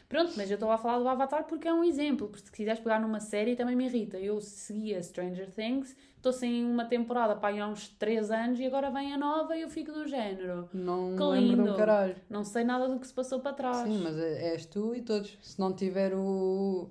Pronto, 0.09 0.33
mas 0.37 0.49
eu 0.49 0.55
estou 0.55 0.69
a 0.71 0.77
falar 0.77 0.99
do 0.99 1.07
Avatar 1.07 1.45
porque 1.45 1.67
é 1.67 1.73
um 1.73 1.83
exemplo. 1.83 2.27
Porque 2.27 2.45
se 2.45 2.51
quiseres 2.51 2.79
pegar 2.79 2.99
numa 2.99 3.19
série 3.19 3.55
também 3.55 3.75
me 3.75 3.85
irrita. 3.85 4.17
Eu 4.17 4.39
seguia 4.41 5.01
Stranger 5.01 5.49
Things, 5.51 5.95
estou 6.17 6.31
sem 6.33 6.65
uma 6.65 6.85
temporada 6.85 7.35
para 7.35 7.49
aí 7.49 7.59
há 7.59 7.67
uns 7.67 7.87
3 7.87 8.29
anos 8.31 8.59
e 8.59 8.65
agora 8.65 8.89
vem 8.91 9.13
a 9.13 9.17
nova 9.17 9.55
e 9.55 9.61
eu 9.61 9.69
fico 9.69 9.91
do 9.91 10.07
género. 10.07 10.69
Não 10.73 11.15
Que 11.15 11.23
lindo. 11.39 11.73
um 11.73 11.75
caralho. 11.77 12.15
Não 12.29 12.43
sei 12.43 12.63
nada 12.63 12.87
do 12.87 12.99
que 12.99 13.07
se 13.07 13.13
passou 13.13 13.39
para 13.39 13.53
trás. 13.53 13.77
Sim, 13.87 13.99
mas 14.03 14.17
é- 14.17 14.51
és 14.53 14.65
tu 14.65 14.93
e 14.95 15.01
todos. 15.01 15.37
Se 15.41 15.59
não 15.59 15.73
tiver 15.73 16.13
o, 16.13 16.89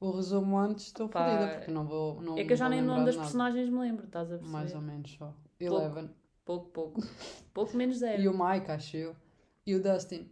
o 0.00 0.10
resumo 0.12 0.58
antes, 0.58 0.86
estou 0.86 1.08
Pá, 1.08 1.24
fodida, 1.28 1.54
porque 1.56 1.70
não 1.70 1.84
vou. 1.86 2.20
Não 2.22 2.38
é 2.38 2.44
que 2.44 2.52
eu 2.52 2.56
já 2.56 2.68
nem 2.68 2.80
o 2.80 2.84
nome 2.84 3.04
das 3.04 3.16
nada. 3.16 3.26
personagens 3.26 3.68
me 3.68 3.78
lembro, 3.80 4.06
estás 4.06 4.28
a 4.28 4.36
perceber? 4.36 4.52
Mais 4.52 4.74
ou 4.74 4.80
menos 4.80 5.10
só. 5.12 5.34
Eleven. 5.58 6.10
Pouco, 6.44 6.70
pouco. 6.70 7.02
pouco 7.52 7.76
menos 7.76 7.98
zero. 7.98 8.22
E 8.22 8.28
o 8.28 8.32
Mike, 8.32 8.70
acho 8.70 8.96
eu. 8.96 9.16
E 9.66 9.74
o 9.74 9.82
Dustin. 9.82 10.28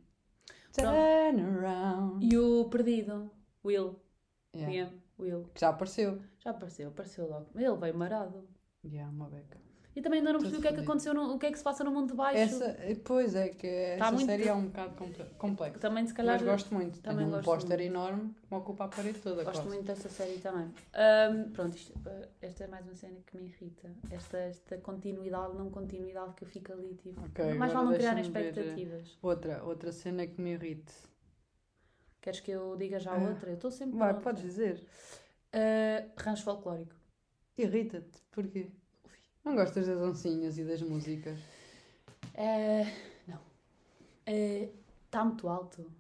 Turn 0.73 1.41
around. 1.41 2.25
E 2.25 2.37
o 2.37 2.69
perdido, 2.69 3.31
Will. 3.65 4.01
Yeah. 4.55 4.73
Liam, 4.73 5.03
Will. 5.19 5.45
Que 5.55 5.61
já 5.61 5.69
apareceu. 5.71 6.21
Já 6.39 6.51
apareceu, 6.51 6.89
apareceu 6.89 7.29
logo. 7.29 7.51
Ele 7.55 7.77
veio 7.77 7.95
marado. 7.97 8.49
Yeah, 8.85 9.11
uma 9.11 9.29
beca. 9.29 9.59
E 9.99 10.01
também 10.01 10.21
ainda 10.21 10.33
não 10.33 10.39
percebi 10.39 10.61
o 10.61 10.63
que 10.63 10.69
é 10.69 10.73
que 10.73 10.81
aconteceu, 10.81 11.13
no, 11.13 11.35
o 11.35 11.39
que 11.41 11.47
é 11.47 11.51
que 11.51 11.59
se 11.59 11.65
passa 11.65 11.83
no 11.83 11.91
mundo 11.91 12.11
de 12.11 12.15
baixo. 12.15 12.39
Essa, 12.39 12.67
eh, 12.67 12.97
pois 13.05 13.35
é, 13.35 13.49
que 13.49 13.67
essa 13.67 14.05
Tá 14.05 14.13
muito- 14.13 14.27
série 14.27 14.47
é 14.47 14.55
um 14.55 14.67
bocado 14.67 14.95
comple- 14.95 15.25
complexa. 15.37 15.79
Também, 15.81 16.07
se 16.07 16.15
calhar, 16.15 16.35
Mas 16.37 16.43
gosto 16.49 16.73
muito. 16.73 17.01
também 17.01 17.27
Tenho 17.27 17.37
um 17.39 17.43
póster 17.43 17.81
enorme 17.81 18.33
que 18.33 18.47
me 18.55 18.59
ocupa 18.61 18.85
a 18.85 18.89
parede 18.89 19.19
toda. 19.19 19.43
Gosto 19.43 19.57
quase. 19.63 19.69
muito 19.69 19.85
dessa 19.85 20.09
série 20.09 20.39
também. 20.39 20.73
Ahm, 20.95 21.51
pronto, 21.53 21.77
isto- 21.77 21.93
esta 22.41 22.63
é 22.63 22.67
mais 22.69 22.87
uma 22.87 22.95
cena 22.95 23.19
que 23.27 23.37
me 23.37 23.47
irrita. 23.49 23.91
Esta, 24.09 24.39
esta 24.39 24.79
continuidade, 24.79 25.57
não 25.59 25.69
continuidade 25.69 26.33
que 26.35 26.45
eu 26.45 26.49
fico 26.49 26.73
ali, 26.73 26.95
tipo. 27.03 27.21
Ok, 27.25 27.55
mais 27.55 27.73
vale 27.73 27.87
não 27.89 27.95
criar 27.95 28.17
eh, 28.17 28.21
expectativas. 28.21 29.19
Outra, 29.21 29.65
outra 29.65 29.91
cena 29.91 30.25
que 30.29 30.41
me 30.41 30.53
irrite. 30.53 30.93
Queres 32.21 32.39
que 32.39 32.53
eu 32.53 32.77
diga 32.77 33.01
já 33.01 33.15
Ah, 33.15 33.19
outra? 33.31 33.51
Eu 33.51 33.55
estou 33.55 33.73
sempre. 33.73 33.99
Vai, 33.99 34.15
podes 34.21 34.43
dizer. 34.43 34.81
Ah, 35.53 36.05
rancho 36.17 36.45
folclórico. 36.45 36.95
Irrita-te. 37.57 38.23
Porquê? 38.31 38.71
Não 39.49 39.57
gostas 39.57 39.87
das 39.87 39.99
oncinhas 39.99 40.59
e 40.59 40.65
das 40.65 40.83
músicas? 40.83 41.39
Ah, 42.37 42.85
não. 43.27 43.39
Está 44.27 45.25
muito 45.25 45.49
alto. 45.49 45.91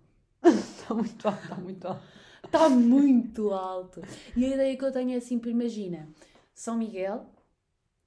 Está 0.45 0.93
muito 0.93 1.27
alto, 1.27 1.43
está 1.43 1.55
muito 1.57 1.89
alto. 1.89 2.03
Está 2.45 2.69
muito 2.69 3.51
alto. 3.55 4.03
E 4.37 4.45
a 4.45 4.49
ideia 4.49 4.77
que 4.77 4.85
eu 4.85 4.93
tenho 4.93 5.13
é 5.13 5.17
assim, 5.17 5.41
imagina, 5.47 6.11
São 6.55 6.77
Miguel, 6.77 7.25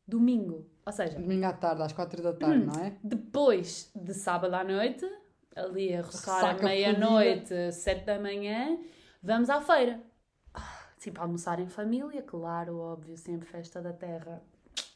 domingo, 0.07 0.69
ou 0.85 0.93
seja, 0.93 1.17
Domingo 1.17 1.45
à 1.47 1.53
tarde, 1.53 1.81
às 1.81 1.91
quatro 1.91 2.21
da 2.21 2.33
tarde, 2.33 2.63
não 2.63 2.79
é? 2.79 2.95
depois 3.03 3.89
de 3.95 4.13
sábado 4.13 4.53
à 4.53 4.63
noite, 4.63 5.11
ali 5.55 5.91
a 5.95 6.03
roçar 6.03 6.55
à 6.55 6.63
meia-noite, 6.63 7.71
sete 7.71 8.05
da 8.05 8.19
manhã, 8.19 8.77
vamos 9.23 9.49
à 9.49 9.59
feira. 9.59 10.03
Ah, 10.53 10.85
Sim, 10.99 11.11
para 11.11 11.23
almoçar 11.23 11.59
em 11.59 11.67
família, 11.67 12.21
claro, 12.21 12.77
óbvio, 12.77 13.17
sempre 13.17 13.47
festa 13.47 13.81
da 13.81 13.91
terra. 13.91 14.39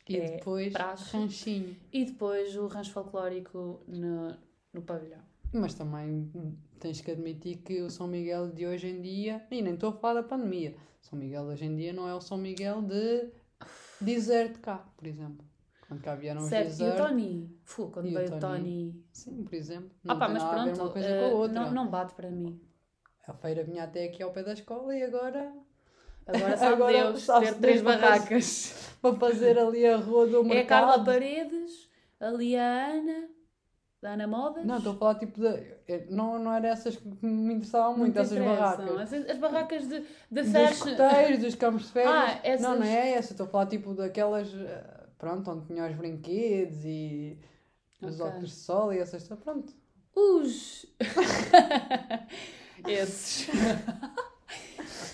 E 0.08 0.18
É 0.18 0.38
depois, 0.38 0.72
praxe. 0.74 1.16
ranchinho. 1.18 1.76
E 1.92 2.06
depois 2.06 2.56
o 2.56 2.68
rancho 2.68 2.92
folclórico 2.92 3.82
no, 3.88 4.36
no 4.74 4.82
pavilhão. 4.82 5.22
Mas 5.52 5.74
também 5.74 6.32
tens 6.80 7.02
que 7.02 7.12
admitir 7.12 7.58
que 7.58 7.82
o 7.82 7.90
São 7.90 8.08
Miguel 8.08 8.50
de 8.52 8.68
hoje 8.68 8.88
em 8.88 9.02
dia, 9.02 9.46
e 9.50 9.62
nem 9.62 9.74
estou 9.74 9.90
a 9.90 9.94
falar 9.94 10.22
da 10.22 10.28
pandemia, 10.28 10.76
São 11.02 11.18
Miguel 11.18 11.46
de 11.46 11.52
hoje 11.54 11.66
em 11.66 11.76
dia 11.76 11.94
não 11.94 12.08
é 12.08 12.14
o 12.14 12.22
São 12.22 12.38
Miguel 12.38 12.82
de 12.82 13.30
desert 14.02 14.60
cá, 14.60 14.86
por 14.98 15.08
exemplo. 15.08 15.46
Quando 15.88 16.02
cá 16.02 16.16
vieram 16.16 16.42
os 16.42 16.50
certo, 16.50 16.82
e 16.82 16.90
o. 16.90 16.96
Tony? 16.98 17.60
Fu, 17.64 17.90
quando 17.90 18.06
veio 18.12 18.26
o 18.26 18.40
Tony? 18.40 18.40
Tony. 18.40 19.06
Sim, 19.14 19.44
por 19.44 19.54
exemplo. 19.54 19.92
Ah 20.04 20.14
Não 20.14 20.20
pá, 20.20 20.26
tem 20.26 20.34
mas 20.36 20.44
pronto, 20.44 20.82
uma 20.82 20.92
coisa 20.92 21.08
eh, 21.10 21.20
com 21.30 21.36
a 21.36 21.40
outra. 21.40 21.62
não, 21.62 21.72
não 21.72 21.88
bate 21.90 22.16
para 22.16 22.30
mim. 22.32 22.60
A 23.28 23.34
feira 23.34 23.64
vinha 23.64 23.84
até 23.84 24.06
aqui 24.06 24.22
ao 24.24 24.32
pé 24.32 24.44
da 24.44 24.54
escola 24.54 24.96
e 24.96 25.04
agora 25.04 25.54
Agora 26.28 26.58
sabe 26.58 26.74
Agora 26.74 26.92
Deus 27.12 27.26
ter 27.26 27.54
três 27.56 27.82
barracas. 27.82 28.74
para 29.02 29.16
fazer 29.16 29.58
ali 29.60 29.86
a 29.86 29.98
rua 29.98 30.26
do 30.26 30.38
É 30.38 30.40
a 30.40 30.44
mercado. 30.44 30.88
Carla 30.88 31.04
Paredes, 31.06 31.88
ali 32.20 32.56
a 32.58 32.88
Ana, 32.88 33.28
da 34.02 34.10
Ana 34.14 34.26
Modas. 34.28 34.66
Não, 34.66 34.78
estou 34.78 34.94
a 34.94 34.96
falar 34.96 35.16
tipo 35.16 35.40
de. 35.40 35.48
eh, 35.88 36.08
Não, 36.10 36.40
não 36.40 36.52
era 36.52 36.70
essas 36.70 36.96
que 36.96 37.08
me 37.26 37.54
interessavam 37.54 37.92
Não 37.92 38.00
muito, 38.00 38.18
essas 38.20 38.38
barracas. 38.40 39.14
As, 39.14 39.30
as 39.30 39.38
barracas 39.38 39.88
de, 39.88 40.00
de 40.00 40.42
Dos 40.42 40.52
fashion. 40.52 40.96
coteiros, 40.98 41.40
dos 41.44 41.56
campos 41.56 41.84
de 41.84 41.92
férias. 41.92 42.14
Ah, 42.16 42.40
essas- 42.44 42.62
Não, 42.68 42.76
não 42.80 42.86
é 42.86 43.12
essa. 43.12 43.34
Estou 43.34 43.46
a 43.46 43.50
falar 43.50 43.66
tipo 43.68 43.94
daquelas. 43.94 44.52
eh, 44.54 44.84
Pronto, 45.20 45.50
onde 45.52 45.66
tinha 45.68 45.88
os 45.88 45.96
brinquedos 45.96 46.84
e 46.84 47.38
os 48.02 48.20
Ok. 48.20 48.26
óculos 48.32 48.50
de 48.50 48.56
sol 48.58 48.92
e 48.94 48.98
essas. 49.00 49.28
Pronto. 49.28 49.72
Os. 50.16 50.86
Esses. 52.88 53.48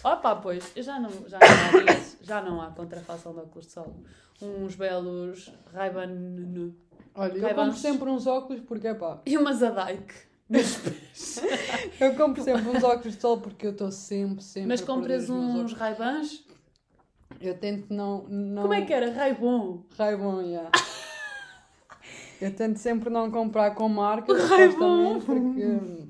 Opa, 0.04 0.36
pois, 0.36 0.72
já 0.76 1.00
não, 1.00 1.10
já 1.28 1.38
não 1.40 1.80
há 1.80 1.94
disso. 1.94 2.18
Já 2.22 2.42
não 2.42 2.62
há 2.62 2.72
contrafação 2.72 3.34
de 3.34 3.40
óculos 3.40 3.68
de 3.68 3.72
sol. 3.74 3.96
Uns 4.42 4.76
belos 4.76 5.52
Ray-Ban 5.72 6.10
Olha, 7.14 7.38
eu 7.38 7.56
compro 7.56 7.74
sempre 7.74 8.10
uns 8.10 8.26
óculos 8.26 8.62
porque, 8.62 8.94
pá, 8.96 9.20
e 9.26 9.38
uma 9.38 9.54
Zadike. 9.54 10.14
nos 10.50 10.78
pés. 10.78 11.42
eu 12.00 12.16
compro 12.16 12.44
sempre 12.44 12.70
uns 12.70 12.84
óculos 12.84 13.16
de 13.16 13.22
sol 13.22 13.40
porque 13.40 13.68
eu 13.68 13.72
estou 13.72 13.92
sempre, 13.92 14.44
sempre. 14.44 14.70
Mas 14.70 14.82
compras 14.82 15.30
uns. 15.30 15.74
Ray-Bans? 15.74 16.46
Eu 17.40 17.58
tento 17.58 17.94
não. 17.94 18.24
não... 18.28 18.64
Como 18.64 18.74
é 18.74 18.82
que 18.82 18.94
era? 18.94 19.12
Ray-Bon? 19.12 19.84
Ray-Ban, 19.98 20.44
yeah. 20.44 20.72
Eu 22.42 22.56
tento 22.56 22.78
sempre 22.78 23.12
não 23.12 23.30
comprar 23.30 23.76
com 23.76 23.88
marca, 23.88 24.34
Ray-Ban. 24.34 25.20
supostamente, 25.20 25.26
porque 25.26 26.01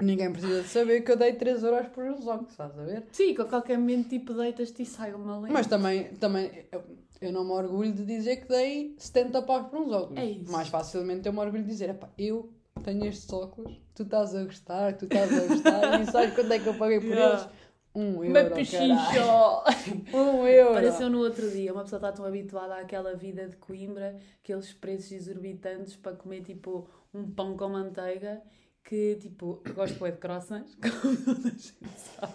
ninguém 0.00 0.32
precisa 0.32 0.62
de 0.62 0.68
saber 0.68 1.00
que 1.02 1.10
eu 1.12 1.16
dei 1.16 1.32
3 1.34 1.62
euros 1.62 1.88
por 1.88 2.04
os 2.04 2.26
óculos, 2.26 2.50
estás 2.52 2.78
a 2.78 2.82
ver? 2.82 3.04
Sim, 3.12 3.34
a 3.38 3.44
qualquer 3.44 3.78
momento 3.78 4.08
tipo 4.08 4.34
deitas-te 4.34 4.82
e 4.82 4.86
sai 4.86 5.12
uma 5.14 5.38
lente. 5.38 5.52
Mas 5.52 5.66
também, 5.66 6.14
também 6.14 6.66
eu, 6.70 6.82
eu 7.20 7.32
não 7.32 7.44
me 7.44 7.52
orgulho 7.52 7.92
de 7.92 8.04
dizer 8.04 8.36
que 8.36 8.48
dei 8.48 8.94
70 8.98 9.42
paus 9.42 9.66
por 9.68 9.80
uns 9.80 9.92
óculos. 9.92 10.18
É 10.18 10.24
isso. 10.26 10.50
Mais 10.50 10.68
facilmente 10.68 11.26
eu 11.26 11.32
me 11.32 11.38
orgulho 11.40 11.62
de 11.62 11.68
dizer, 11.68 11.94
eu 12.18 12.52
tenho 12.82 13.04
estes 13.06 13.32
óculos, 13.32 13.80
tu 13.94 14.02
estás 14.02 14.34
a 14.34 14.44
gostar, 14.44 14.96
tu 14.96 15.04
estás 15.04 15.32
a 15.32 15.46
gostar, 15.46 16.00
e 16.00 16.06
sabes 16.10 16.34
quando 16.34 16.52
é 16.52 16.58
que 16.58 16.66
eu 16.66 16.74
paguei 16.74 17.00
por 17.00 17.08
Yeah. 17.10 17.34
eles? 17.42 17.48
Um 17.94 18.24
euro! 18.24 18.54
Um 20.14 20.46
euro. 20.46 20.70
Apareceu 20.70 21.10
no 21.10 21.18
outro 21.18 21.50
dia, 21.50 21.72
uma 21.72 21.82
pessoa 21.82 21.98
está 21.98 22.10
tão 22.10 22.24
habituada 22.24 22.76
àquela 22.76 23.14
vida 23.14 23.46
de 23.46 23.56
Coimbra, 23.56 24.18
aqueles 24.42 24.72
preços 24.72 25.12
exorbitantes 25.12 25.94
para 25.96 26.16
comer 26.16 26.42
tipo 26.42 26.88
um 27.12 27.30
pão 27.30 27.54
com 27.56 27.68
manteiga, 27.68 28.40
que 28.84 29.16
tipo, 29.16 29.62
gosto 29.74 29.98
bué 29.98 30.10
de 30.10 30.18
croissants, 30.18 30.74
como 30.80 31.16
toda 31.24 31.48
a 31.48 31.52
gente 31.52 31.74
sabe. 31.96 32.34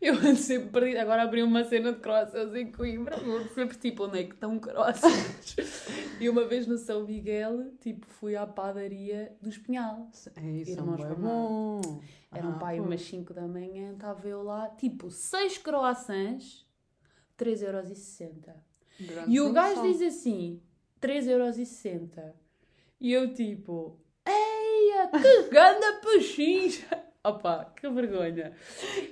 Eu 0.00 0.14
ando 0.16 0.36
sempre 0.36 0.70
perdida, 0.70 1.02
agora 1.02 1.22
abri 1.22 1.42
uma 1.44 1.62
cena 1.64 1.92
de 1.92 2.00
croissants 2.00 2.54
em 2.56 2.72
Coimbra, 2.72 3.16
sempre 3.54 3.76
tipo, 3.78 4.06
onde 4.06 4.18
é 4.18 4.24
que 4.24 4.34
estão 4.34 4.58
croissants? 4.58 5.54
E 6.20 6.28
uma 6.28 6.44
vez 6.44 6.66
no 6.66 6.76
São 6.76 7.04
Miguel, 7.06 7.72
tipo, 7.80 8.04
fui 8.06 8.34
à 8.34 8.44
padaria 8.46 9.36
do 9.40 9.48
Espinhal. 9.48 10.10
É 10.36 10.50
isso, 10.50 10.72
Irmãos 10.72 11.00
é 11.00 11.14
bom. 11.14 11.80
Era 12.32 12.46
um 12.48 12.52
Ah, 12.52 12.58
pai 12.58 12.76
pois. 12.78 12.88
umas 12.88 13.02
5 13.02 13.32
da 13.34 13.46
manhã, 13.46 13.92
estava 13.92 14.26
eu 14.26 14.42
lá, 14.42 14.68
tipo, 14.70 15.08
6 15.10 15.58
croissants, 15.58 16.66
3,60€. 17.38 18.54
Grande 19.00 19.30
E 19.30 19.40
o 19.40 19.52
gajo 19.52 19.82
diz 19.82 20.00
assim, 20.02 20.60
3,60€. 21.00 22.32
E 23.00 23.12
eu 23.12 23.32
tipo, 23.34 24.00
eia, 24.92 25.08
que 25.08 25.50
ganda 25.50 25.92
pechincha! 26.00 27.02
Opa, 27.24 27.72
que 27.76 27.88
vergonha. 27.88 28.52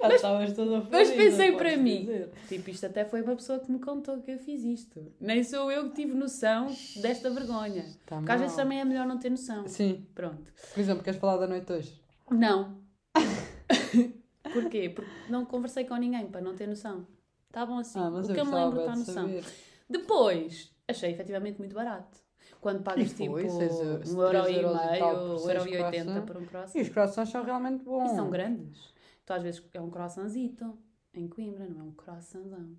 Já 0.00 0.14
estavas 0.16 0.52
toda 0.52 0.80
Mas 0.90 1.08
fodida, 1.10 1.14
pensei 1.30 1.52
podes 1.52 1.56
para 1.58 1.76
mim, 1.76 2.00
dizer. 2.00 2.32
tipo, 2.48 2.70
isto 2.70 2.86
até 2.86 3.04
foi 3.04 3.22
uma 3.22 3.36
pessoa 3.36 3.60
que 3.60 3.70
me 3.70 3.78
contou 3.78 4.20
que 4.20 4.32
eu 4.32 4.38
fiz 4.40 4.64
isto. 4.64 5.12
Nem 5.20 5.44
sou 5.44 5.70
eu 5.70 5.88
que 5.90 5.94
tive 5.94 6.14
noção 6.14 6.66
desta 7.00 7.30
vergonha. 7.30 7.84
Tá 8.06 8.16
Porque 8.16 8.32
às 8.32 8.40
vezes 8.40 8.56
também 8.56 8.80
é 8.80 8.84
melhor 8.84 9.06
não 9.06 9.16
ter 9.18 9.30
noção. 9.30 9.64
Sim. 9.68 10.04
Pronto. 10.12 10.52
Por 10.74 10.80
exemplo, 10.80 11.04
queres 11.04 11.20
falar 11.20 11.36
da 11.36 11.46
noite 11.46 11.72
hoje? 11.72 12.02
Não. 12.28 12.80
Porquê? 14.52 14.88
Porque 14.90 15.10
não 15.28 15.44
conversei 15.44 15.84
com 15.84 15.94
ninguém 15.94 16.26
para 16.26 16.40
não 16.40 16.56
ter 16.56 16.66
noção. 16.66 17.06
Estavam 17.46 17.78
assim. 17.78 17.98
Ah, 18.00 18.10
mas 18.10 18.26
o 18.26 18.30
eu 18.30 18.34
que 18.34 18.40
eu 18.40 18.44
me 18.46 18.54
lembro 18.54 18.80
está 18.80 18.96
noção. 18.96 19.14
saber. 19.14 19.44
Depois, 19.88 20.72
achei 20.88 21.12
efetivamente 21.12 21.58
muito 21.58 21.74
barato. 21.74 22.18
Quando 22.60 22.82
pagas 22.82 23.10
E 23.12 23.14
foi, 23.14 23.42
tipo 23.44 23.50
seis 23.50 23.80
eu- 23.80 24.16
um 24.16 24.22
euro 24.22 24.48
e 24.48 24.52
e 24.52 24.56
meio, 24.56 24.68
um 24.70 25.38
seis 25.38 25.56
euro 25.56 25.68
e 25.70 25.82
oitenta 25.82 26.22
por 26.22 26.36
um 26.36 26.42
E 26.42 26.46
croissant. 26.46 26.80
os 26.82 26.88
croissants 26.90 27.30
são 27.30 27.42
realmente 27.42 27.84
bons. 27.84 28.10
E 28.12 28.14
são 28.14 28.30
grandes. 28.30 28.94
Tu 29.24 29.32
às 29.32 29.42
vezes 29.42 29.64
é 29.72 29.80
um 29.80 29.88
croissantzito 29.90 30.78
em 31.14 31.26
Coimbra, 31.28 31.66
não 31.66 31.80
é 31.80 31.82
um 31.84 31.92
croissantzão. 31.92 32.76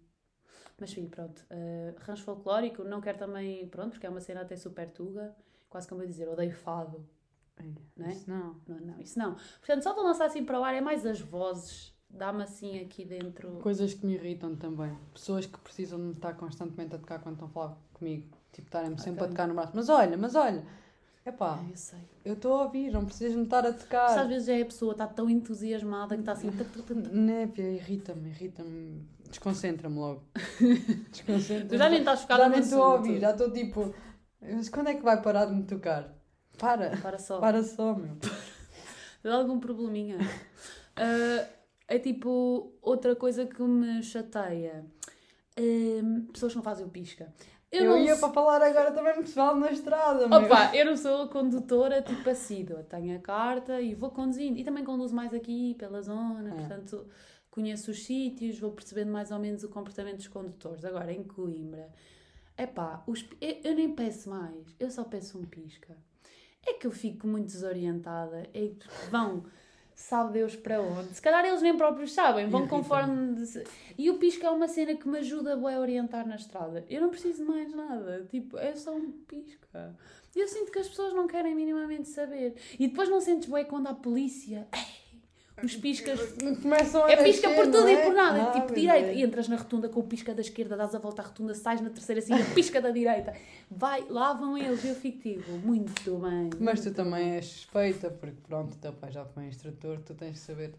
Mas 0.79 0.91
sim, 0.91 1.07
pronto. 1.07 1.39
Uh, 1.51 1.95
rancho 1.99 2.23
folclórico, 2.23 2.83
não 2.83 3.01
quero 3.01 3.17
também, 3.17 3.67
pronto, 3.69 3.91
porque 3.91 4.05
é 4.05 4.09
uma 4.09 4.19
cena 4.21 4.41
até 4.41 4.55
super 4.55 4.89
tuga. 4.91 5.35
Quase 5.69 5.87
como 5.87 6.01
eu 6.03 6.07
dizer, 6.07 6.27
odeio 6.27 6.51
fado. 6.51 7.07
Não 7.95 8.05
é? 8.07 8.11
Isso 8.11 8.29
não. 8.29 8.55
Não, 8.67 8.79
não, 8.79 8.99
isso 8.99 9.17
não. 9.19 9.35
Portanto, 9.59 9.83
só 9.83 9.93
para 9.93 10.03
lançar 10.03 10.25
assim 10.25 10.43
para 10.43 10.59
o 10.59 10.63
ar, 10.63 10.73
é 10.73 10.81
mais 10.81 11.05
as 11.05 11.19
vozes. 11.21 11.93
Dá-me 12.09 12.43
assim 12.43 12.79
aqui 12.79 13.05
dentro. 13.05 13.59
Coisas 13.59 13.93
que 13.93 14.05
me 14.05 14.15
irritam 14.15 14.55
também. 14.55 14.97
Pessoas 15.13 15.45
que 15.45 15.57
precisam 15.59 15.97
de 15.99 16.05
me 16.05 16.13
estar 16.13 16.33
constantemente 16.33 16.95
a 16.95 16.99
tocar 16.99 17.19
quando 17.19 17.35
estão 17.35 17.47
a 17.47 17.51
falar 17.51 17.77
comigo. 17.93 18.37
Tipo, 18.51 18.67
estarem-me 18.67 18.99
sempre 18.99 19.23
a 19.23 19.27
tocar 19.27 19.47
no 19.47 19.53
braço. 19.53 19.71
Mas 19.73 19.89
olha, 19.89 20.17
mas 20.17 20.35
olha. 20.35 20.63
Epá, 21.25 21.59
Ah, 21.61 21.69
eu 21.69 21.77
sei. 21.77 21.99
eu 22.25 22.33
estou 22.33 22.55
a 22.55 22.63
ouvir, 22.63 22.91
não 22.91 23.05
precisas 23.05 23.35
me 23.35 23.43
estar 23.43 23.59
a 23.59 23.69
Mas 23.71 23.75
às 23.75 23.81
tocar. 23.83 24.27
vezes 24.27 24.49
é 24.49 24.61
a 24.61 24.65
pessoa 24.65 24.93
está 24.93 25.05
tão 25.07 25.29
entusiasmada 25.29 26.15
que 26.15 26.21
está 26.21 26.31
assim. 26.31 26.49
Népia, 27.11 27.63
irrita-me, 27.71 28.29
irrita-me. 28.29 29.07
Desconcentra-me 29.29 29.95
logo. 29.97 30.23
Desconcentra-me. 31.11 31.69
Tu 31.69 31.77
já 31.77 31.89
nem 31.89 31.99
estás 31.99 32.21
focada 32.21 32.43
Já 32.43 32.49
nem 32.49 32.59
estou 32.59 32.83
a 32.83 32.95
ouvir, 32.95 33.19
já 33.19 33.31
estou 33.31 33.51
tipo. 33.51 33.93
Mas 34.41 34.67
quando 34.69 34.87
é 34.89 34.95
que 34.95 35.03
vai 35.03 35.21
parar 35.21 35.45
de 35.45 35.53
me 35.53 35.63
tocar? 35.63 36.11
Para, 36.57 36.97
Para 36.97 37.19
só. 37.19 37.39
para 37.39 37.63
só, 37.63 37.93
meu. 37.95 38.17
Dá 39.23 39.35
algum 39.35 39.59
probleminha. 39.59 40.17
Ah, 40.93 41.47
é 41.87 41.97
tipo, 41.99 42.73
outra 42.81 43.15
coisa 43.15 43.45
que 43.45 43.61
me 43.63 44.03
chateia. 44.03 44.85
Hum, 45.57 46.25
pessoas 46.33 46.51
que 46.51 46.57
não 46.57 46.63
fazem 46.63 46.85
o 46.85 46.89
pisca. 46.89 47.33
Eu, 47.71 47.85
não 47.85 47.97
ia 47.97 48.15
sou- 48.15 48.29
para 48.29 48.33
falar 48.33 48.61
agora 48.61 48.91
também 48.91 49.13
pessoal 49.15 49.55
na 49.55 49.71
estrada, 49.71 50.27
meu. 50.27 50.39
Opa, 50.39 50.75
eu 50.75 50.85
não 50.85 50.97
sou 50.97 51.27
condutora 51.29 52.01
tipo 52.01 52.29
assídua. 52.29 52.83
Tenho 52.83 53.15
a 53.15 53.19
carta 53.19 53.79
e 53.79 53.95
vou 53.95 54.09
conduzindo. 54.11 54.57
E 54.59 54.63
também 54.63 54.83
conduzo 54.83 55.15
mais 55.15 55.33
aqui 55.33 55.75
pela 55.75 56.01
zona, 56.01 56.51
Ah. 56.51 56.55
portanto 56.55 57.07
conheço 57.49 57.91
os 57.91 58.03
sítios, 58.03 58.59
vou 58.59 58.71
percebendo 58.71 59.11
mais 59.11 59.31
ou 59.31 59.39
menos 59.39 59.63
o 59.63 59.69
comportamento 59.69 60.17
dos 60.17 60.27
condutores. 60.27 60.83
Agora, 60.85 61.11
em 61.13 61.23
Coimbra, 61.23 61.89
epá, 62.57 63.03
os, 63.07 63.23
pi- 63.23 63.37
eu, 63.41 63.71
eu 63.71 63.75
nem 63.75 63.93
peço 63.93 64.29
mais, 64.29 64.75
eu 64.79 64.89
só 64.91 65.03
peço 65.03 65.37
um 65.37 65.43
pisca. 65.45 65.97
É 66.65 66.73
que 66.73 66.85
eu 66.87 66.91
fico 66.91 67.25
muito 67.27 67.45
desorientada. 67.47 68.43
É 68.53 68.67
que 68.67 68.87
vão, 69.09 69.43
sabe 70.01 70.33
Deus 70.33 70.55
para 70.55 70.81
onde. 70.81 71.13
Se 71.13 71.21
calhar 71.21 71.45
eles 71.45 71.61
nem 71.61 71.75
próprios 71.77 72.13
sabem, 72.13 72.49
vão 72.49 72.67
conforme. 72.67 73.43
E 73.97 74.09
o 74.09 74.17
pisca 74.17 74.47
é 74.47 74.49
uma 74.49 74.67
cena 74.67 74.95
que 74.95 75.07
me 75.07 75.19
ajuda 75.19 75.53
a 75.53 75.79
orientar 75.79 76.27
na 76.27 76.35
estrada. 76.35 76.85
Eu 76.89 77.01
não 77.01 77.09
preciso 77.09 77.43
de 77.43 77.49
mais 77.49 77.73
nada. 77.73 78.25
Tipo, 78.29 78.57
é 78.57 78.75
só 78.75 78.93
um 78.93 79.11
pisca. 79.11 79.95
Eu 80.35 80.47
sinto 80.47 80.71
que 80.71 80.79
as 80.79 80.87
pessoas 80.87 81.13
não 81.13 81.27
querem 81.27 81.53
minimamente 81.53 82.07
saber. 82.07 82.55
E 82.79 82.87
depois 82.87 83.09
não 83.09 83.21
sentes 83.21 83.47
bué 83.47 83.63
quando 83.63 83.87
há 83.87 83.93
polícia. 83.93 84.67
Ei, 84.73 85.00
os 85.65 85.75
piscas. 85.75 86.19
Começam 86.61 87.03
a 87.05 87.11
É 87.11 87.23
pisca 87.23 87.49
por 87.51 87.65
tudo 87.65 87.81
não 87.81 87.89
e 87.89 87.93
é? 87.93 88.03
por 88.03 88.13
nada. 88.13 88.43
Ah, 88.43 88.51
tipo, 88.51 88.73
direita. 88.73 89.09
é. 89.09 89.15
E 89.15 89.23
entras 89.23 89.47
na 89.47 89.55
rotunda 89.55 89.89
com 89.89 89.99
o 89.99 90.03
pisca 90.03 90.33
da 90.33 90.41
esquerda, 90.41 90.75
dás 90.77 90.93
a 90.95 90.99
volta 90.99 91.21
à 91.21 91.25
rotunda, 91.25 91.53
sais 91.53 91.81
na 91.81 91.89
terceira 91.89 92.19
assim, 92.19 92.33
pisca 92.53 92.81
da 92.81 92.91
direita. 92.91 93.33
Vai, 93.69 94.05
lá 94.09 94.33
vão 94.33 94.57
eles. 94.57 94.83
Eu 94.83 94.95
fico 94.95 95.19
tipo, 95.21 95.51
muito 95.51 96.17
bem. 96.17 96.49
Mas 96.59 96.81
tu 96.81 96.91
também 96.93 97.31
és 97.35 97.45
suspeita, 97.45 98.09
porque 98.09 98.37
pronto, 98.47 98.73
o 98.73 98.77
teu 98.77 98.93
pai 98.93 99.11
já 99.11 99.25
foi 99.25 99.45
instrutor, 99.45 99.99
tu 99.99 100.13
tens 100.13 100.33
de 100.33 100.39
saber. 100.39 100.73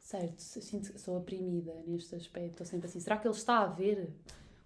Certo, 0.00 0.40
sinto 0.40 0.92
que 0.92 1.00
sou 1.00 1.16
oprimida 1.16 1.72
neste 1.86 2.14
aspecto. 2.14 2.50
Estou 2.50 2.66
sempre 2.66 2.86
assim, 2.88 3.00
será 3.00 3.16
que 3.16 3.26
ele 3.26 3.34
está 3.34 3.60
a 3.60 3.66
ver? 3.66 4.10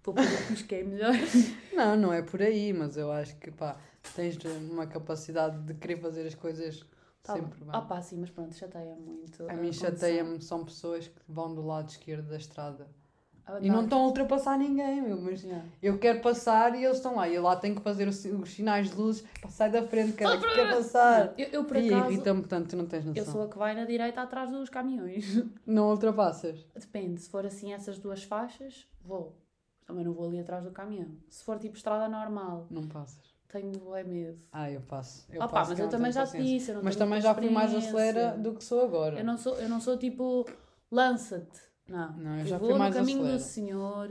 Vou 0.03 0.13
pôr 0.15 0.23
o 0.23 0.47
pisca 0.47 0.75
é 0.75 0.83
melhor. 0.83 1.13
Não, 1.75 1.95
não 1.97 2.13
é 2.13 2.21
por 2.21 2.41
aí, 2.41 2.71
mas 2.73 2.95
eu 2.97 3.11
acho 3.11 3.35
que 3.35 3.51
pá, 3.51 3.77
tens 4.15 4.37
uma 4.71 4.87
capacidade 4.87 5.59
de 5.63 5.73
querer 5.73 5.97
fazer 5.97 6.25
as 6.25 6.33
coisas 6.33 6.83
Tá 7.23 7.33
sempre 7.33 7.59
bem. 7.59 7.69
bem. 7.71 7.81
Ah 7.89 8.01
sim, 8.01 8.17
mas 8.19 8.29
pronto, 8.29 8.55
chateia 8.55 8.95
muito. 8.95 9.49
a 9.49 9.53
mim 9.53 9.71
chateia-me, 9.73 10.41
são 10.41 10.63
pessoas 10.63 11.07
que 11.07 11.21
vão 11.27 11.53
do 11.53 11.65
lado 11.65 11.89
esquerdo 11.89 12.29
da 12.29 12.37
estrada 12.37 12.87
Ah, 13.45 13.59
e 13.61 13.67
não 13.69 13.79
tá. 13.79 13.83
estão 13.83 13.99
a 13.99 14.05
ultrapassar 14.07 14.57
ninguém, 14.57 15.01
meu, 15.01 15.19
mas 15.21 15.43
Yeah. 15.43 15.65
eu 15.81 15.97
quero 15.99 16.21
passar 16.21 16.73
e 16.75 16.83
eles 16.85 16.97
estão 16.97 17.15
lá 17.15 17.27
e 17.27 17.35
eu 17.35 17.43
lá 17.43 17.55
tenho 17.55 17.75
que 17.75 17.81
fazer 17.81 18.07
os, 18.07 18.23
os 18.25 18.49
sinais 18.53 18.89
de 18.89 18.95
luz, 18.95 19.21
pá, 19.41 19.49
sai 19.49 19.69
da 19.71 19.85
frente, 19.87 20.13
quero, 20.13 20.39
quero 20.39 20.75
passar. 20.77 21.33
Eu, 21.37 21.47
eu, 21.47 21.63
por 21.65 21.75
E 21.77 21.87
acaso, 21.93 22.11
irrita-me 22.13 22.43
tanto, 22.43 22.69
tu 22.69 22.77
não 22.77 22.85
tens 22.85 23.05
eu 23.05 23.13
noção. 23.13 23.33
sou 23.33 23.41
a 23.43 23.47
que 23.49 23.57
vai 23.57 23.75
na 23.75 23.85
direita 23.85 24.21
atrás 24.21 24.49
dos 24.49 24.69
caminhões. 24.69 25.25
Não 25.65 25.89
ultrapassas. 25.91 26.65
Depende, 26.75 27.19
se 27.21 27.29
for 27.29 27.45
assim 27.45 27.73
essas 27.73 27.97
duas 27.99 28.23
faixas, 28.23 28.87
vou. 29.01 29.35
Também 29.85 30.03
não 30.03 30.11
vou 30.13 30.25
ali 30.27 30.37
atrás 30.39 30.65
do 30.65 30.71
caminhão. 30.71 31.15
Se 31.29 31.41
for 31.45 31.57
tipo 31.57 31.77
estrada 31.77 32.09
normal, 32.09 32.67
Não 32.69 32.85
passas. 32.89 33.36
Tenho 33.47 33.71
bué 33.79 34.03
medo. 34.03 34.39
Ah, 34.51 34.69
eu 34.71 34.81
passo. 34.81 35.25
Eu 35.31 35.39
pá, 35.39 35.47
passo 35.47 35.71
mas 35.71 35.79
eu 35.79 35.89
também 35.89 36.11
já 36.11 36.23
te 36.23 36.31
paciência. 36.31 36.53
disse, 36.57 36.71
eu 36.71 36.75
não 36.75 36.83
Mas 36.83 36.95
também 36.95 37.21
já 37.21 37.33
fui 37.35 37.49
mais 37.49 37.73
acelera 37.73 38.37
do 38.37 38.53
que 38.53 38.63
sou 38.63 38.81
agora. 38.83 39.19
Eu 39.19 39.25
não 39.25 39.37
sou, 39.37 39.55
eu 39.59 39.69
não 39.69 39.79
sou 39.79 39.97
tipo, 39.97 40.45
lança-te. 40.91 41.59
Não, 41.87 42.11
Não, 42.17 42.33
eu 42.35 42.39
eu, 42.39 42.45
já 42.45 42.57
fui 42.59 42.67
vou 42.67 42.75
no 42.75 42.79
mais 42.79 42.95
caminho 42.95 43.19
acelera. 43.19 43.37
do 43.37 43.43
Senhor. 43.43 44.09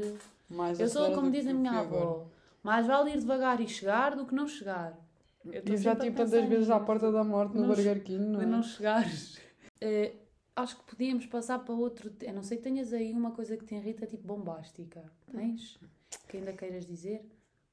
Mais 0.49 0.81
Eu 0.81 0.89
sou 0.89 1.13
como 1.13 1.31
diz 1.31 1.47
a 1.47 1.53
minha 1.53 1.71
fui 1.73 1.81
avó. 1.81 1.97
agora. 1.99 2.27
Mais 2.63 2.87
vale 2.87 3.11
ir 3.13 3.19
devagar 3.19 3.61
e 3.61 3.69
chegar 3.69 4.17
do 4.17 4.27
que 4.27 4.35
não 4.35 4.47
chegar. 4.49 4.99
Eu 5.45 5.63
Eu 5.65 5.77
já 5.77 5.95
tive 5.95 6.17
tantas 6.17 6.49
vezes 6.49 6.71
à 6.71 6.81
porta 6.81 7.13
da 7.13 7.23
morte 7.23 7.57
no 7.57 7.67
Burger 7.67 8.03
King, 8.03 8.25
não 8.25 8.41
é? 8.41 8.47
não 8.47 8.63
chegares. 8.63 9.39
Eh, 9.81 10.13
acho 10.57 10.77
que 10.79 10.85
podíamos 10.85 11.27
passar 11.27 11.59
para 11.61 11.75
outro. 11.75 12.11
A 12.27 12.33
não 12.33 12.43
ser 12.43 12.57
que 12.57 12.63
tenhas 12.63 12.93
aí 12.93 13.13
uma 13.13 13.31
coisa 13.31 13.57
que 13.57 13.65
te 13.65 13.75
irrita, 13.75 14.07
tipo 14.07 14.27
bombástica. 14.27 15.05
Tens? 15.31 15.79
Que 16.29 16.39
ainda 16.39 16.53
queiras 16.53 16.87
dizer? 16.87 17.25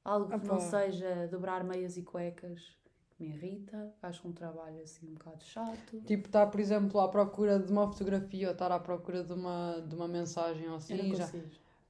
Algo 0.04 0.38
que 0.38 0.46
não 0.46 0.60
seja 0.60 1.26
dobrar 1.28 1.64
meias 1.64 1.96
e 1.96 2.02
cuecas 2.02 2.76
que 3.10 3.22
me 3.22 3.30
irrita. 3.30 3.94
Acho 4.02 4.28
um 4.28 4.32
trabalho 4.32 4.82
assim 4.82 5.08
um 5.08 5.14
bocado 5.14 5.42
chato. 5.42 6.00
Tipo, 6.02 6.26
estar, 6.26 6.46
por 6.48 6.60
exemplo, 6.60 7.00
à 7.00 7.08
procura 7.08 7.58
de 7.58 7.72
uma 7.72 7.90
fotografia 7.90 8.48
ou 8.48 8.52
estar 8.52 8.70
à 8.70 8.78
procura 8.78 9.24
de 9.24 9.32
uma, 9.32 9.82
de 9.88 9.94
uma 9.94 10.06
mensagem 10.06 10.66
ou 10.66 10.72
Eu 10.72 10.76
assim. 10.76 10.96
não 10.96 11.14
Já 11.14 11.30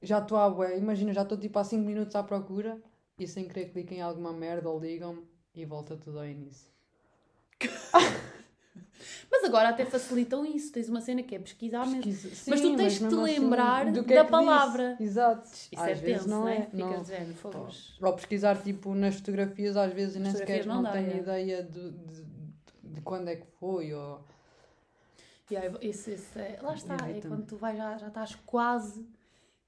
já 0.01 0.19
estou 0.19 0.37
à 0.37 0.49
bué. 0.49 0.77
Imagina, 0.77 1.13
já 1.13 1.23
estou 1.23 1.37
tipo 1.37 1.57
há 1.59 1.63
5 1.63 1.83
minutos 1.83 2.15
à 2.15 2.23
procura 2.23 2.81
e 3.17 3.27
sem 3.27 3.47
querer 3.47 3.71
clico 3.71 3.93
em 3.93 4.01
alguma 4.01 4.31
merda 4.31 4.69
ou 4.69 4.79
ligam-me 4.79 5.25
e 5.53 5.65
volta 5.65 5.97
tudo 5.97 6.19
ao 6.19 6.25
início. 6.25 6.71
Mas 9.29 9.43
agora 9.43 9.69
até 9.69 9.85
facilitam 9.85 10.45
isso. 10.45 10.71
Tens 10.71 10.87
uma 10.89 11.01
cena 11.01 11.21
que 11.21 11.35
é 11.35 11.39
pesquisar 11.39 11.85
mesmo. 11.85 12.01
Pesquisa- 12.03 12.29
Mas 12.49 12.61
tu 12.61 12.67
Sim, 12.67 12.75
tens 12.75 12.93
de 12.93 12.99
te 12.99 13.05
assim, 13.05 13.15
lembrar 13.23 13.91
que 13.91 14.01
da 14.01 14.13
é 14.21 14.23
palavra. 14.23 14.97
Exato. 14.99 15.47
Isso 15.47 15.69
Às 15.77 15.87
é 15.89 15.93
vezes 15.93 16.17
tenso, 16.23 16.29
não 16.29 16.41
não 16.41 16.47
é? 16.49 16.55
é. 16.57 16.69
Não. 16.73 16.91
Ficas 16.91 17.07
género, 17.07 17.33
fogos. 17.35 17.97
Ou 18.01 18.13
pesquisar 18.13 18.61
tipo 18.61 18.95
nas 18.95 19.15
fotografias, 19.15 19.75
às 19.77 19.93
vezes 19.93 20.15
nem 20.15 20.31
sequer 20.31 20.65
não 20.65 20.75
não 20.75 20.83
dá, 20.83 20.91
tenho 20.93 21.11
é. 21.11 21.17
ideia 21.17 21.63
de, 21.63 21.91
de, 21.91 22.23
de 22.83 23.01
quando 23.01 23.27
é 23.29 23.35
que 23.35 23.45
foi. 23.59 23.93
Ou... 23.93 24.19
Aí, 25.51 25.89
isso, 25.89 26.09
isso 26.09 26.39
é- 26.39 26.57
lá 26.61 26.73
está, 26.73 26.95
é 27.07 27.21
quando 27.21 27.45
tu 27.45 27.55
vais 27.57 27.77
já, 27.77 27.97
já 27.97 28.07
estás 28.07 28.33
quase 28.45 29.05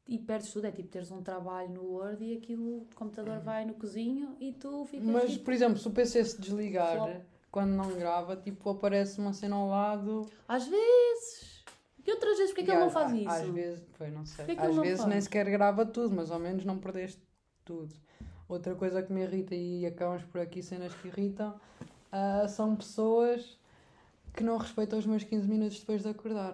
e 0.07 0.17
perdes 0.17 0.51
tudo. 0.51 0.65
É 0.65 0.71
tipo 0.71 0.87
teres 0.87 1.11
um 1.11 1.21
trabalho 1.21 1.69
no 1.69 1.83
Word 1.83 2.23
e 2.23 2.35
aquilo, 2.37 2.77
o 2.77 2.87
computador 2.95 3.39
vai 3.39 3.65
no 3.65 3.73
cozinho 3.75 4.35
e 4.39 4.53
tu 4.53 4.85
ficas 4.85 5.05
Mas, 5.05 5.31
tipo, 5.33 5.45
por 5.45 5.53
exemplo, 5.53 5.77
se 5.77 5.87
o 5.87 5.91
PC 5.91 6.23
se 6.25 6.41
desligar 6.41 6.95
Flop. 6.95 7.21
Quando 7.57 7.71
não 7.71 7.91
grava, 7.97 8.35
tipo, 8.35 8.69
aparece 8.69 9.17
uma 9.19 9.33
cena 9.33 9.55
ao 9.55 9.67
lado. 9.67 10.27
às 10.47 10.67
vezes. 10.67 11.63
E 12.05 12.11
outras 12.11 12.37
vezes, 12.37 12.51
porque 12.53 12.61
é 12.61 12.65
que 12.65 12.71
ele 12.71 12.79
não 12.81 12.91
faz 12.91 13.11
isso? 13.11 13.29
Às 13.29 13.47
vezes, 13.47 13.83
não 14.13 14.25
sei. 14.27 14.45
Porquê 14.45 14.55
que 14.55 14.61
às 14.61 14.67
ele 14.67 14.75
não 14.75 14.83
vezes 14.83 15.05
nem 15.05 15.19
sequer 15.19 15.49
grava 15.49 15.83
tudo, 15.83 16.15
mas 16.15 16.29
ao 16.29 16.39
menos 16.39 16.63
não 16.63 16.77
perdeste 16.77 17.19
tudo. 17.65 17.95
Outra 18.47 18.75
coisa 18.75 19.01
que 19.01 19.11
me 19.11 19.23
irrita, 19.23 19.55
e 19.55 19.87
acabamos 19.87 20.23
por 20.25 20.39
aqui 20.39 20.61
cenas 20.61 20.93
que 20.93 21.07
irritam, 21.07 21.59
ah, 22.11 22.47
são 22.47 22.75
pessoas 22.75 23.59
que 24.35 24.43
não 24.43 24.57
respeitam 24.57 24.99
os 24.99 25.07
meus 25.07 25.23
15 25.23 25.47
minutos 25.47 25.79
depois 25.79 26.03
de 26.03 26.09
acordar. 26.09 26.53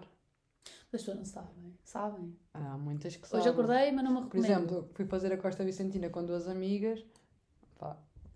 As 0.65 0.89
pessoas 0.89 1.17
não 1.17 1.25
sabem. 1.25 1.77
Sabem. 1.83 2.33
Há 2.53 2.77
muitas 2.77 3.17
que 3.17 3.27
sabem. 3.27 3.41
Hoje 3.41 3.49
acordei, 3.49 3.91
mas 3.91 4.05
não 4.05 4.11
me 4.11 4.29
Por 4.29 4.37
recomendo. 4.37 4.47
exemplo, 4.47 4.89
fui 4.93 5.05
fazer 5.05 5.33
a 5.33 5.37
Costa 5.37 5.65
Vicentina 5.65 6.09
com 6.09 6.23
duas 6.25 6.47
amigas. 6.47 7.05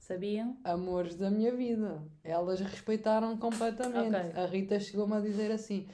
Sabiam? 0.07 0.57
amores 0.63 1.15
da 1.15 1.29
minha 1.29 1.53
vida. 1.55 2.01
Elas 2.23 2.59
respeitaram 2.61 3.37
completamente. 3.37 4.15
Ok. 4.15 4.41
A 4.41 4.45
Rita 4.45 4.79
chegou-me 4.79 5.15
a 5.15 5.19
dizer 5.19 5.51
assim: 5.51 5.85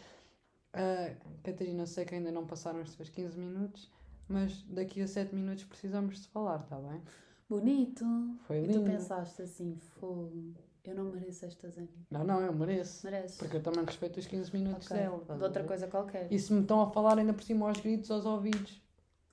"Ah, 0.72 1.14
Catarina, 1.44 1.84
eu 1.84 1.88
sei 1.88 2.06
que 2.06 2.14
ainda 2.16 2.32
não 2.32 2.46
passaram 2.46 2.82
os 2.82 2.96
teus 2.96 3.10
15 3.10 3.38
minutos, 3.40 3.92
mas 4.28 4.62
daqui 4.64 5.02
a 5.02 5.08
7 5.08 5.34
minutos 5.34 5.64
precisamos 5.64 6.22
de 6.22 6.28
falar, 6.28 6.60
está 6.62 6.78
bem? 6.80 7.02
Bonito. 7.50 8.06
Foi 8.48 8.64
E 8.64 8.68
tu 8.68 8.78
lindo. 8.80 8.84
pensaste 8.92 9.42
assim, 9.42 9.76
fogo, 10.00 10.54
eu 10.84 10.96
não 10.96 11.06
mereço 11.12 11.46
estas 11.46 11.78
amigas. 11.78 12.06
Não, 12.10 12.24
não, 12.24 12.40
eu 12.42 12.54
mereço. 12.54 13.06
Mereces. 13.06 13.38
Porque 13.38 13.58
eu 13.58 13.64
também 13.64 13.84
respeito 13.84 14.20
os 14.20 14.28
15 14.28 14.54
minutos 14.56 14.90
Ok. 14.90 14.98
dela. 14.98 15.38
De 15.38 15.44
outra 15.44 15.64
coisa 15.64 15.88
qualquer. 15.88 16.32
E 16.32 16.38
se 16.40 16.54
me 16.54 16.62
estão 16.62 16.82
a 16.82 16.90
falar 16.92 17.18
ainda 17.18 17.34
por 17.34 17.44
cima 17.44 17.68
aos 17.68 17.80
gritos, 17.80 18.10
aos 18.12 18.26
ouvidos, 18.26 18.82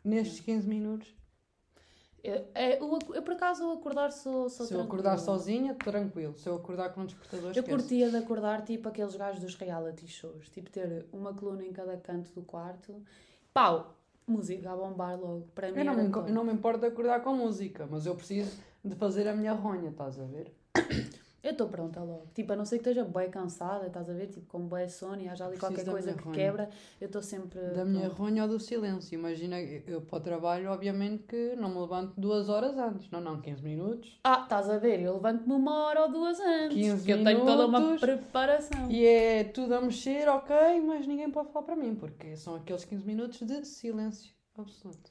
nestes 0.05 0.41
15 0.41 0.67
minutos, 0.69 1.15
Eu, 2.23 2.47
é, 2.55 2.79
eu, 2.79 2.99
eu, 3.15 3.23
por 3.23 3.33
acaso, 3.33 3.65
ao 3.65 3.73
acordar 3.73 4.13
sou, 4.13 4.49
sou 4.51 4.67
se 4.67 4.75
eu 4.75 4.83
acordar 4.83 5.19
sozinha, 5.19 5.75
tranquilo. 5.75 6.35
Se 6.37 6.49
eu 6.49 6.57
acordar 6.57 6.91
com 6.91 7.01
um 7.03 7.07
despertador, 7.07 7.47
Eu 7.47 7.51
esquece. 7.51 7.71
curtia 7.71 8.11
de 8.11 8.17
acordar 8.17 8.63
tipo 8.63 8.89
aqueles 8.89 9.17
gajos 9.17 9.41
dos 9.41 9.55
reality 9.55 10.07
shows, 10.07 10.49
tipo 10.51 10.71
ter 10.71 11.07
uma 11.13 11.33
coluna 11.33 11.65
em 11.65 11.73
cada 11.73 11.97
canto 11.97 12.31
do 12.35 12.43
quarto, 12.43 13.03
pau, 13.55 13.97
música 14.27 14.71
a 14.71 14.77
bombar 14.77 15.19
logo. 15.19 15.49
Para 15.55 15.73
mim 15.73 15.79
Eu 15.79 15.85
não, 15.85 15.93
era 15.95 16.03
me, 16.03 16.15
eu 16.29 16.35
não 16.35 16.45
me 16.45 16.53
importo 16.53 16.81
de 16.81 16.87
acordar 16.87 17.23
com 17.23 17.35
música, 17.35 17.87
mas 17.91 18.05
eu 18.05 18.15
preciso 18.15 18.55
de 18.85 18.95
fazer 18.97 19.27
a 19.27 19.35
minha 19.35 19.53
ronha, 19.53 19.89
estás 19.91 20.19
a 20.21 20.25
ver? 20.25 20.53
Eu 21.43 21.53
estou 21.53 21.69
pronta 21.69 22.01
logo. 22.03 22.27
Tipo, 22.35 22.53
a 22.53 22.57
não 22.57 22.67
ser 22.67 22.79
que 22.79 22.89
esteja 22.89 23.03
bem 23.03 23.31
cansada, 23.31 23.87
estás 23.87 24.11
a 24.11 24.13
ver? 24.13 24.27
Tipo, 24.27 24.47
com 24.47 24.61
bem 24.69 24.87
sono 24.89 25.23
e 25.23 25.29
haja 25.29 25.47
ali 25.47 25.57
qualquer 25.59 25.87
coisa 25.87 26.13
que 26.13 26.23
ronha. 26.23 26.35
quebra, 26.37 26.71
eu 27.01 27.07
estou 27.07 27.23
sempre. 27.23 27.59
Da 27.71 27.83
minha 27.85 28.07
pronta. 28.11 28.23
ronha 28.23 28.43
ou 28.43 28.49
do 28.49 28.61
silêncio. 28.61 29.15
Imagina, 29.19 29.59
eu 29.61 30.03
para 30.03 30.19
o 30.19 30.21
trabalho, 30.21 30.71
obviamente 30.71 31.23
que 31.23 31.57
não 31.57 31.71
me 31.71 31.81
levanto 31.81 32.13
duas 32.21 32.51
horas 32.51 32.77
antes. 32.77 33.11
Não, 33.11 33.21
não, 33.23 33.41
15 33.41 33.63
minutos. 33.63 34.21
Ah, 34.23 34.41
estás 34.43 34.69
a 34.69 34.77
ver? 34.77 35.01
Eu 35.01 35.15
levanto-me 35.15 35.55
uma 35.55 35.87
hora 35.87 36.03
ou 36.03 36.13
duas 36.13 36.39
antes. 36.41 36.77
15 36.77 36.97
porque 36.97 37.13
eu 37.13 37.25
tenho 37.25 37.47
toda 37.47 37.67
uma 37.67 37.81
minutos. 37.81 38.01
preparação. 38.03 38.91
E 38.91 39.07
é 39.07 39.45
tudo 39.45 39.75
a 39.75 39.81
mexer, 39.81 40.29
ok, 40.29 40.55
mas 40.83 41.07
ninguém 41.07 41.31
pode 41.31 41.51
falar 41.53 41.65
para 41.65 41.77
mim, 41.77 41.95
porque 41.95 42.37
são 42.37 42.55
aqueles 42.57 42.85
15 42.85 43.07
minutos 43.07 43.41
de 43.41 43.65
silêncio 43.67 44.35
absoluto. 44.59 45.11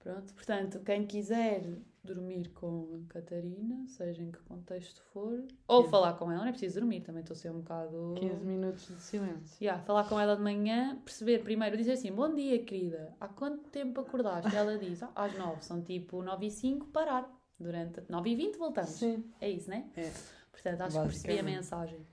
Pronto, 0.00 0.34
portanto, 0.34 0.80
quem 0.80 1.06
quiser 1.06 1.62
dormir 2.02 2.48
com 2.50 3.04
a 3.04 3.12
Catarina, 3.12 3.86
seja 3.86 4.22
em 4.22 4.30
que 4.30 4.38
contexto 4.40 5.02
for, 5.12 5.44
ou 5.68 5.84
falar 5.88 6.14
com 6.14 6.30
ela, 6.30 6.42
não 6.42 6.48
é 6.48 6.52
preciso 6.52 6.80
dormir, 6.80 7.00
também 7.02 7.20
estou 7.20 7.34
a 7.34 7.38
ser 7.38 7.50
um 7.50 7.60
bocado. 7.60 8.14
15 8.18 8.44
minutos 8.44 8.88
de 8.88 9.02
silêncio. 9.02 9.56
Yeah, 9.62 9.82
falar 9.84 10.08
com 10.08 10.18
ela 10.18 10.36
de 10.36 10.42
manhã, 10.42 10.98
perceber 11.04 11.40
primeiro, 11.40 11.76
dizer 11.76 11.92
assim: 11.92 12.12
Bom 12.12 12.34
dia, 12.34 12.62
querida, 12.64 13.14
há 13.20 13.28
quanto 13.28 13.68
tempo 13.70 14.00
acordaste? 14.00 14.54
Ela 14.54 14.78
diz: 14.78 15.02
ah, 15.02 15.12
Às 15.14 15.36
9, 15.36 15.62
são 15.62 15.82
tipo 15.82 16.22
9 16.22 16.46
e 16.46 16.50
5, 16.50 16.86
parar. 16.86 17.30
Durante 17.58 18.00
9 18.08 18.30
e 18.30 18.36
20 18.36 18.56
voltamos. 18.56 18.90
Sim. 18.90 19.22
É 19.38 19.50
isso, 19.50 19.68
né? 19.68 19.90
É. 19.94 20.10
Portanto, 20.50 20.80
acho 20.80 20.96
que 20.96 21.08
percebi 21.08 21.38
a 21.38 21.42
mensagem. 21.42 22.06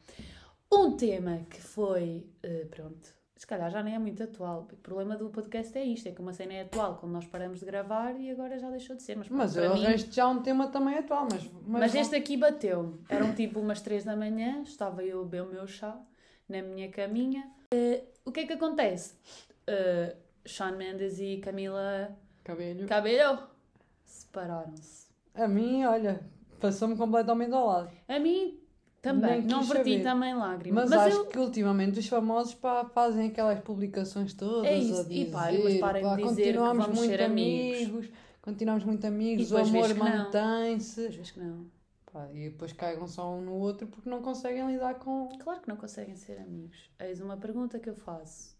Um 0.71 0.97
tema 0.97 1.45
que 1.49 1.61
foi, 1.61 2.27
eh, 2.43 2.65
pronto, 2.69 3.16
se 3.37 3.45
calhar 3.45 3.69
já 3.69 3.83
nem 3.83 3.95
é 3.95 3.99
muito 3.99 4.21
atual. 4.23 4.67
O 4.71 4.77
problema 4.77 5.15
do 5.15 5.29
podcast 5.29 5.77
é 5.77 5.83
isto: 5.83 6.09
é 6.09 6.11
que 6.11 6.19
uma 6.21 6.33
cena 6.33 6.53
é 6.53 6.61
atual 6.61 6.97
quando 6.97 7.13
nós 7.13 7.25
paramos 7.25 7.59
de 7.59 7.65
gravar 7.65 8.19
e 8.19 8.31
agora 8.31 8.57
já 8.57 8.69
deixou 8.69 8.95
de 8.95 9.03
ser. 9.03 9.15
Mas, 9.15 9.27
pronto, 9.27 9.39
Mas 9.39 9.53
para 9.53 9.63
eu 9.65 9.73
mim, 9.75 9.85
arranjo 9.85 10.07
já 10.11 10.27
um 10.27 10.41
tema 10.41 10.67
também 10.67 10.97
atual, 10.97 11.27
mas... 11.31 11.49
mas 11.65 11.95
este 11.95 12.15
aqui 12.15 12.35
bateu. 12.35 12.99
Eram 13.07 13.33
tipo 13.35 13.59
umas 13.59 13.81
3 13.81 14.03
da 14.03 14.15
manhã, 14.15 14.63
estava 14.63 15.03
eu 15.03 15.21
a 15.21 15.23
beber 15.23 15.43
o 15.43 15.47
meu 15.47 15.67
chá 15.67 15.99
na 16.49 16.61
minha 16.61 16.89
caminha. 16.89 17.49
Eh, 17.73 18.03
o 18.25 18.31
que 18.31 18.41
é 18.41 18.47
que 18.47 18.53
acontece? 18.53 19.15
Eh, 19.67 20.15
Shawn 20.45 20.77
Mendes 20.77 21.19
e 21.19 21.37
Camila 21.37 22.17
Cabelho. 22.43 22.87
Cabello 22.87 23.43
separaram-se. 24.05 25.07
A 25.35 25.47
mim, 25.47 25.83
olha, 25.83 26.21
passou-me 26.59 26.95
completamente 26.95 27.53
ao 27.53 27.67
lado. 27.67 27.91
A 28.07 28.19
mim 28.19 28.59
também, 29.13 29.41
não 29.43 29.63
verti 29.63 29.91
saber. 29.91 30.03
também 30.03 30.35
lágrimas. 30.35 30.89
Mas, 30.89 30.99
acho 30.99 31.17
eu, 31.17 31.25
que 31.27 31.39
ultimamente 31.39 31.99
os 31.99 32.07
famosos 32.07 32.53
pá, 32.55 32.85
fazem 32.85 33.27
aquelas 33.27 33.59
publicações 33.61 34.33
todas 34.33 34.65
É 34.65 34.77
isso. 34.77 35.03
dizer, 35.03 35.13
E 35.27 35.31
parem, 35.31 35.63
mas 35.63 35.79
parem 35.79 36.03
de 36.03 36.09
pá, 36.09 36.15
dizer 36.15 36.25
que 36.25 36.35
continuamos 36.35 36.85
vamos 36.85 36.99
muito 36.99 37.11
ser 37.11 37.21
amigos. 37.23 37.81
amigos, 37.89 38.09
continuamos 38.41 38.83
muito 38.83 39.05
amigos, 39.07 39.51
o 39.51 39.57
amor 39.57 39.87
que 39.87 39.93
mantém-se. 39.95 41.05
às 41.07 41.15
vezes 41.15 41.31
que 41.31 41.39
não. 41.39 41.65
Pá, 42.11 42.27
e 42.33 42.49
depois 42.49 42.71
caigam 42.73 43.07
só 43.07 43.33
um 43.35 43.41
no 43.41 43.53
outro 43.53 43.85
porque 43.87 44.09
não 44.09 44.21
conseguem 44.21 44.65
lidar 44.71 44.95
com. 44.95 45.29
Claro 45.39 45.61
que 45.61 45.67
não 45.67 45.75
conseguem 45.75 46.15
ser 46.15 46.39
amigos. 46.39 46.89
Eis 46.99 47.19
uma 47.19 47.37
pergunta 47.37 47.79
que 47.79 47.89
eu 47.89 47.95
faço. 47.95 48.55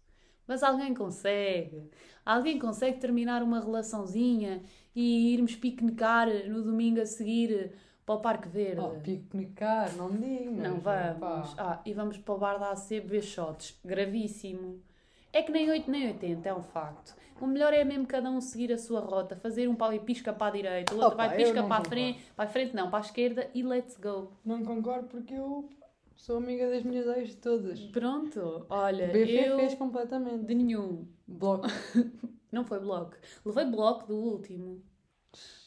Mas 0.46 0.62
alguém 0.62 0.94
consegue. 0.94 1.90
Alguém 2.24 2.58
consegue 2.58 2.98
terminar 2.98 3.42
uma 3.42 3.60
relaçãozinha 3.60 4.62
e 4.94 5.32
irmos 5.34 5.54
piquenicar 5.56 6.26
no 6.48 6.62
domingo 6.62 7.00
a 7.00 7.06
seguir 7.06 7.72
para 8.08 8.14
o 8.14 8.20
Parque 8.20 8.48
Verde? 8.48 8.80
Oh, 8.80 8.98
piquenicar, 9.00 9.94
não 9.94 10.10
digas. 10.10 10.56
não 10.56 10.80
vamos. 10.80 11.54
Ah, 11.58 11.82
e 11.84 11.92
vamos 11.92 12.16
para 12.16 12.34
o 12.34 12.38
bar 12.38 12.58
da 12.58 12.70
AC 12.70 12.88
beber 12.88 13.22
shots. 13.22 13.78
Gravíssimo. 13.84 14.82
É 15.30 15.42
que 15.42 15.52
nem 15.52 15.68
8 15.68 15.90
nem 15.90 16.06
80, 16.08 16.48
é 16.48 16.54
um 16.54 16.62
facto. 16.62 17.14
O 17.38 17.46
melhor 17.46 17.74
é 17.74 17.84
mesmo 17.84 18.06
cada 18.06 18.30
um 18.30 18.40
seguir 18.40 18.72
a 18.72 18.78
sua 18.78 19.00
rota, 19.00 19.36
fazer 19.36 19.68
um 19.68 19.74
pau 19.74 19.92
e 19.92 20.00
pisca 20.00 20.32
para 20.32 20.46
a 20.46 20.50
direita, 20.50 20.94
o 20.94 20.96
outro 20.96 21.12
Opa, 21.12 21.26
vai 21.26 21.36
pisca 21.36 21.62
para 21.62 21.82
a 21.82 21.84
frente, 21.84 22.20
para 22.34 22.44
a 22.46 22.48
frente 22.48 22.74
não, 22.74 22.88
para 22.88 22.98
a 22.98 23.02
esquerda 23.02 23.50
e 23.54 23.62
let's 23.62 23.98
go. 23.98 24.32
Não 24.42 24.64
concordo 24.64 25.06
porque 25.08 25.34
eu 25.34 25.68
sou 26.16 26.38
amiga 26.38 26.68
das 26.70 26.82
minhas 26.82 27.06
ex 27.18 27.34
todas. 27.34 27.78
Pronto, 27.78 28.64
olha, 28.70 29.08
BF 29.08 29.36
eu 29.36 29.58
fez 29.58 29.74
completamente. 29.74 30.46
de 30.46 30.54
nenhum. 30.54 31.06
Bloco. 31.26 31.66
Não 32.50 32.64
foi 32.64 32.80
bloco. 32.80 33.14
Levei 33.44 33.66
bloco 33.66 34.06
do 34.06 34.16
último. 34.16 34.82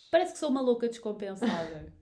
Parece 0.09 0.33
que 0.33 0.39
sou 0.39 0.49
uma 0.49 0.61
louca 0.61 0.87
descompensada. 0.87 1.93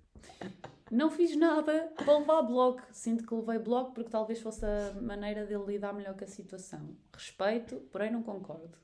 Não 0.91 1.09
fiz 1.11 1.35
nada 1.35 1.91
para 1.95 2.17
levar 2.17 2.41
bloco. 2.41 2.81
Sinto 2.91 3.25
que 3.27 3.33
levei 3.35 3.59
bloco 3.59 3.93
porque 3.93 4.09
talvez 4.09 4.39
fosse 4.41 4.65
a 4.65 4.93
maneira 5.01 5.45
dele 5.45 5.63
lidar 5.65 5.93
melhor 5.93 6.15
com 6.17 6.23
a 6.23 6.27
situação. 6.27 6.95
Respeito, 7.13 7.75
porém 7.91 8.11
não 8.11 8.23
concordo. 8.23 8.77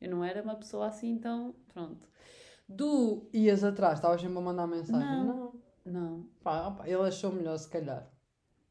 Eu 0.00 0.10
não 0.10 0.22
era 0.24 0.42
uma 0.42 0.54
pessoa 0.56 0.86
assim, 0.88 1.08
então 1.12 1.54
pronto. 1.72 2.06
Do. 2.68 3.28
Ias 3.32 3.64
atrás, 3.64 3.94
estavas 3.98 4.20
sempre 4.20 4.36
a 4.36 4.40
mandar 4.40 4.66
mensagem. 4.66 5.00
Não. 5.08 5.26
Não. 5.26 5.66
Não, 5.86 6.28
Pá, 6.42 6.66
opa, 6.66 6.84
ele 6.88 7.00
achou 7.06 7.30
melhor, 7.30 7.56
se 7.56 7.68
calhar. 7.70 8.10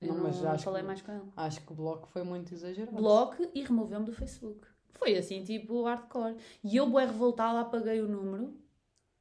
eu 0.01 0.13
Não, 0.13 0.22
mas 0.24 0.41
não 0.41 0.51
acho 0.51 0.66
falei 0.66 0.82
que- 0.82 0.88
mais 0.88 1.01
com 1.01 1.11
ele. 1.13 1.32
Acho 1.38 1.61
que 1.66 1.72
o 1.72 1.76
bloco 1.76 2.07
foi 2.09 2.24
muito 2.24 2.53
exagerado. 2.53 2.95
bloco 2.97 3.47
e 3.53 3.63
removeu-me 3.63 4.05
do 4.05 4.11
Facebook. 4.11 4.68
Foi 4.91 5.16
assim, 5.16 5.41
tipo, 5.41 5.84
hardcore. 5.84 6.36
E 6.61 6.76
eu, 6.76 6.89
bué 6.89 7.05
revoltada, 7.05 7.61
apaguei 7.61 8.01
o 8.01 8.07
número. 8.09 8.53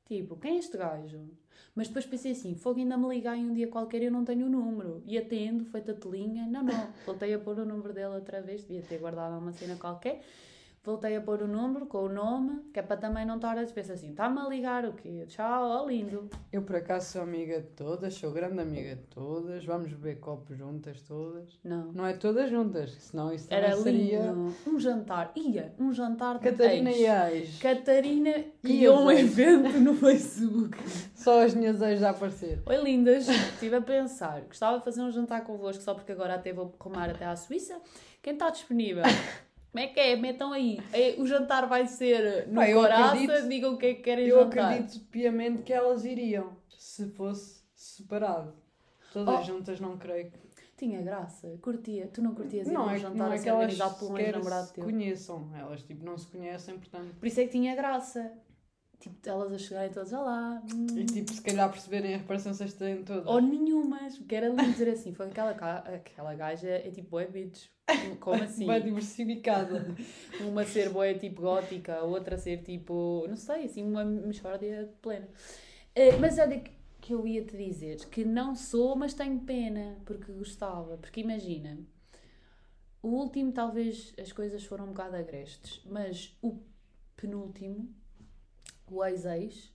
Tipo, 0.07 0.37
quem 0.37 0.57
é 0.57 0.59
este 0.59 0.77
gajo? 0.77 1.21
Mas 1.75 1.89
depois 1.89 2.07
pensei 2.07 2.33
assim, 2.33 2.55
fogo 2.55 2.79
ainda 2.79 2.97
me 2.97 3.09
ligar 3.09 3.37
em 3.37 3.51
um 3.51 3.55
dia 3.55 3.67
qualquer 3.69 4.03
eu 4.03 4.11
não 4.11 4.25
tenho 4.25 4.47
o 4.47 4.49
número. 4.49 5.03
E 5.07 5.19
atendo, 5.19 5.65
feita 5.65 5.93
telinha. 5.93 6.47
Não, 6.47 6.63
não. 6.63 6.89
Voltei 7.05 7.35
a 7.35 7.39
pôr 7.39 7.59
o 7.59 7.65
número 7.65 7.93
dele 7.93 8.15
outra 8.15 8.41
vez. 8.41 8.63
Devia 8.63 8.83
ter 8.83 8.99
guardado 8.99 9.37
uma 9.39 9.53
cena 9.53 9.77
qualquer. 9.77 10.23
Voltei 10.85 11.17
a 11.17 11.21
pôr 11.23 11.41
o 11.41 11.49
número 11.49 11.87
com 11.87 12.03
o 12.05 12.09
nome, 12.11 12.61
que 12.71 12.79
é 12.79 12.83
para 12.83 12.99
também 12.99 13.25
não 13.25 13.37
estar 13.37 13.57
a 13.57 13.65
pensar 13.65 13.95
assim, 13.95 14.11
está-me 14.11 14.39
a 14.39 14.47
ligar 14.47 14.85
o 14.85 14.93
quê? 14.93 15.25
Tchau, 15.27 15.63
ó 15.67 15.87
lindo. 15.87 16.29
Eu 16.53 16.61
por 16.61 16.77
acaso 16.77 17.11
sou 17.11 17.23
amiga 17.23 17.59
de 17.63 17.69
todas, 17.69 18.13
sou 18.13 18.31
grande 18.31 18.61
amiga 18.61 18.95
de 18.95 19.01
todas, 19.05 19.65
vamos 19.65 19.89
beber 19.89 20.21
copos 20.21 20.59
juntas 20.59 21.01
todas. 21.01 21.59
Não. 21.65 21.91
Não 21.91 22.07
é 22.07 22.13
todas 22.13 22.51
juntas, 22.51 22.93
senão 23.01 23.33
isso 23.33 23.47
Era 23.49 23.75
seria. 23.79 24.21
lindo. 24.31 24.55
Um 24.67 24.79
jantar. 24.79 25.33
Ia, 25.35 25.73
um 25.79 25.91
jantar 25.91 26.39
de 26.39 26.51
Catarina 26.51 26.91
ex. 26.91 26.99
e 27.01 27.07
ex. 27.39 27.59
Catarina 27.63 28.31
E 28.37 28.53
criou 28.61 29.05
um 29.05 29.11
evento 29.11 29.79
no 29.81 29.95
Facebook. 29.95 30.77
Só 31.17 31.45
as 31.47 31.55
minhas 31.55 31.81
ex 31.81 32.03
a 32.03 32.11
aparecer. 32.11 32.63
Oi, 32.67 32.77
lindas. 32.77 33.27
Estive 33.27 33.77
a 33.77 33.81
pensar. 33.81 34.43
Gostava 34.43 34.77
de 34.81 34.85
fazer 34.85 35.01
um 35.01 35.11
jantar 35.11 35.45
convosco 35.45 35.83
só 35.83 35.95
porque 35.95 36.13
agora 36.13 36.35
até 36.35 36.53
vou 36.53 36.75
rumar 36.79 37.09
até 37.09 37.25
à 37.25 37.35
Suíça. 37.35 37.81
Quem 38.21 38.35
está 38.35 38.51
disponível? 38.51 39.03
Como 39.75 39.83
é 39.85 39.89
que 39.89 39.99
é? 39.99 40.15
Metam 40.15 40.53
aí. 40.53 40.79
É, 40.93 41.17
O 41.19 41.27
jantar 41.27 41.67
vai 41.67 41.85
ser 41.89 42.47
no 42.47 42.55
Pá, 42.55 42.69
eu 42.71 42.81
Coraça. 42.81 43.13
acredito- 43.15 43.49
Digam 43.49 43.75
o 43.75 43.77
que 43.77 43.87
é 43.87 43.95
que 43.95 44.03
querem 44.03 44.29
Eu 44.29 44.45
jantar. 44.45 44.71
acredito 44.73 45.01
piamente 45.07 45.63
que 45.65 45.73
elas 45.73 46.05
iriam, 46.05 46.57
se 46.79 47.09
fosse 47.11 47.61
separado. 47.75 48.55
Todas 49.13 49.41
Oh. 49.41 49.43
juntas 49.43 49.81
não 49.81 49.99
creio 49.99 50.31
que. 50.31 50.39
Tinha 50.77 51.03
graça. 51.03 51.59
Curtia. 51.61 52.07
Tu 52.13 52.23
não 52.23 52.37
curtias 52.37 52.69
ir 52.69 52.73
Não 52.73 52.89
é, 52.89 52.99
jantar 52.99 53.17
não 53.17 53.33
a 53.33 53.35
é 53.35 53.39
que 53.41 53.49
elas 53.49 53.63
organizado 53.63 53.95
sequer 54.07 54.21
ex-namorado 54.27 54.67
se 54.69 54.75
teu? 54.75 54.85
conheçam. 54.85 55.51
Elas 55.57 55.83
tipo, 55.83 56.05
não 56.05 56.17
se 56.19 56.27
conhecem, 56.29 56.79
portanto. 56.79 57.15
Por 57.19 57.27
isso 57.27 57.41
é 57.41 57.45
que 57.45 57.51
tinha 57.51 57.75
graça. 57.75 58.33
Tipo, 59.01 59.17
elas 59.29 59.53
a 59.53 59.59
chegarem 59.59 59.93
todas 59.93 60.13
olá. 60.13 60.63
hum. 60.73 60.87
E 60.97 61.05
tipo, 61.05 61.33
se 61.33 61.43
calhar 61.43 61.71
perceberem 61.71 62.15
as 62.15 62.23
parecenças 62.23 62.73
que 62.73 62.79
têm 62.79 63.03
todas. 63.03 63.27
Ou 63.27 63.41
nenhumas, 63.41 64.17
porque 64.17 64.35
era 64.35 64.49
lindo 64.49 64.73
dizer 64.73 64.89
assim, 64.89 65.13
foi 65.13 65.27
aquela, 65.27 65.51
aquela 65.51 66.35
gaja 66.35 66.69
é 66.69 66.91
tipo, 66.91 67.19
é 67.19 67.27
bitch. 67.27 67.67
Como 68.21 68.41
assim? 68.43 68.67
Bem 68.67 68.83
diversificada. 68.83 69.95
Uma 70.41 70.65
ser 70.65 70.91
boa 70.91 71.13
tipo 71.15 71.43
gótica, 71.43 71.97
a 71.97 72.05
outra 72.05 72.39
ser 72.39 72.63
tipo, 72.63 73.27
não 73.29 73.37
sei, 73.37 73.65
assim, 73.65 73.83
uma 73.83 74.05
mexórdia 74.05 74.91
plena. 75.03 75.29
Eh, 75.95 76.17
mas 76.17 76.39
olha 76.39 76.63
que 77.01 77.13
eu 77.13 77.27
ia 77.27 77.45
te 77.45 77.57
dizer 77.57 78.07
que 78.07 78.25
não 78.25 78.55
sou, 78.55 78.97
mas 78.97 79.13
tenho 79.13 79.39
pena, 79.41 79.99
porque 80.07 80.33
gostava. 80.33 80.97
Porque 80.97 81.21
imagina, 81.21 81.79
o 83.03 83.09
último 83.09 83.53
talvez 83.53 84.15
as 84.19 84.33
coisas 84.33 84.65
foram 84.65 84.87
um 84.87 84.89
bocado 84.89 85.17
agrestes, 85.17 85.83
mas 85.85 86.35
o 86.41 86.59
penúltimo, 87.15 87.95
o 88.91 89.05
ex-ex, 89.05 89.73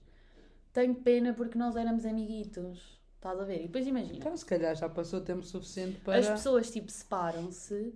tenho 0.72 0.94
pena 0.94 1.32
porque 1.32 1.58
nós 1.58 1.76
éramos 1.76 2.04
amiguitos. 2.04 3.00
Estás 3.16 3.38
a 3.38 3.44
ver? 3.44 3.58
E 3.58 3.66
depois 3.66 3.86
imagina. 3.86 4.18
Então, 4.18 4.36
se 4.36 4.46
calhar 4.46 4.74
já 4.74 4.88
passou 4.88 5.20
tempo 5.20 5.44
suficiente 5.44 6.00
para. 6.00 6.18
As 6.18 6.28
pessoas, 6.28 6.70
tipo, 6.70 6.90
separam-se 6.90 7.92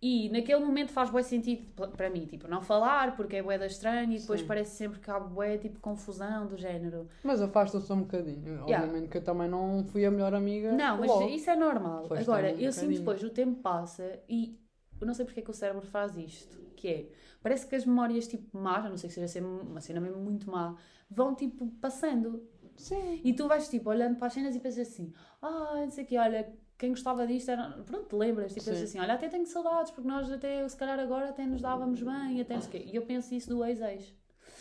e 0.00 0.28
naquele 0.28 0.62
momento 0.62 0.92
faz 0.92 1.10
bué 1.10 1.22
sentido 1.22 1.66
para 1.96 2.10
mim, 2.10 2.26
tipo, 2.26 2.46
não 2.46 2.60
falar 2.60 3.16
porque 3.16 3.36
é 3.36 3.42
bué 3.42 3.58
da 3.58 3.66
estranho 3.66 4.12
e 4.12 4.18
depois 4.18 4.40
Sim. 4.40 4.46
parece 4.46 4.76
sempre 4.76 5.00
que 5.00 5.10
há 5.10 5.18
bué, 5.18 5.56
tipo, 5.56 5.80
confusão 5.80 6.46
do 6.46 6.56
género. 6.56 7.08
Mas 7.22 7.40
afasta-se 7.40 7.90
um 7.92 8.00
bocadinho. 8.00 8.62
Obviamente 8.62 9.08
que 9.08 9.16
eu 9.16 9.24
também 9.24 9.48
não 9.48 9.84
fui 9.84 10.04
a 10.04 10.10
melhor 10.10 10.34
amiga. 10.34 10.72
Não, 10.72 10.98
mas 10.98 11.08
logo. 11.08 11.28
isso 11.28 11.48
é 11.48 11.56
normal. 11.56 12.06
Agora, 12.10 12.52
um 12.52 12.58
eu 12.58 12.72
sinto 12.72 12.94
depois, 12.94 13.22
o 13.22 13.30
tempo 13.30 13.60
passa 13.62 14.20
e 14.28 14.58
eu 15.00 15.06
não 15.06 15.14
sei 15.14 15.24
porque 15.24 15.40
é 15.40 15.42
que 15.42 15.50
o 15.50 15.54
cérebro 15.54 15.86
faz 15.86 16.16
isto, 16.16 16.58
que 16.76 16.88
é, 16.88 17.08
parece 17.42 17.66
que 17.66 17.74
as 17.74 17.84
memórias, 17.84 18.26
tipo, 18.26 18.56
más, 18.56 18.84
a 18.84 18.88
não 18.88 18.96
sei 18.96 19.08
que 19.08 19.14
seja 19.14 19.46
uma 19.46 19.80
cena 19.80 20.00
mesmo 20.00 20.18
muito 20.20 20.50
má, 20.50 20.76
vão, 21.10 21.34
tipo, 21.34 21.66
passando. 21.80 22.46
Sim. 22.76 23.20
E 23.24 23.32
tu 23.32 23.48
vais, 23.48 23.68
tipo, 23.68 23.88
olhando 23.88 24.16
para 24.16 24.26
as 24.26 24.32
cenas 24.32 24.54
e 24.54 24.60
pensas 24.60 24.88
assim, 24.88 25.12
ah, 25.40 25.74
não 25.76 25.90
sei 25.90 26.04
o 26.04 26.06
quê, 26.06 26.18
olha, 26.18 26.52
quem 26.78 26.90
gostava 26.90 27.26
disto 27.26 27.50
era... 27.50 27.70
Pronto, 27.84 28.08
te 28.08 28.14
lembras, 28.14 28.52
tipo, 28.52 28.64
Sim. 28.64 28.70
pensas 28.70 28.88
assim, 28.88 28.98
olha, 28.98 29.14
até 29.14 29.28
tenho 29.28 29.46
saudades, 29.46 29.90
porque 29.90 30.08
nós 30.08 30.30
até, 30.30 30.68
se 30.68 30.76
calhar 30.76 30.98
agora 30.98 31.30
até 31.30 31.46
nos 31.46 31.62
dávamos 31.62 32.02
bem, 32.02 32.40
até 32.40 32.54
não 32.54 32.60
sei 32.60 32.68
o 32.68 32.72
quê. 32.72 32.90
E 32.92 32.96
eu 32.96 33.02
penso 33.02 33.34
isso 33.34 33.48
do 33.48 33.64
ex-ex. 33.64 34.14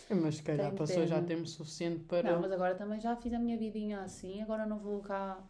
Mas 0.10 0.36
se 0.36 0.44
calhar 0.44 0.68
Tenho 0.68 0.78
passou 0.78 1.06
já 1.08 1.22
tempo 1.22 1.48
suficiente 1.48 2.04
para. 2.06 2.32
Não, 2.32 2.40
mas 2.40 2.52
agora 2.52 2.76
também 2.76 3.00
já 3.00 3.16
fiz 3.16 3.34
a 3.34 3.40
minha 3.40 3.58
vidinha 3.58 4.02
assim, 4.02 4.42
agora 4.42 4.66
não 4.66 4.78
vou 4.78 5.02
cá... 5.02 5.44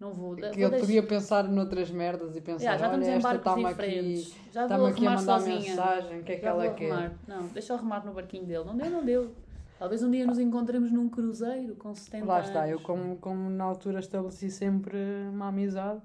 Não 0.00 0.12
vou... 0.14 0.34
que 0.34 0.40
vou 0.42 0.50
ele 0.50 0.56
deixar- 0.70 0.80
podia 0.80 1.02
pensar 1.02 1.44
noutras 1.48 1.90
merdas 1.90 2.34
e 2.34 2.40
pensar, 2.40 2.64
Já, 2.64 2.76
já 2.78 2.90
olha, 2.90 3.04
esta 3.04 3.34
está-me 3.36 3.66
aqui. 3.66 4.32
Já 4.50 4.66
vou 4.66 4.86
aqui 4.86 5.06
a 5.06 5.10
mandar 5.10 5.38
sozinha. 5.38 5.60
mensagem, 5.60 6.20
o 6.20 6.24
que 6.24 6.32
é 6.32 6.36
que 6.36 6.42
Já 6.42 6.48
ela 6.48 6.70
quer? 6.72 6.90
arrumar. 6.90 7.12
Não, 7.28 7.46
deixa 7.48 7.72
eu 7.72 7.76
arrumar 7.76 8.04
no 8.06 8.12
barquinho 8.14 8.46
dele. 8.46 8.64
Não 8.64 8.76
deu, 8.76 8.90
não 8.90 9.04
deu. 9.04 9.30
Talvez 9.78 10.02
um 10.02 10.10
dia 10.10 10.26
nos 10.26 10.38
encontremos 10.38 10.90
num 10.90 11.08
cruzeiro 11.08 11.74
com 11.76 11.94
70 11.94 12.24
Lá 12.26 12.40
está, 12.40 12.60
anos. 12.60 12.70
eu 12.72 12.80
como, 12.80 13.16
como 13.16 13.48
na 13.50 13.64
altura 13.64 13.98
estabeleci 14.00 14.50
sempre 14.50 14.96
uma 15.30 15.48
amizade, 15.48 16.02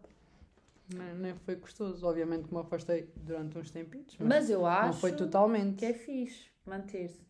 nem, 0.94 1.14
nem 1.16 1.34
foi 1.36 1.56
gostoso. 1.56 2.06
Obviamente 2.06 2.48
que 2.48 2.54
me 2.54 2.60
afastei 2.62 3.10
durante 3.18 3.58
uns 3.58 3.72
tempitos, 3.72 4.16
mas, 4.20 4.28
Mas 4.28 4.50
eu 4.50 4.66
acho 4.66 4.86
não 4.88 4.94
foi 4.94 5.12
totalmente. 5.14 5.76
que 5.78 5.86
é 5.86 5.94
fixe 5.94 6.46
manter-se. 6.66 7.25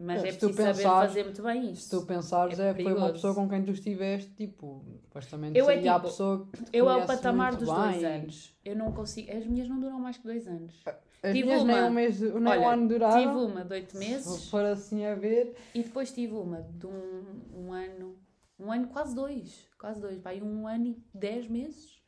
Mas 0.00 0.22
É, 0.22 0.28
é 0.28 0.32
se 0.32 0.38
preciso 0.38 0.56
saber 0.62 0.76
pensares- 0.76 1.08
fazer 1.10 1.24
muito 1.24 1.42
bem 1.42 1.62
Se 1.66 1.72
isto. 1.72 2.00
tu 2.00 2.06
pensares, 2.06 2.58
É 2.58 2.70
é, 2.70 2.74
foi 2.74 2.92
uma 2.94 3.10
pessoa 3.12 3.34
com 3.34 3.48
quem 3.48 3.64
tu 3.64 3.72
estiveste, 3.72 4.30
tipo, 4.32 4.84
supostamente 5.02 5.58
Eu 5.58 5.68
é 5.68 5.74
seria 5.74 5.92
a 5.92 5.94
tipo, 5.96 6.06
pessoa 6.08 6.48
que 6.52 6.76
Eu, 6.76 6.88
ao 6.88 7.04
patamar 7.06 7.56
dos 7.56 7.68
dois 7.68 7.96
bem. 7.96 8.04
anos, 8.06 8.56
eu 8.64 8.76
não 8.76 8.92
consigo. 8.92 9.30
As 9.36 9.44
minhas 9.46 9.68
não 9.68 9.80
duram 9.80 9.98
mais 9.98 10.16
que 10.16 10.24
dois 10.24 10.46
anos. 10.46 10.74
As 11.20 11.32
Tive 11.32 11.46
minhas 11.48 11.64
nem 11.64 11.76
uma- 11.76 11.86
um 11.86 11.90
mês, 11.90 12.20
nem 12.20 12.32
um 12.32 12.46
Olha, 12.46 12.68
ano 12.68 12.88
duraram. 12.88 13.18
Tive 13.20 13.52
uma 13.52 13.64
de 13.64 13.72
oito 13.74 13.92
Se 13.92 13.98
meses 13.98 14.48
for 14.48 14.64
assim 14.64 15.04
a 15.04 15.14
ver, 15.16 15.56
e 15.74 15.82
depois 15.82 16.12
tive 16.12 16.34
uma 16.34 16.62
de 16.62 16.86
um, 16.86 17.24
um 17.56 17.72
ano, 17.72 18.16
um 18.58 18.70
ano, 18.70 18.86
quase 18.86 19.14
dois, 19.16 19.66
quase 19.80 20.00
dois, 20.00 20.20
vai 20.20 20.40
um 20.40 20.68
ano 20.68 20.86
e 20.86 21.02
dez 21.12 21.48
meses 21.48 22.00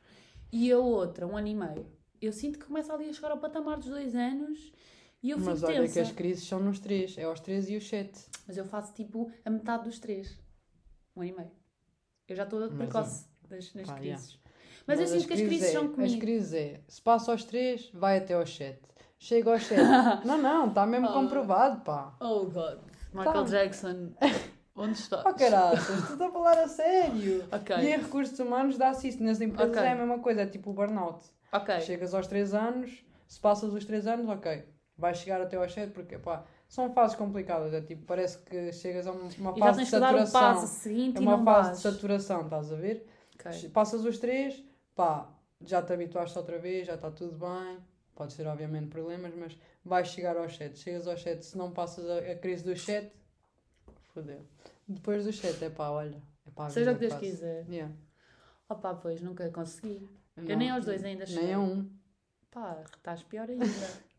e 0.51 0.71
a 0.71 0.77
outra, 0.79 1.27
um 1.27 1.35
ano 1.35 1.47
e 1.47 1.55
meio. 1.55 1.85
Eu 2.21 2.31
sinto 2.31 2.57
que 2.57 2.65
começa 2.65 2.93
ali 2.93 3.09
a 3.09 3.13
chegar 3.13 3.31
ao 3.31 3.37
patamar 3.37 3.77
dos 3.79 3.89
dois 3.89 4.15
anos 4.15 4.71
e 5.23 5.29
eu 5.31 5.37
mas 5.39 5.59
fico 5.59 5.67
olha 5.71 5.81
tensa. 5.81 5.93
que 5.93 5.99
as 5.99 6.11
crises 6.11 6.47
são 6.47 6.59
nos 6.59 6.79
três, 6.79 7.17
é 7.17 7.23
aos 7.23 7.39
três 7.39 7.69
e 7.69 7.75
os 7.77 7.87
sete. 7.87 8.19
Mas 8.47 8.57
eu 8.57 8.65
faço 8.65 8.93
tipo 8.93 9.31
a 9.45 9.49
metade 9.49 9.83
dos 9.83 9.99
três, 9.99 10.37
um 11.15 11.21
ano 11.21 11.29
e 11.31 11.35
meio. 11.35 11.51
Eu 12.27 12.35
já 12.35 12.43
estou 12.43 12.59
Mas, 12.61 12.73
precoce 12.73 13.25
das, 13.47 13.73
nas 13.73 13.87
pá, 13.87 13.95
crises. 13.95 14.39
Mas, 14.87 14.99
eu 14.99 15.07
sinto 15.07 15.27
que 15.27 15.33
as 15.33 15.41
crises 15.41 15.69
é, 15.69 15.71
são 15.73 15.85
As 15.85 15.91
comigo. 15.91 16.19
crises 16.19 16.53
é, 16.53 16.81
se 16.87 17.01
passa 17.01 17.31
aos 17.31 17.43
três, 17.43 17.89
vai 17.93 18.17
até 18.17 18.33
aos 18.33 18.55
sete. 18.55 18.81
Chega 19.19 19.51
aos 19.53 19.63
sete. 19.65 19.81
não, 20.25 20.37
não, 20.39 20.67
está 20.69 20.85
mesmo 20.87 21.07
Oh. 21.09 21.13
comprovado, 21.13 21.81
pá. 21.81 22.15
Oh 22.19 22.45
God. 22.45 22.79
Michael 23.13 23.33
Tá. 23.33 23.43
Jackson, 23.43 24.11
onde 24.75 24.93
estás? 24.97 25.23
Oh 25.25 25.33
caraças, 25.35 25.99
estás 25.99 26.21
a 26.21 26.31
falar 26.31 26.57
a 26.57 26.67
sério. 26.67 27.45
Ok. 27.51 27.75
E 27.77 27.87
em 27.93 27.97
recursos 27.97 28.39
humanos 28.39 28.77
dá-se 28.77 29.09
isso. 29.09 29.21
Nas 29.23 29.39
empresas 29.39 29.75
Ok. 29.75 29.83
é 29.87 29.91
a 29.91 29.95
mesma 29.95 30.17
coisa, 30.19 30.41
é 30.41 30.45
tipo 30.47 30.71
o 30.71 30.73
burnout. 30.73 31.23
Ok. 31.51 31.79
Chegas 31.81 32.13
aos 32.15 32.25
3 32.27 32.53
anos, 32.55 33.03
se 33.27 33.39
passas 33.39 33.71
os 33.73 33.85
3 33.85 34.07
anos, 34.07 34.27
ok. 34.29 34.63
Vais 35.01 35.17
chegar 35.17 35.41
até 35.41 35.57
aos 35.57 35.73
7 35.73 35.91
porque, 35.93 36.17
pá, 36.19 36.45
são 36.69 36.93
fases 36.93 37.15
complicadas. 37.17 37.73
É 37.73 37.81
tipo, 37.81 38.05
parece 38.05 38.37
que 38.43 38.71
chegas 38.71 39.07
a 39.07 39.11
um- 39.11 39.27
uma 39.39 39.55
fase 39.57 39.83
de 39.83 39.89
saturação. 39.89 40.39
passo 40.53 40.67
seguinte 40.67 41.17
É 41.17 41.21
e 41.21 41.23
uma 41.25 41.43
fase 41.43 41.67
vais. 41.69 41.77
de 41.77 41.83
saturação, 41.83 42.41
estás 42.43 42.71
a 42.71 42.75
ver? 42.75 43.07
Ok. 43.35 43.69
Passas 43.69 44.05
os 44.05 44.19
3, 44.19 44.63
pá, 44.95 45.27
já 45.59 45.81
te 45.81 45.91
habituaste 45.91 46.37
outra 46.37 46.59
vez, 46.59 46.85
já 46.85 46.93
está 46.93 47.09
tudo 47.09 47.35
bem. 47.37 47.79
Pode 48.13 48.33
ser, 48.33 48.45
obviamente, 48.45 48.89
problemas, 48.89 49.33
mas 49.35 49.57
vais 49.83 50.07
chegar 50.09 50.37
aos 50.37 50.55
7. 50.55 50.77
Chegas 50.77 51.07
aos 51.07 51.21
7, 51.23 51.43
se 51.43 51.57
não 51.57 51.71
passas 51.71 52.07
a, 52.07 52.19
a 52.31 52.35
crise 52.35 52.63
dos 52.63 52.83
7, 52.85 53.11
fodeu. 54.13 54.45
Depois 54.87 55.25
dos 55.25 55.39
7, 55.39 55.65
é 55.65 55.69
pá, 55.71 55.89
olha. 55.89 56.21
É 56.45 56.51
pá, 56.51 56.69
Seja 56.69 56.91
o 56.91 56.93
vida 56.93 56.99
que 56.99 56.99
Deus 56.99 57.13
passa. 57.13 57.25
quiser. 57.25 57.65
Yeah. 57.67 57.91
Opa, 58.69 58.93
pois, 58.93 59.19
nunca 59.21 59.49
consegui. 59.49 60.07
Eu 60.37 60.43
Não, 60.43 60.55
nem 60.57 60.69
aos 60.69 60.85
dois 60.85 61.03
ainda 61.03 61.25
cheguei. 61.25 61.43
Nem 61.45 61.53
a 61.55 61.59
um. 61.59 61.89
Pá, 62.51 62.83
estás 62.95 63.23
pior 63.23 63.49
ainda. 63.49 63.65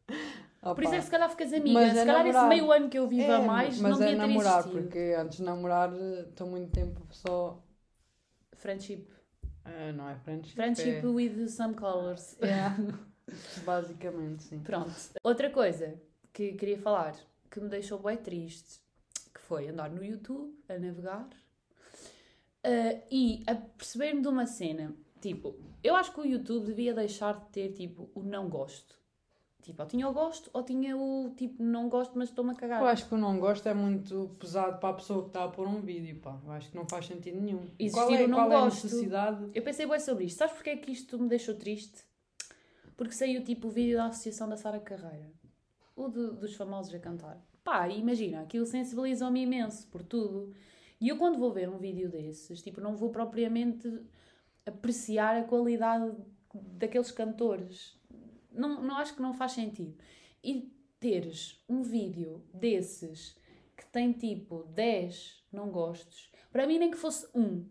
Ah, 0.61 0.75
Por 0.75 0.85
isso 0.85 0.95
é 0.95 0.99
que 0.99 1.05
se 1.05 1.11
calhar 1.11 1.29
ficas 1.31 1.53
amiga. 1.53 1.81
Mas 1.81 1.93
se 1.93 1.99
é 1.99 2.07
calhar 2.07 2.19
namorar. 2.25 2.41
esse 2.43 2.49
meio 2.49 2.73
ano 2.73 2.89
que 2.89 2.99
eu 2.99 3.09
vivo 3.09 3.33
a 3.33 3.39
É, 3.39 3.45
mais 3.45 3.79
mas 3.81 3.99
não 3.99 4.03
é 4.03 4.11
devia 4.11 4.21
ter 4.27 4.29
namorar, 4.29 4.59
existido. 4.61 4.83
porque 4.83 4.99
antes 5.19 5.39
de 5.39 5.43
namorar 5.45 5.93
estou 6.29 6.47
muito 6.47 6.71
tempo 6.71 7.07
só. 7.11 7.61
Friendship. 8.55 9.07
eh, 9.65 9.93
não 9.93 10.09
é 10.09 10.15
friendship. 10.17 10.55
Friendship 10.55 11.01
é... 11.03 11.07
with 11.07 11.49
some 11.49 11.75
colors. 11.75 12.37
Yeah. 12.41 12.77
Basicamente, 13.65 14.45
sim. 14.45 14.61
Pronto. 14.61 14.93
Outra 15.25 15.51
coisa 15.51 16.01
que 16.33 16.53
queria 16.53 16.79
falar, 16.79 17.15
que 17.51 17.61
me 17.61 17.69
deixou 17.69 17.99
bem 17.99 18.17
triste, 18.17 18.81
que 19.35 19.41
foi 19.41 19.69
andar 19.69 19.91
no 19.91 20.05
YouTube, 20.05 20.55
a 20.69 20.79
navegar, 20.79 21.29
eh, 22.63 23.03
e 23.11 23.43
a 23.47 23.55
perceber-me 23.55 24.23
de 24.23 24.29
uma 24.29 24.47
cena. 24.47 24.95
Tipo, 25.21 25.57
eu 25.83 25.95
acho 25.97 26.13
que 26.13 26.21
o 26.21 26.25
YouTube 26.27 26.67
devia 26.67 26.95
deixar 26.95 27.35
de 27.39 27.47
ter, 27.51 27.73
tipo, 27.73 28.11
o 28.15 28.23
não 28.23 28.49
gosto. 28.49 29.02
Tipo, 29.63 29.81
ou 29.83 29.89
tinha 29.89 30.09
o 30.09 30.13
gosto, 30.13 30.51
ou 30.53 30.63
tinha 30.65 30.97
o, 30.97 31.33
tipo, 31.37 31.63
não 31.63 31.89
gosto, 31.89 32.19
mas 32.19 32.29
estou-me 32.31 32.51
a 32.51 32.55
cagar. 32.55 32.81
Eu 32.81 32.87
acho 32.89 33.07
que 33.09 33.15
o 33.15 33.17
não 33.19 33.39
gosto 33.39 33.69
é 33.69 33.73
muito 33.73 34.35
pesado 34.39 34.79
para 34.81 34.89
a 34.89 34.95
pessoa 34.95 35.23
que 35.23 35.29
está 35.29 35.45
a 35.45 35.49
pôr 35.49 35.69
um 35.69 35.81
vídeo, 35.81 36.19
pá. 36.21 36.37
Eu 36.45 36.51
acho 36.51 36.69
que 36.71 36.77
não 36.77 36.85
faz 36.85 37.07
sentido 37.07 37.41
nenhum. 37.41 37.69
Existir 37.79 37.93
qual 37.93 38.11
é, 38.13 38.27
não 38.27 38.39
qual 38.39 38.53
é 38.53 38.57
a 38.57 38.61
gosto. 38.65 38.85
necessidade? 38.85 39.51
Eu 39.55 39.63
pensei 39.63 39.87
bem 39.87 40.01
sobre 40.01 40.25
isto. 40.25 40.39
Sabes 40.39 40.55
porque 40.57 40.71
é 40.71 40.77
que 40.77 40.91
isto 40.91 41.17
me 41.17 41.29
deixou 41.29 41.55
triste? 41.55 42.03
Porque 42.97 43.13
saiu 43.15 43.45
tipo 43.45 43.69
o 43.69 43.71
vídeo 43.71 43.97
da 43.99 44.07
Associação 44.07 44.49
da 44.49 44.57
Sara 44.57 44.81
Carreira. 44.81 45.31
O 45.95 46.09
do- 46.09 46.35
dos 46.35 46.55
famosos 46.57 46.93
a 46.95 46.99
cantar. 46.99 47.41
Pá, 47.63 47.89
imagina, 47.89 48.41
aquilo 48.43 48.67
sensibilizou-me 48.67 49.43
imenso 49.43 49.87
por 49.87 50.03
tudo. 50.03 50.53
E 51.01 51.09
eu 51.09 51.17
quando 51.17 51.39
vou 51.39 51.53
ver 51.53 51.69
um 51.69 51.79
vídeo 51.79 52.11
desses, 52.11 52.61
tipo, 52.63 52.81
não 52.81 52.97
vou 52.97 53.11
propriamente 53.11 53.89
apreciar 54.67 55.37
a 55.37 55.45
qualidade 55.45 56.13
daqueles 56.55 57.11
cantores. 57.13 57.97
Não, 58.55 58.83
não 58.83 58.97
acho 58.97 59.15
que 59.15 59.23
não 59.23 59.35
faz 59.35 59.53
sentido. 59.53 59.97
E 60.43 60.73
teres 60.99 61.63
um 61.69 61.83
vídeo 61.83 62.45
desses 62.53 63.37
que 63.77 63.87
tem 63.87 64.13
tipo 64.13 64.65
10 64.65 65.45
não 65.53 65.71
gostos, 65.71 66.31
para 66.51 66.67
mim 66.67 66.79
nem 66.79 66.91
que 66.91 66.97
fosse 66.97 67.27
um, 67.35 67.67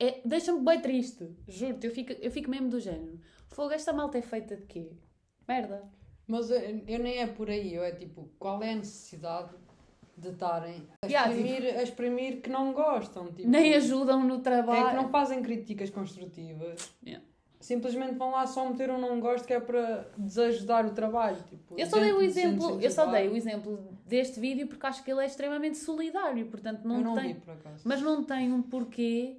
é, 0.00 0.22
deixa-me 0.24 0.64
bem 0.64 0.80
triste, 0.80 1.30
juro-te, 1.46 1.86
eu 1.86 1.92
fico, 1.92 2.12
eu 2.12 2.30
fico 2.30 2.50
mesmo 2.50 2.70
do 2.70 2.80
género. 2.80 3.20
Fogo, 3.50 3.72
esta 3.72 3.92
malta 3.92 4.16
é 4.16 4.22
feita 4.22 4.56
de 4.56 4.64
quê? 4.64 4.92
Merda. 5.46 5.84
Mas 6.26 6.50
eu, 6.50 6.58
eu 6.86 6.98
nem 6.98 7.18
é 7.18 7.26
por 7.26 7.50
aí, 7.50 7.74
eu 7.74 7.84
é 7.84 7.92
tipo, 7.92 8.30
qual 8.38 8.62
é 8.62 8.72
a 8.72 8.76
necessidade 8.76 9.54
de 10.16 10.28
estarem 10.30 10.88
a 11.02 11.06
Yeah, 11.06 11.30
exprimir, 11.30 11.78
a 11.78 11.82
exprimir 11.82 12.40
que 12.40 12.48
não 12.48 12.72
gostam? 12.72 13.30
Tipo, 13.32 13.48
Nem 13.48 13.74
ajudam 13.74 14.24
no 14.24 14.40
trabalho. 14.40 14.86
É 14.86 14.90
que 14.90 14.96
não 14.96 15.10
fazem 15.10 15.42
críticas 15.42 15.90
construtivas. 15.90 16.94
Yeah. 17.04 17.26
Simplesmente 17.60 18.14
vão 18.14 18.30
lá 18.30 18.46
só 18.46 18.66
meter 18.68 18.90
um 18.90 18.98
não 18.98 19.20
gosto 19.20 19.46
que 19.46 19.52
é 19.52 19.60
para 19.60 20.08
desajudar 20.16 20.86
o 20.86 20.90
trabalho. 20.90 21.36
Tipo, 21.48 21.78
Eu 21.78 21.86
só 21.86 22.00
dei 22.00 22.12
o 22.12 22.22
exemplo, 22.22 22.80
eu 22.80 22.90
só 22.90 23.04
dei 23.06 23.28
o 23.28 23.36
exemplo 23.36 23.78
deste 24.06 24.40
vídeo 24.40 24.66
porque 24.66 24.86
acho 24.86 25.04
que 25.04 25.10
ele 25.10 25.20
é 25.20 25.26
extremamente 25.26 25.76
solidário, 25.76 26.46
portanto 26.46 26.84
não, 26.84 26.96
Eu 26.96 27.04
não 27.04 27.14
tem, 27.14 27.34
vi 27.34 27.40
por 27.40 27.52
acaso. 27.52 27.82
mas 27.86 28.00
não 28.00 28.24
tem 28.24 28.50
um 28.50 28.62
porquê. 28.62 29.36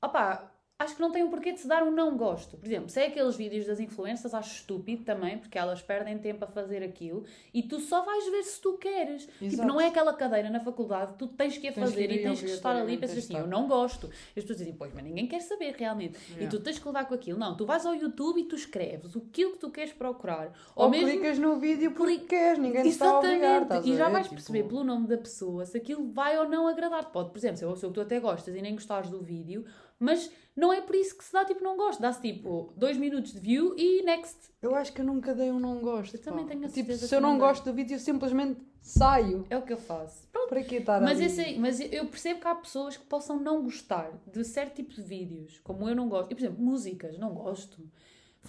Opá, 0.00 0.53
acho 0.78 0.96
que 0.96 1.00
não 1.00 1.10
tem 1.12 1.22
um 1.22 1.30
porquê 1.30 1.52
de 1.52 1.60
se 1.60 1.68
dar 1.68 1.82
um 1.84 1.90
não 1.90 2.16
gosto. 2.16 2.56
Por 2.56 2.66
exemplo, 2.66 2.88
se 2.90 3.00
é 3.00 3.06
aqueles 3.06 3.36
vídeos 3.36 3.66
das 3.66 3.78
influências, 3.78 4.34
acho 4.34 4.54
estúpido 4.56 5.04
também, 5.04 5.38
porque 5.38 5.56
elas 5.56 5.80
perdem 5.80 6.18
tempo 6.18 6.44
a 6.44 6.48
fazer 6.48 6.82
aquilo 6.82 7.24
e 7.54 7.62
tu 7.62 7.78
só 7.78 8.02
vais 8.04 8.28
ver 8.28 8.42
se 8.42 8.60
tu 8.60 8.74
queres. 8.76 9.22
Tipo, 9.26 9.44
Exato. 9.44 9.68
não 9.68 9.80
é 9.80 9.86
aquela 9.86 10.12
cadeira 10.12 10.50
na 10.50 10.60
faculdade, 10.60 11.14
tu 11.18 11.28
tens 11.28 11.56
que 11.56 11.68
a 11.68 11.72
Tens 11.72 11.84
que 11.84 11.90
fazer 11.90 12.10
ir 12.10 12.20
e 12.20 12.22
tens 12.22 12.40
que 12.40 12.46
estar 12.46 12.74
ali 12.76 12.94
e 12.94 12.98
pensas 12.98 13.18
assim, 13.18 13.36
eu 13.36 13.46
não 13.46 13.68
gosto. 13.68 14.08
E 14.34 14.38
as 14.40 14.44
pessoas 14.44 14.58
dizem, 14.58 14.74
pois, 14.74 14.92
mas 14.92 15.04
ninguém 15.04 15.26
quer 15.28 15.40
saber 15.40 15.74
realmente. 15.78 16.18
E 16.30 16.34
Yeah. 16.34 16.50
tu 16.50 16.60
tens 16.62 16.78
que 16.78 16.86
levar 16.86 17.06
com 17.06 17.14
aquilo. 17.14 17.38
Não, 17.38 17.56
tu 17.56 17.64
vais 17.64 17.86
ao 17.86 17.94
YouTube 17.94 18.40
e 18.40 18.44
tu 18.44 18.56
escreves 18.56 19.16
aquilo 19.16 19.52
que 19.52 19.58
tu 19.58 19.70
queres 19.70 19.92
procurar. 19.92 20.52
Ou, 20.74 20.84
Ou, 20.84 20.90
mesmo 20.90 21.08
clicas 21.08 21.38
no 21.38 21.56
vídeo 21.58 21.92
porque 21.92 22.18
Cli- 22.18 22.26
queres, 22.26 22.58
ninguém 22.58 22.82
te 22.82 22.88
está 22.88 23.08
a 23.10 23.18
obrigar. 23.18 23.62
Exatamente, 23.62 23.90
e 23.90 23.96
já 23.96 24.08
vais 24.08 24.24
Tipo, 24.26 24.34
perceber 24.36 24.64
pelo 24.64 24.82
nome 24.84 25.06
da 25.06 25.16
pessoa 25.16 25.64
se 25.64 25.76
aquilo 25.78 26.10
vai 26.10 26.36
ou 26.38 26.48
não 26.48 26.66
agradar-te. 26.66 27.10
Pode, 27.12 27.30
por 27.30 27.38
exemplo, 27.38 27.56
ser 27.58 27.64
uma 27.66 27.74
pessoa 27.74 27.90
que 27.90 27.94
tu 27.94 28.00
até 28.00 28.18
gostas 28.20 28.54
e 28.56 28.60
nem 28.60 28.74
gostares 28.74 29.08
do 29.08 29.20
vídeo, 29.22 29.64
mas 29.98 30.30
não 30.56 30.72
é 30.72 30.80
por 30.80 30.94
isso 30.94 31.16
que 31.16 31.24
se 31.24 31.32
dá 31.32 31.44
tipo 31.44 31.62
não 31.62 31.76
gosto. 31.76 32.00
Dá-se 32.00 32.20
tipo 32.20 32.72
dois 32.76 32.96
minutos 32.96 33.32
de 33.32 33.40
view 33.40 33.74
e 33.76 34.02
next. 34.02 34.36
Eu 34.62 34.74
acho 34.74 34.92
que 34.92 35.00
eu 35.00 35.04
nunca 35.04 35.34
dei 35.34 35.50
um 35.50 35.58
não 35.60 35.80
gosto. 35.80 36.14
Eu 36.16 36.22
também 36.22 36.44
pá. 36.44 36.50
tenho 36.52 36.64
a 36.64 36.68
Tipo, 36.68 36.74
certeza 36.76 37.02
se 37.02 37.08
que 37.08 37.14
eu 37.14 37.20
não 37.20 37.38
gosto 37.38 37.64
do 37.64 37.72
vídeo, 37.72 37.94
eu 37.94 37.98
simplesmente 37.98 38.60
saio. 38.80 39.44
É 39.50 39.56
o 39.56 39.62
que 39.62 39.72
eu 39.72 39.76
faço. 39.78 40.28
Pronto. 40.30 40.48
Para 40.48 40.62
que 40.62 40.76
estar 40.76 41.00
Mas, 41.00 41.20
esse 41.20 41.40
aí- 41.40 41.58
mas 41.58 41.80
eu 41.80 42.06
percebo 42.06 42.40
que 42.40 42.46
há 42.48 42.54
pessoas 42.54 42.96
que 42.96 43.04
possam 43.06 43.40
não 43.40 43.62
gostar 43.62 44.10
de 44.30 44.44
certo 44.44 44.76
tipo 44.76 44.92
de 44.94 45.02
vídeos, 45.02 45.58
como 45.64 45.88
eu 45.88 45.94
não 45.96 46.08
gosto. 46.08 46.30
E, 46.30 46.34
por 46.34 46.40
exemplo, 46.42 46.62
músicas, 46.62 47.18
não 47.18 47.32
gosto. 47.34 47.78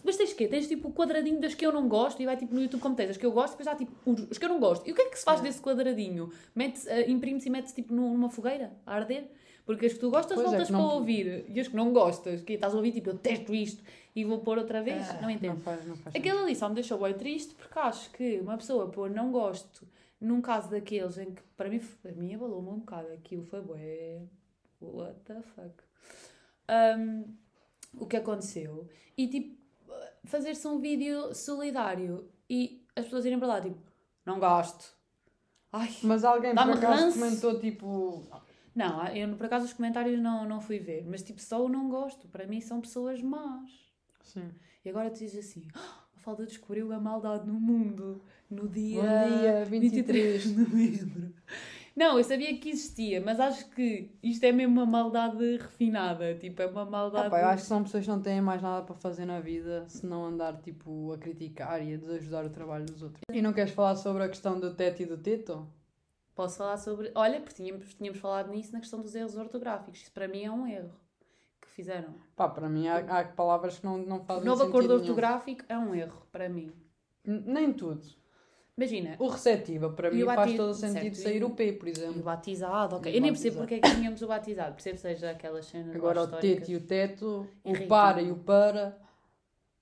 Mas 0.03 0.17
tens 0.17 0.33
quê? 0.33 0.45
Tens 0.47 0.67
tipo 0.67 0.89
o 0.89 0.93
quadradinho 0.93 1.39
das 1.39 1.53
que 1.55 1.65
eu 1.65 1.71
não 1.71 1.87
gosto 1.87 2.21
e 2.21 2.25
vai 2.25 2.35
tipo 2.35 2.53
no 2.53 2.61
YouTube 2.61 2.81
como 2.81 2.95
tens 2.95 3.11
as 3.11 3.17
que 3.17 3.25
eu 3.25 3.31
gosto, 3.31 3.51
depois 3.57 3.67
há 3.67 3.75
tipo 3.75 3.93
os 4.05 4.37
que 4.37 4.43
eu 4.43 4.49
não 4.49 4.59
gosto. 4.59 4.85
E 4.87 4.91
o 4.91 4.95
que 4.95 5.01
é 5.01 5.09
que 5.09 5.17
se 5.17 5.23
faz 5.23 5.39
desse 5.39 5.61
quadradinho? 5.61 6.29
Mete, 6.53 6.85
uh, 6.85 7.09
Imprime-se 7.09 7.47
e 7.47 7.51
mete-se 7.51 7.73
tipo 7.75 7.93
nu- 7.93 8.09
numa 8.11 8.29
fogueira 8.29 8.73
a 8.85 8.93
arder? 8.93 9.31
Porque 9.65 9.87
as 9.87 9.93
que 9.93 9.99
tu 9.99 10.11
gostas 10.11 10.35
Pois 10.35 10.47
é, 10.47 10.49
voltas 10.51 10.67
para 10.69 10.77
não- 10.77 10.93
ouvir 10.95 11.45
e 11.49 11.59
as 11.59 11.67
que 11.67 11.75
não 11.75 11.91
gostas, 11.91 12.41
que 12.41 12.53
estás 12.53 12.73
a 12.73 12.77
ouvir 12.77 12.91
tipo 12.91 13.09
eu 13.09 13.17
testo 13.17 13.53
isto 13.55 13.83
e 14.15 14.23
vou 14.23 14.39
pôr 14.39 14.57
outra 14.59 14.81
vez, 14.83 15.09
Ah, 15.09 15.19
não 15.21 15.29
entendo. 15.29 15.55
Não 15.55 15.61
faz, 15.61 15.85
não 15.87 15.95
faz 15.95 16.15
Aquele 16.15 16.37
ali 16.37 16.55
só 16.55 16.69
me 16.69 16.75
deixou 16.75 16.99
bem 16.99 17.13
triste 17.15 17.55
porque 17.55 17.79
acho 17.79 18.11
que 18.11 18.39
uma 18.41 18.57
pessoa 18.57 18.87
pôr 18.89 19.09
não 19.09 19.31
gosto 19.31 19.87
num 20.21 20.39
caso 20.39 20.69
daqueles 20.69 21.17
em 21.17 21.31
que 21.33 21.41
para 21.57 21.67
mim, 21.69 21.81
a 22.07 22.11
mim 22.11 22.35
abalou-me 22.35 22.69
um 22.69 22.79
bocado, 22.79 23.07
aquilo 23.13 23.43
foi 23.43 23.61
bué, 23.61 24.21
what 24.81 25.15
the 25.25 25.41
fuck. 25.41 25.73
Um, 26.69 27.35
o 27.97 28.05
que 28.05 28.17
aconteceu 28.17 28.87
e 29.17 29.27
tipo 29.27 29.55
fazer-se 30.25 30.67
um 30.67 30.79
vídeo 30.79 31.33
solidário 31.33 32.27
e 32.49 32.83
as 32.95 33.05
pessoas 33.05 33.25
irem 33.25 33.37
para 33.39 33.47
lá 33.47 33.61
tipo, 33.61 33.77
não 34.25 34.39
gosto. 34.39 34.93
Ai, 35.71 35.93
Mas 36.03 36.23
alguém 36.23 36.53
por 36.55 36.61
acaso 36.61 37.03
ranço. 37.03 37.19
comentou 37.19 37.59
tipo. 37.59 38.23
Não, 38.75 39.07
eu 39.07 39.35
por 39.35 39.45
acaso 39.45 39.65
os 39.65 39.73
comentários 39.73 40.19
não, 40.19 40.47
não 40.47 40.59
fui 40.59 40.79
ver, 40.79 41.05
mas 41.07 41.23
tipo 41.23 41.41
só 41.41 41.63
o 41.63 41.69
não 41.69 41.89
gosto, 41.89 42.27
para 42.27 42.45
mim 42.45 42.59
são 42.59 42.81
pessoas 42.81 43.21
más. 43.21 43.69
Sim. 44.21 44.51
E 44.83 44.89
agora 44.89 45.09
tu 45.09 45.19
dizes 45.19 45.49
assim: 45.49 45.67
"Ah, 45.73 46.03
a 46.15 46.19
falta 46.19 46.45
descobriu 46.45 46.91
a 46.91 46.99
maldade 46.99 47.47
no 47.47 47.59
mundo 47.59 48.21
no 48.49 48.67
dia, 48.67 49.01
Bom 49.01 49.39
dia, 49.39 49.65
23 49.65 50.43
de 50.43 50.59
novembro. 50.59 51.33
Não, 51.95 52.17
eu 52.17 52.23
sabia 52.25 52.57
que 52.57 52.69
existia, 52.69 53.21
mas 53.21 53.39
acho 53.39 53.69
que 53.69 54.11
isto 54.21 54.43
é 54.43 54.51
mesmo 54.51 54.73
uma 54.73 54.85
maldade 54.85 55.55
refinada. 55.55 56.35
Tipo, 56.35 56.61
é 56.61 56.65
uma 56.65 56.83
maldade. 56.83 57.27
Ah, 57.27 57.29
pá, 57.29 57.39
eu 57.39 57.47
acho 57.47 57.63
que 57.63 57.69
são 57.69 57.83
pessoas 57.83 58.03
que 58.03 58.09
não 58.09 58.21
têm 58.21 58.41
mais 58.41 58.61
nada 58.61 58.85
para 58.85 58.95
fazer 58.95 59.23
na 59.25 59.39
vida 59.39 59.85
se 59.87 60.05
não 60.05 60.25
andar 60.25 60.61
tipo 60.61 61.13
a 61.13 61.17
criticar 61.17 61.81
e 61.81 61.93
a 61.93 61.97
desajudar 61.97 62.45
o 62.45 62.49
trabalho 62.49 62.85
dos 62.85 63.01
outros. 63.01 63.21
E 63.31 63.41
não 63.41 63.53
queres 63.53 63.71
falar 63.71 63.95
sobre 63.95 64.23
a 64.23 64.27
questão 64.27 64.59
do 64.59 64.73
teto 64.73 65.03
e 65.03 65.05
do 65.05 65.17
teto? 65.17 65.65
Posso 66.35 66.57
falar 66.57 66.77
sobre. 66.77 67.11
Olha, 67.15 67.39
porque 67.39 67.55
tínhamos, 67.55 67.93
tínhamos 67.93 68.19
falado 68.19 68.51
nisso 68.51 68.73
na 68.73 68.79
questão 68.79 69.01
dos 69.01 69.15
erros 69.15 69.35
ortográficos. 69.37 70.01
Isso 70.01 70.11
para 70.11 70.27
mim 70.27 70.43
é 70.43 70.51
um 70.51 70.67
erro 70.67 70.91
que 71.61 71.69
fizeram. 71.69 72.13
Pá, 72.35 72.49
para 72.49 72.67
mim 72.67 72.87
há, 72.87 72.97
há 72.97 73.23
palavras 73.23 73.79
que 73.79 73.85
não, 73.85 73.97
não 73.97 74.17
O 74.17 74.25
fazem 74.25 74.43
novo 74.43 74.57
sentido 74.57 74.69
acordo 74.69 74.87
nenhum. 74.89 75.01
ortográfico 75.01 75.63
é 75.69 75.77
um 75.77 75.95
erro 75.95 76.27
para 76.31 76.49
mim. 76.49 76.71
N- 77.25 77.43
Nem 77.45 77.71
tudo. 77.73 78.05
Imagina, 78.77 79.15
O 79.19 79.29
receptiva, 79.29 79.89
para 79.89 80.11
mim, 80.11 80.23
o 80.23 80.25
faz 80.25 80.53
todo 80.57 80.71
o 80.71 80.73
sentido 80.73 81.15
certo, 81.15 81.23
sair 81.23 81.43
o 81.45 81.51
P, 81.51 81.71
por 81.71 81.87
e 81.87 81.91
o 81.91 81.93
exemplo. 81.93 82.21
batizado, 82.23 82.97
ok. 82.97 83.09
E 83.09 83.15
Eu 83.15 83.21
nem 83.21 83.31
percebo 83.31 83.57
porque 83.59 83.75
é 83.75 83.79
que 83.79 83.89
tínhamos 83.95 84.21
o 84.21 84.27
batizado. 84.27 84.73
Percebo 84.73 84.97
seja 84.97 85.31
aquelas 85.31 85.65
cenas. 85.67 85.95
Agora 85.95 86.23
o 86.23 86.27
teto 86.27 86.69
e 86.69 86.75
o 86.75 86.81
teto, 86.85 87.47
o 87.63 87.87
para 87.87 88.21
e 88.21 88.29
o 88.29 88.35
para. 88.35 88.99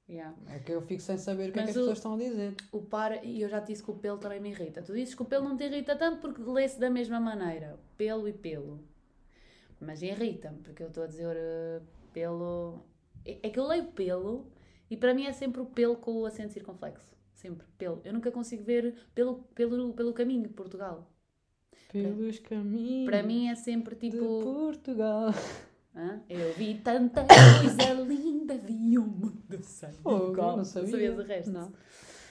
Yeah. 0.07 0.35
É 0.47 0.59
que 0.59 0.71
eu 0.71 0.81
fico 0.81 1.01
sem 1.01 1.17
saber 1.17 1.49
o 1.49 1.53
que 1.53 1.59
é 1.59 1.63
que 1.63 1.69
as 1.69 1.75
o- 1.75 1.79
pessoas 1.79 1.97
estão 1.97 2.13
a 2.15 2.17
dizer. 2.17 2.55
O 2.71 2.81
para, 2.81 3.23
e 3.23 3.41
eu 3.41 3.49
já 3.49 3.61
te 3.61 3.67
disse 3.67 3.83
que 3.83 3.91
o 3.91 3.95
pelo 3.95 4.17
também 4.17 4.39
me 4.39 4.49
irrita. 4.49 4.81
Tu 4.81 4.93
dizes 4.93 5.15
que 5.15 5.21
o 5.21 5.25
pelo 5.25 5.47
não 5.47 5.55
te 5.57 5.63
irrita 5.63 5.95
tanto 5.95 6.19
porque 6.21 6.41
lê-se 6.41 6.79
da 6.79 6.89
mesma 6.89 7.19
maneira. 7.19 7.79
Pelo 7.97 8.27
e 8.27 8.33
pelo. 8.33 8.83
Mas 9.79 10.01
irrita-me, 10.01 10.59
porque 10.59 10.83
eu 10.83 10.87
estou 10.87 11.03
a 11.03 11.07
dizer 11.07 11.35
eh, 11.37 11.81
pelo. 12.13 12.79
É 13.25 13.39
é 13.47 13.49
que 13.49 13.59
eu 13.59 13.65
leio 13.67 13.85
pelo 13.91 14.51
e 14.89 14.97
para 14.97 15.13
mim 15.13 15.25
é 15.25 15.33
sempre 15.33 15.61
o 15.61 15.65
pelo 15.65 15.95
com 15.97 16.13
o 16.21 16.25
acento 16.25 16.53
circunflexo. 16.53 17.15
Sempre, 17.33 17.65
pelo. 17.77 18.01
Eu 18.03 18.13
nunca 18.13 18.31
consigo 18.31 18.63
ver 18.63 18.95
pelo, 19.15 19.43
pelo, 19.55 19.93
pelo 19.93 20.13
caminho 20.13 20.43
de 20.43 20.49
Portugal. 20.49 21.09
Pelos 21.91 22.39
caminhos 22.39 23.05
Para 23.05 23.23
mim 23.23 23.47
é 23.49 23.55
sempre 23.55 23.95
de 23.95 24.11
tipo. 24.11 24.41
Portugal. 24.41 25.31
Hã? 25.95 26.21
Eu 26.29 26.53
vi 26.53 26.75
tanta 26.83 27.23
coisa 27.25 27.93
linda, 27.93 28.57
vi 28.57 28.97
o 28.97 29.03
mundo 29.03 29.59
sem 29.61 29.91
Oh, 30.03 30.31
igual. 30.31 30.57
não 30.57 30.65
sabia. 30.65 30.89
sabias 30.91 31.19
o 31.19 31.21
resto? 31.23 31.51
Não. 31.51 31.71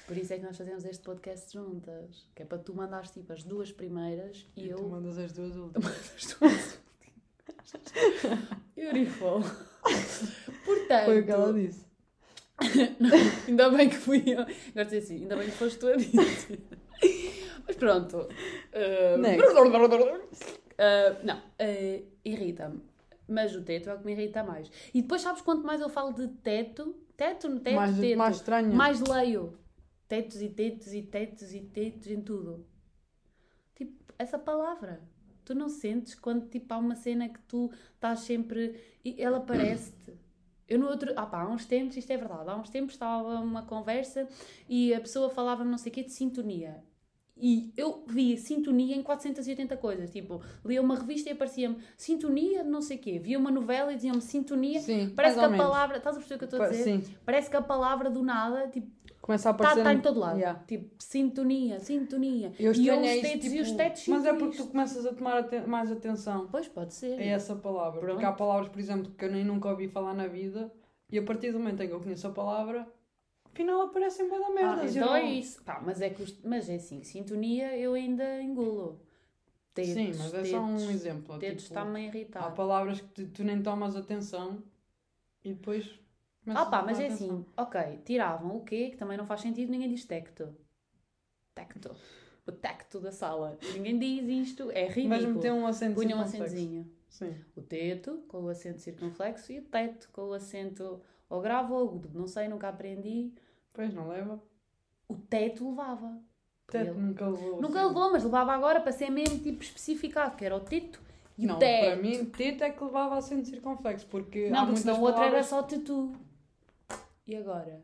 Por 0.06 0.16
isso 0.16 0.32
é 0.32 0.38
que 0.38 0.44
nós 0.44 0.56
fazemos 0.56 0.84
este 0.84 1.02
podcast 1.04 1.52
juntas. 1.52 2.28
Que 2.34 2.42
é 2.42 2.44
para 2.46 2.58
tu 2.58 2.74
mandares 2.74 3.10
tipo 3.10 3.32
as 3.32 3.44
duas 3.44 3.70
primeiras 3.70 4.44
e, 4.56 4.64
E 4.66 4.70
eu 4.70 4.76
tu 4.78 4.88
mandas 4.88 5.16
as 5.16 5.32
duas 5.32 5.56
últimas. 5.56 6.12
as 6.16 6.34
duas 6.34 6.78
Beautiful. 8.76 9.40
Portanto, 10.64 11.04
Foi 11.06 11.20
o 11.20 11.24
que 11.24 11.30
ela 11.30 11.52
disse. 11.52 11.86
ainda 13.48 13.70
bem 13.70 13.88
que 13.88 13.96
fui 13.96 14.22
eu. 14.26 14.40
Agora 14.40 14.84
dizer 14.84 14.98
assim, 14.98 15.16
ainda 15.22 15.36
bem 15.36 15.46
que 15.46 15.52
foste 15.56 15.78
tu 15.78 15.86
a 15.88 15.96
dizer. 15.96 16.60
Mas 17.66 17.76
pronto. 17.76 18.16
Uh, 18.18 19.18
Next. 19.18 19.46
uh, 19.54 21.18
não, 21.24 21.38
uh, 21.38 22.06
irrita-me. 22.24 22.82
Mas 23.32 23.56
o 23.56 23.62
teto 23.62 23.88
é 23.88 23.94
o 23.94 23.98
que 23.98 24.04
me 24.04 24.12
irrita 24.12 24.44
mais. 24.44 24.70
E 24.92 25.00
depois 25.00 25.22
sabes 25.22 25.40
quanto 25.40 25.64
mais 25.66 25.80
eu 25.80 25.88
falo 25.88 26.12
de 26.12 26.28
teto? 26.28 26.94
Teto, 27.16 27.48
no 27.48 27.60
teto, 27.60 27.76
mais, 27.76 27.98
teto. 27.98 28.18
mais 28.18 28.36
estranho. 28.36 28.74
Mais 28.74 29.00
leio. 29.00 29.58
Tetos 30.06 30.42
e 30.42 30.48
tetos 30.50 30.92
e 30.92 31.02
tetos 31.02 31.54
e 31.54 31.60
tetos 31.60 32.08
em 32.08 32.20
tudo. 32.20 32.66
Tipo, 33.74 34.12
essa 34.18 34.38
palavra. 34.38 35.00
Tu 35.44 35.54
não 35.54 35.68
sentes 35.68 36.14
quando 36.14 36.48
tipo, 36.48 36.72
há 36.72 36.78
uma 36.78 36.94
cena 36.94 37.28
que 37.28 37.40
tu 37.40 37.70
estás 37.94 38.20
sempre. 38.20 38.78
e 39.04 39.20
ela 39.20 39.40
parece-te. 39.46 40.12
Eu 40.68 40.78
no 40.78 40.86
outro. 40.86 41.12
Ah 41.16 41.26
pá, 41.26 41.42
há 41.42 41.48
uns 41.48 41.64
tempos, 41.64 41.96
isto 41.96 42.10
é 42.10 42.16
verdade, 42.16 42.48
há 42.48 42.56
uns 42.56 42.70
tempos 42.70 42.94
estava 42.94 43.40
uma 43.40 43.62
conversa 43.62 44.28
e 44.68 44.94
a 44.94 45.00
pessoa 45.00 45.28
falava-me 45.30 45.70
não 45.70 45.78
sei 45.78 45.90
o 45.90 45.94
quê 45.94 46.02
de 46.02 46.12
sintonia. 46.12 46.82
E 47.36 47.72
eu 47.76 48.04
via 48.06 48.36
sintonia 48.36 48.94
em 48.94 49.02
480 49.02 49.76
coisas. 49.76 50.10
Tipo, 50.10 50.40
lia 50.64 50.80
uma 50.80 50.94
revista 50.96 51.30
e 51.30 51.32
aparecia-me 51.32 51.76
sintonia 51.96 52.62
de 52.62 52.68
não 52.70 52.80
sei 52.82 52.96
o 52.96 53.00
quê. 53.00 53.18
Via 53.18 53.38
uma 53.38 53.50
novela 53.50 53.92
e 53.92 53.96
diziam-me 53.96 54.20
sintonia. 54.20 54.80
Sim, 54.80 55.12
Parece 55.16 55.38
que 55.38 55.44
a 55.44 55.50
palavra. 55.56 55.96
Estás 55.96 56.16
a 56.16 56.18
perceber 56.20 56.34
o 56.36 56.38
que 56.38 56.44
eu 56.44 56.58
estou 56.58 56.62
a 56.62 56.68
dizer? 56.68 56.84
Sim, 56.84 57.14
Parece 57.24 57.50
que 57.50 57.56
a 57.56 57.62
palavra 57.62 58.10
do 58.10 58.22
nada, 58.22 58.68
tipo, 58.68 58.90
começa 59.20 59.48
a 59.48 59.52
está 59.52 59.64
aparecer. 59.64 59.82
tá 59.84 59.92
em 59.92 60.00
todo 60.00 60.20
lado. 60.20 60.38
Yeah. 60.38 60.60
Tipo, 60.66 60.94
sintonia, 60.98 61.80
sintonia. 61.80 62.52
Eu 62.58 62.72
e 62.74 62.86
eu 62.86 63.00
os 63.00 63.20
tetos 63.20 63.52
e 63.52 63.60
os 63.60 63.66
tipo, 63.68 63.78
tetos 63.78 64.08
Mas 64.08 64.26
é 64.26 64.32
porque 64.34 64.56
tu 64.56 64.66
começas 64.66 65.06
a 65.06 65.12
tomar 65.12 65.38
aten- 65.38 65.66
mais 65.66 65.90
atenção 65.90 66.48
Pois, 66.50 66.68
pode 66.68 66.92
ser. 66.94 67.18
a 67.18 67.22
essa 67.24 67.56
palavra. 67.56 67.98
Pronto. 68.00 68.12
Porque 68.14 68.26
há 68.26 68.32
palavras, 68.32 68.68
por 68.68 68.78
exemplo, 68.78 69.10
que 69.16 69.24
eu 69.24 69.30
nem 69.32 69.44
nunca 69.44 69.68
ouvi 69.70 69.88
falar 69.88 70.14
na 70.14 70.26
vida 70.26 70.72
e 71.10 71.18
a 71.18 71.22
partir 71.22 71.50
do 71.52 71.58
momento 71.58 71.82
em 71.82 71.88
que 71.88 71.94
eu 71.94 72.00
conheço 72.00 72.26
a 72.26 72.30
palavra, 72.30 72.86
afinal 73.52 73.82
aparecem 73.82 74.28
bem 74.28 74.40
da 74.40 74.50
merda. 74.50 74.82
Ah, 74.82 74.86
então 74.86 75.14
é 75.14 75.24
isso. 75.24 75.62
Pá, 75.62 75.80
mas, 75.84 76.00
é 76.00 76.10
que 76.10 76.38
mas 76.44 76.68
é 76.68 76.76
assim, 76.76 77.02
sintonia 77.02 77.76
eu 77.76 77.94
ainda 77.94 78.42
engulo. 78.42 79.00
Tetos, 79.74 79.92
Sim, 79.94 80.12
mas 80.18 80.34
é 80.34 80.44
só 80.44 80.60
um 80.60 80.90
exemplo. 80.90 81.38
Tetos 81.38 81.64
tipo, 81.64 81.74
está-me 81.74 82.00
a 82.00 82.02
há 82.02 82.06
irritar. 82.06 82.54
palavras 82.54 83.00
que 83.00 83.24
tu, 83.26 83.42
nem 83.42 83.62
tomas 83.62 83.96
atenção 83.96 84.62
e 85.44 85.54
depois. 85.54 85.98
Ah 86.46 86.66
pá, 86.66 86.82
mas 86.82 86.98
é 87.00 87.06
atenção. 87.06 87.26
assim, 87.38 87.46
ok, 87.56 88.00
tiravam 88.04 88.56
o 88.56 88.64
quê? 88.64 88.90
Que 88.90 88.96
também 88.96 89.16
não 89.16 89.24
faz 89.24 89.40
sentido, 89.40 89.70
ninguém 89.70 89.88
diz 89.88 90.04
tecto. 90.04 90.54
Tecto. 91.54 91.94
O 92.46 92.52
tecto 92.52 93.00
da 93.00 93.12
sala. 93.12 93.58
Ninguém 93.72 93.98
diz 93.98 94.48
isto, 94.48 94.70
é 94.72 94.84
Mas 94.86 94.94
ridículo. 94.94 95.34
meter 95.34 95.52
um 95.52 95.66
acento 95.66 95.94
Punha 95.94 96.16
um 96.16 96.20
acentozinho. 96.20 96.90
Sim. 97.08 97.34
O 97.54 97.62
teto 97.62 98.24
com 98.28 98.42
o 98.42 98.48
acento 98.48 98.80
circunflexo 98.80 99.52
e 99.52 99.58
o 99.60 99.62
teto 99.62 100.08
com 100.12 100.22
o 100.28 100.32
acento 100.32 101.00
ou 101.34 101.40
grave 101.40 101.72
ou 101.72 101.80
agudo. 101.82 102.10
Não 102.12 102.26
sei, 102.26 102.46
nunca 102.48 102.68
aprendi. 102.68 103.32
Pois 103.72 103.92
não 103.94 104.08
leva. 104.08 104.42
O 105.08 105.16
teto 105.16 105.68
levava. 105.70 106.20
Teto 106.66 106.90
Ele- 106.90 107.00
nunca 107.00 107.26
levou. 107.28 107.60
Nunca 107.60 107.86
levou, 107.86 108.12
mas 108.12 108.22
levava 108.24 108.52
agora 108.52 108.80
para 108.80 108.92
ser 108.92 109.10
mesmo 109.10 109.38
tipo 109.38 109.62
especificado, 109.62 110.36
que 110.36 110.44
era 110.44 110.56
o 110.56 110.60
teto 110.60 111.00
e 111.38 111.46
Não, 111.46 111.56
o 111.56 111.58
teto. 111.58 111.86
para 111.86 111.96
mim, 111.96 112.24
teto 112.26 112.64
é 112.64 112.70
que 112.70 112.84
levava 112.84 113.16
acento 113.16 113.46
circunflexo, 113.48 114.06
porque 114.06 114.48
Não, 114.50 114.60
há 114.60 114.66
porque 114.66 114.80
senão 114.80 115.00
o 115.00 115.02
outro 115.04 115.22
era 115.22 115.42
só 115.42 115.62
tetu. 115.62 116.12
E 117.26 117.34
agora? 117.36 117.82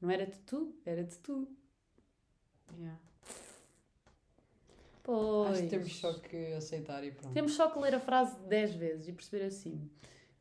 Não 0.00 0.10
era 0.10 0.26
tetu? 0.26 0.74
Era 0.84 1.04
tetu. 1.04 1.46
Yeah. 2.78 2.98
Pois. 5.02 5.50
Acho 5.52 5.62
que 5.62 5.68
temos 5.68 5.96
só 5.98 6.12
que 6.14 6.52
aceitar 6.54 7.02
e 7.04 7.10
pronto. 7.10 7.32
Temos 7.34 7.52
só 7.54 7.68
que 7.70 7.78
ler 7.78 7.94
a 7.94 8.00
frase 8.00 8.38
10 8.46 8.74
vezes 8.74 9.08
e 9.08 9.12
perceber 9.12 9.44
assim: 9.46 9.90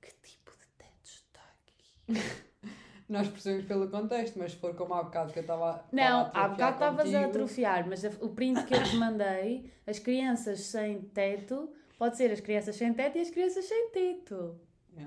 que 0.01 0.11
tipo 0.21 0.51
de 0.51 0.67
teto 0.77 1.05
está 1.05 1.41
aqui? 1.41 1.83
Nós 3.07 3.27
percebemos 3.27 3.65
pelo 3.65 3.89
contexto, 3.89 4.37
mas 4.37 4.51
se 4.51 4.57
for 4.57 4.75
como 4.75 4.93
há 4.93 5.01
bocado 5.01 5.33
que 5.33 5.39
eu 5.39 5.41
estava. 5.41 5.83
Não, 5.91 6.29
há 6.31 6.47
bocado 6.47 6.73
estavas 6.73 7.13
a 7.15 7.25
atrofiar, 7.25 7.87
mas 7.87 8.03
o 8.03 8.29
print 8.29 8.63
que 8.65 8.73
eu 8.75 8.83
te 8.83 8.95
mandei, 8.97 9.71
as 9.87 9.97
crianças 9.97 10.59
sem 10.59 11.01
teto, 11.01 11.73
pode 11.97 12.17
ser 12.17 12.31
as 12.31 12.39
crianças 12.39 12.75
sem 12.75 12.93
teto 12.93 13.17
e 13.17 13.21
as 13.21 13.31
crianças 13.31 13.65
sem 13.65 13.89
teto. 13.89 14.59
É 14.95 15.05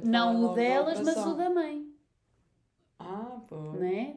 te 0.00 0.06
Não 0.06 0.44
o 0.44 0.54
delas, 0.54 1.00
mas 1.00 1.16
o 1.26 1.34
da 1.34 1.50
mãe, 1.50 1.86
Ah, 2.98 3.40
pô. 3.46 3.56
não 3.56 3.84
é? 3.84 4.16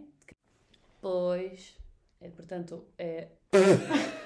Pois, 1.02 1.76
é, 2.22 2.30
portanto, 2.30 2.86
é. 2.98 3.28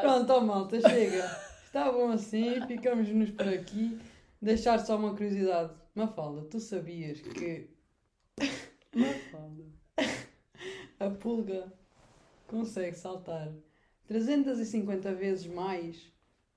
Pronto, 0.00 0.30
ó, 0.32 0.40
malta, 0.40 0.78
chega. 0.80 1.24
Está 1.64 1.90
bom 1.90 2.10
assim, 2.10 2.60
ficamos-nos 2.66 3.30
por 3.30 3.48
aqui. 3.48 3.98
Deixar 4.46 4.78
só 4.78 4.96
uma 4.96 5.10
curiosidade. 5.10 5.74
Mafalda, 5.92 6.44
tu 6.44 6.60
sabias 6.60 7.20
que 7.20 7.68
a 11.00 11.10
pulga 11.10 11.72
consegue 12.46 12.96
saltar 12.96 13.52
350 14.06 15.12
vezes 15.16 15.48
mais 15.48 16.12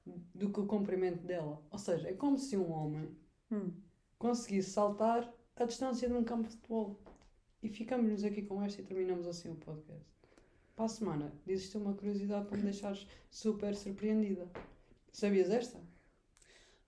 do 0.06 0.52
que 0.52 0.60
o 0.60 0.68
comprimento 0.68 1.26
dela? 1.26 1.66
Ou 1.72 1.80
seja, 1.80 2.10
é 2.10 2.14
como 2.14 2.38
se 2.38 2.56
um 2.56 2.72
homem 2.72 3.10
Hum. 3.52 3.72
conseguisse 4.20 4.70
saltar 4.70 5.28
a 5.56 5.66
distância 5.66 6.08
de 6.08 6.14
um 6.14 6.24
campo 6.24 6.48
de 6.48 6.58
futebol. 6.58 7.02
E 7.64 7.70
ficamos-nos 7.70 8.24
aqui 8.24 8.44
com 8.44 8.62
esta 8.62 8.82
e 8.82 8.86
terminamos 8.86 9.26
assim 9.26 9.50
o 9.50 9.56
podcast. 9.56 10.06
Para 10.76 10.86
a 10.86 10.90
semana, 10.90 11.34
dizes-te 11.44 11.78
uma 11.78 11.96
curiosidade 11.96 12.46
para 12.46 12.58
me 12.58 12.64
deixares 12.66 13.08
super 13.32 13.76
surpreendida. 13.76 14.48
Sabias 15.12 15.50
esta? 15.50 15.89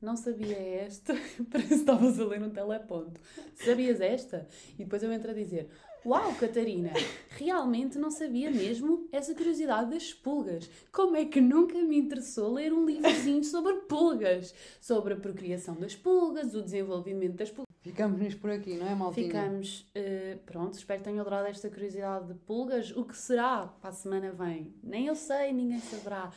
Não 0.01 0.15
sabia 0.15 0.57
esta, 0.57 1.13
parece 1.51 1.67
que 1.69 1.73
estavas 1.75 2.19
a 2.19 2.25
ler 2.25 2.41
um 2.41 2.49
teleponto. 2.49 3.21
Sabias 3.53 4.01
esta? 4.01 4.47
E 4.73 4.83
depois 4.83 5.03
eu 5.03 5.11
entro 5.11 5.29
a 5.29 5.33
dizer: 5.33 5.69
Uau, 6.03 6.33
Catarina, 6.33 6.91
realmente 7.29 7.99
não 7.99 8.09
sabia 8.09 8.49
mesmo 8.49 9.07
essa 9.11 9.35
curiosidade 9.35 9.91
das 9.91 10.11
pulgas. 10.11 10.67
Como 10.91 11.15
é 11.15 11.25
que 11.25 11.39
nunca 11.39 11.77
me 11.83 11.95
interessou 11.95 12.51
ler 12.53 12.73
um 12.73 12.83
livrozinho 12.83 13.43
sobre 13.43 13.73
pulgas? 13.81 14.55
Sobre 14.79 15.13
a 15.13 15.17
procriação 15.17 15.75
das 15.75 15.95
pulgas, 15.95 16.55
o 16.55 16.63
desenvolvimento 16.63 17.35
das 17.35 17.51
pulgas. 17.51 17.67
Ficamos-nos 17.81 18.33
por 18.33 18.49
aqui, 18.49 18.77
não 18.77 18.87
é, 18.87 18.95
Maltinha? 18.95 19.27
Ficamos, 19.27 19.91
eh, 19.93 20.39
pronto, 20.45 20.73
espero 20.73 20.99
que 20.99 21.05
tenham 21.05 21.21
adorado 21.21 21.47
esta 21.47 21.69
curiosidade 21.69 22.27
de 22.29 22.33
pulgas. 22.33 22.89
O 22.95 23.05
que 23.05 23.15
será 23.15 23.67
para 23.67 23.91
a 23.91 23.93
semana 23.93 24.31
vem? 24.31 24.73
Nem 24.83 25.05
eu 25.05 25.15
sei, 25.15 25.53
ninguém 25.53 25.79
saberá. 25.79 26.31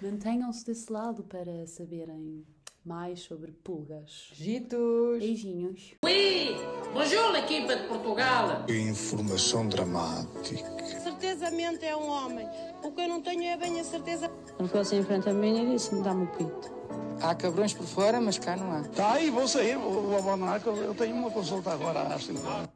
Mantenham-se 0.00 0.64
desse 0.64 0.90
lado 0.90 1.22
para 1.24 1.66
saberem 1.66 2.46
mais 2.84 3.20
sobre 3.20 3.52
pulgas. 3.52 4.30
Gitos! 4.32 5.18
Beijinhos. 5.18 5.94
Oui, 6.04 6.56
bonjour 6.92 7.30
l'équipe 7.32 7.68
de 7.68 7.86
Portugal. 7.86 8.64
Informação 8.68 9.68
dramática. 9.68 10.68
Certezamente 11.02 11.84
é 11.84 11.94
um 11.94 12.08
homem. 12.08 12.48
O 12.82 12.90
que 12.92 13.02
eu 13.02 13.08
não 13.08 13.20
tenho 13.20 13.44
é 13.44 13.56
bem 13.56 13.78
a 13.80 13.84
certeza. 13.84 14.28
Quando 14.56 14.70
fosse 14.70 14.96
em 14.96 15.02
frente 15.02 15.28
a 15.28 15.32
mim, 15.34 15.58
ele 15.58 15.72
disse: 15.74 15.94
dá-me 16.02 16.24
o 16.24 16.28
pito. 16.28 16.80
Há 17.20 17.34
cabrões 17.34 17.74
por 17.74 17.86
fora, 17.86 18.20
mas 18.20 18.38
cá 18.38 18.56
não 18.56 18.72
há. 18.72 18.82
Tá 18.82 19.12
aí, 19.12 19.30
vou 19.30 19.46
sair, 19.46 19.76
vou, 19.76 19.92
vou 20.02 20.18
abandonar, 20.18 20.60
que 20.60 20.66
eu, 20.66 20.76
eu 20.76 20.94
tenho 20.94 21.14
uma 21.14 21.30
consulta 21.30 21.70
agora 21.70 22.02
às 22.02 22.24
5 22.24 22.46
horas. 22.46 22.70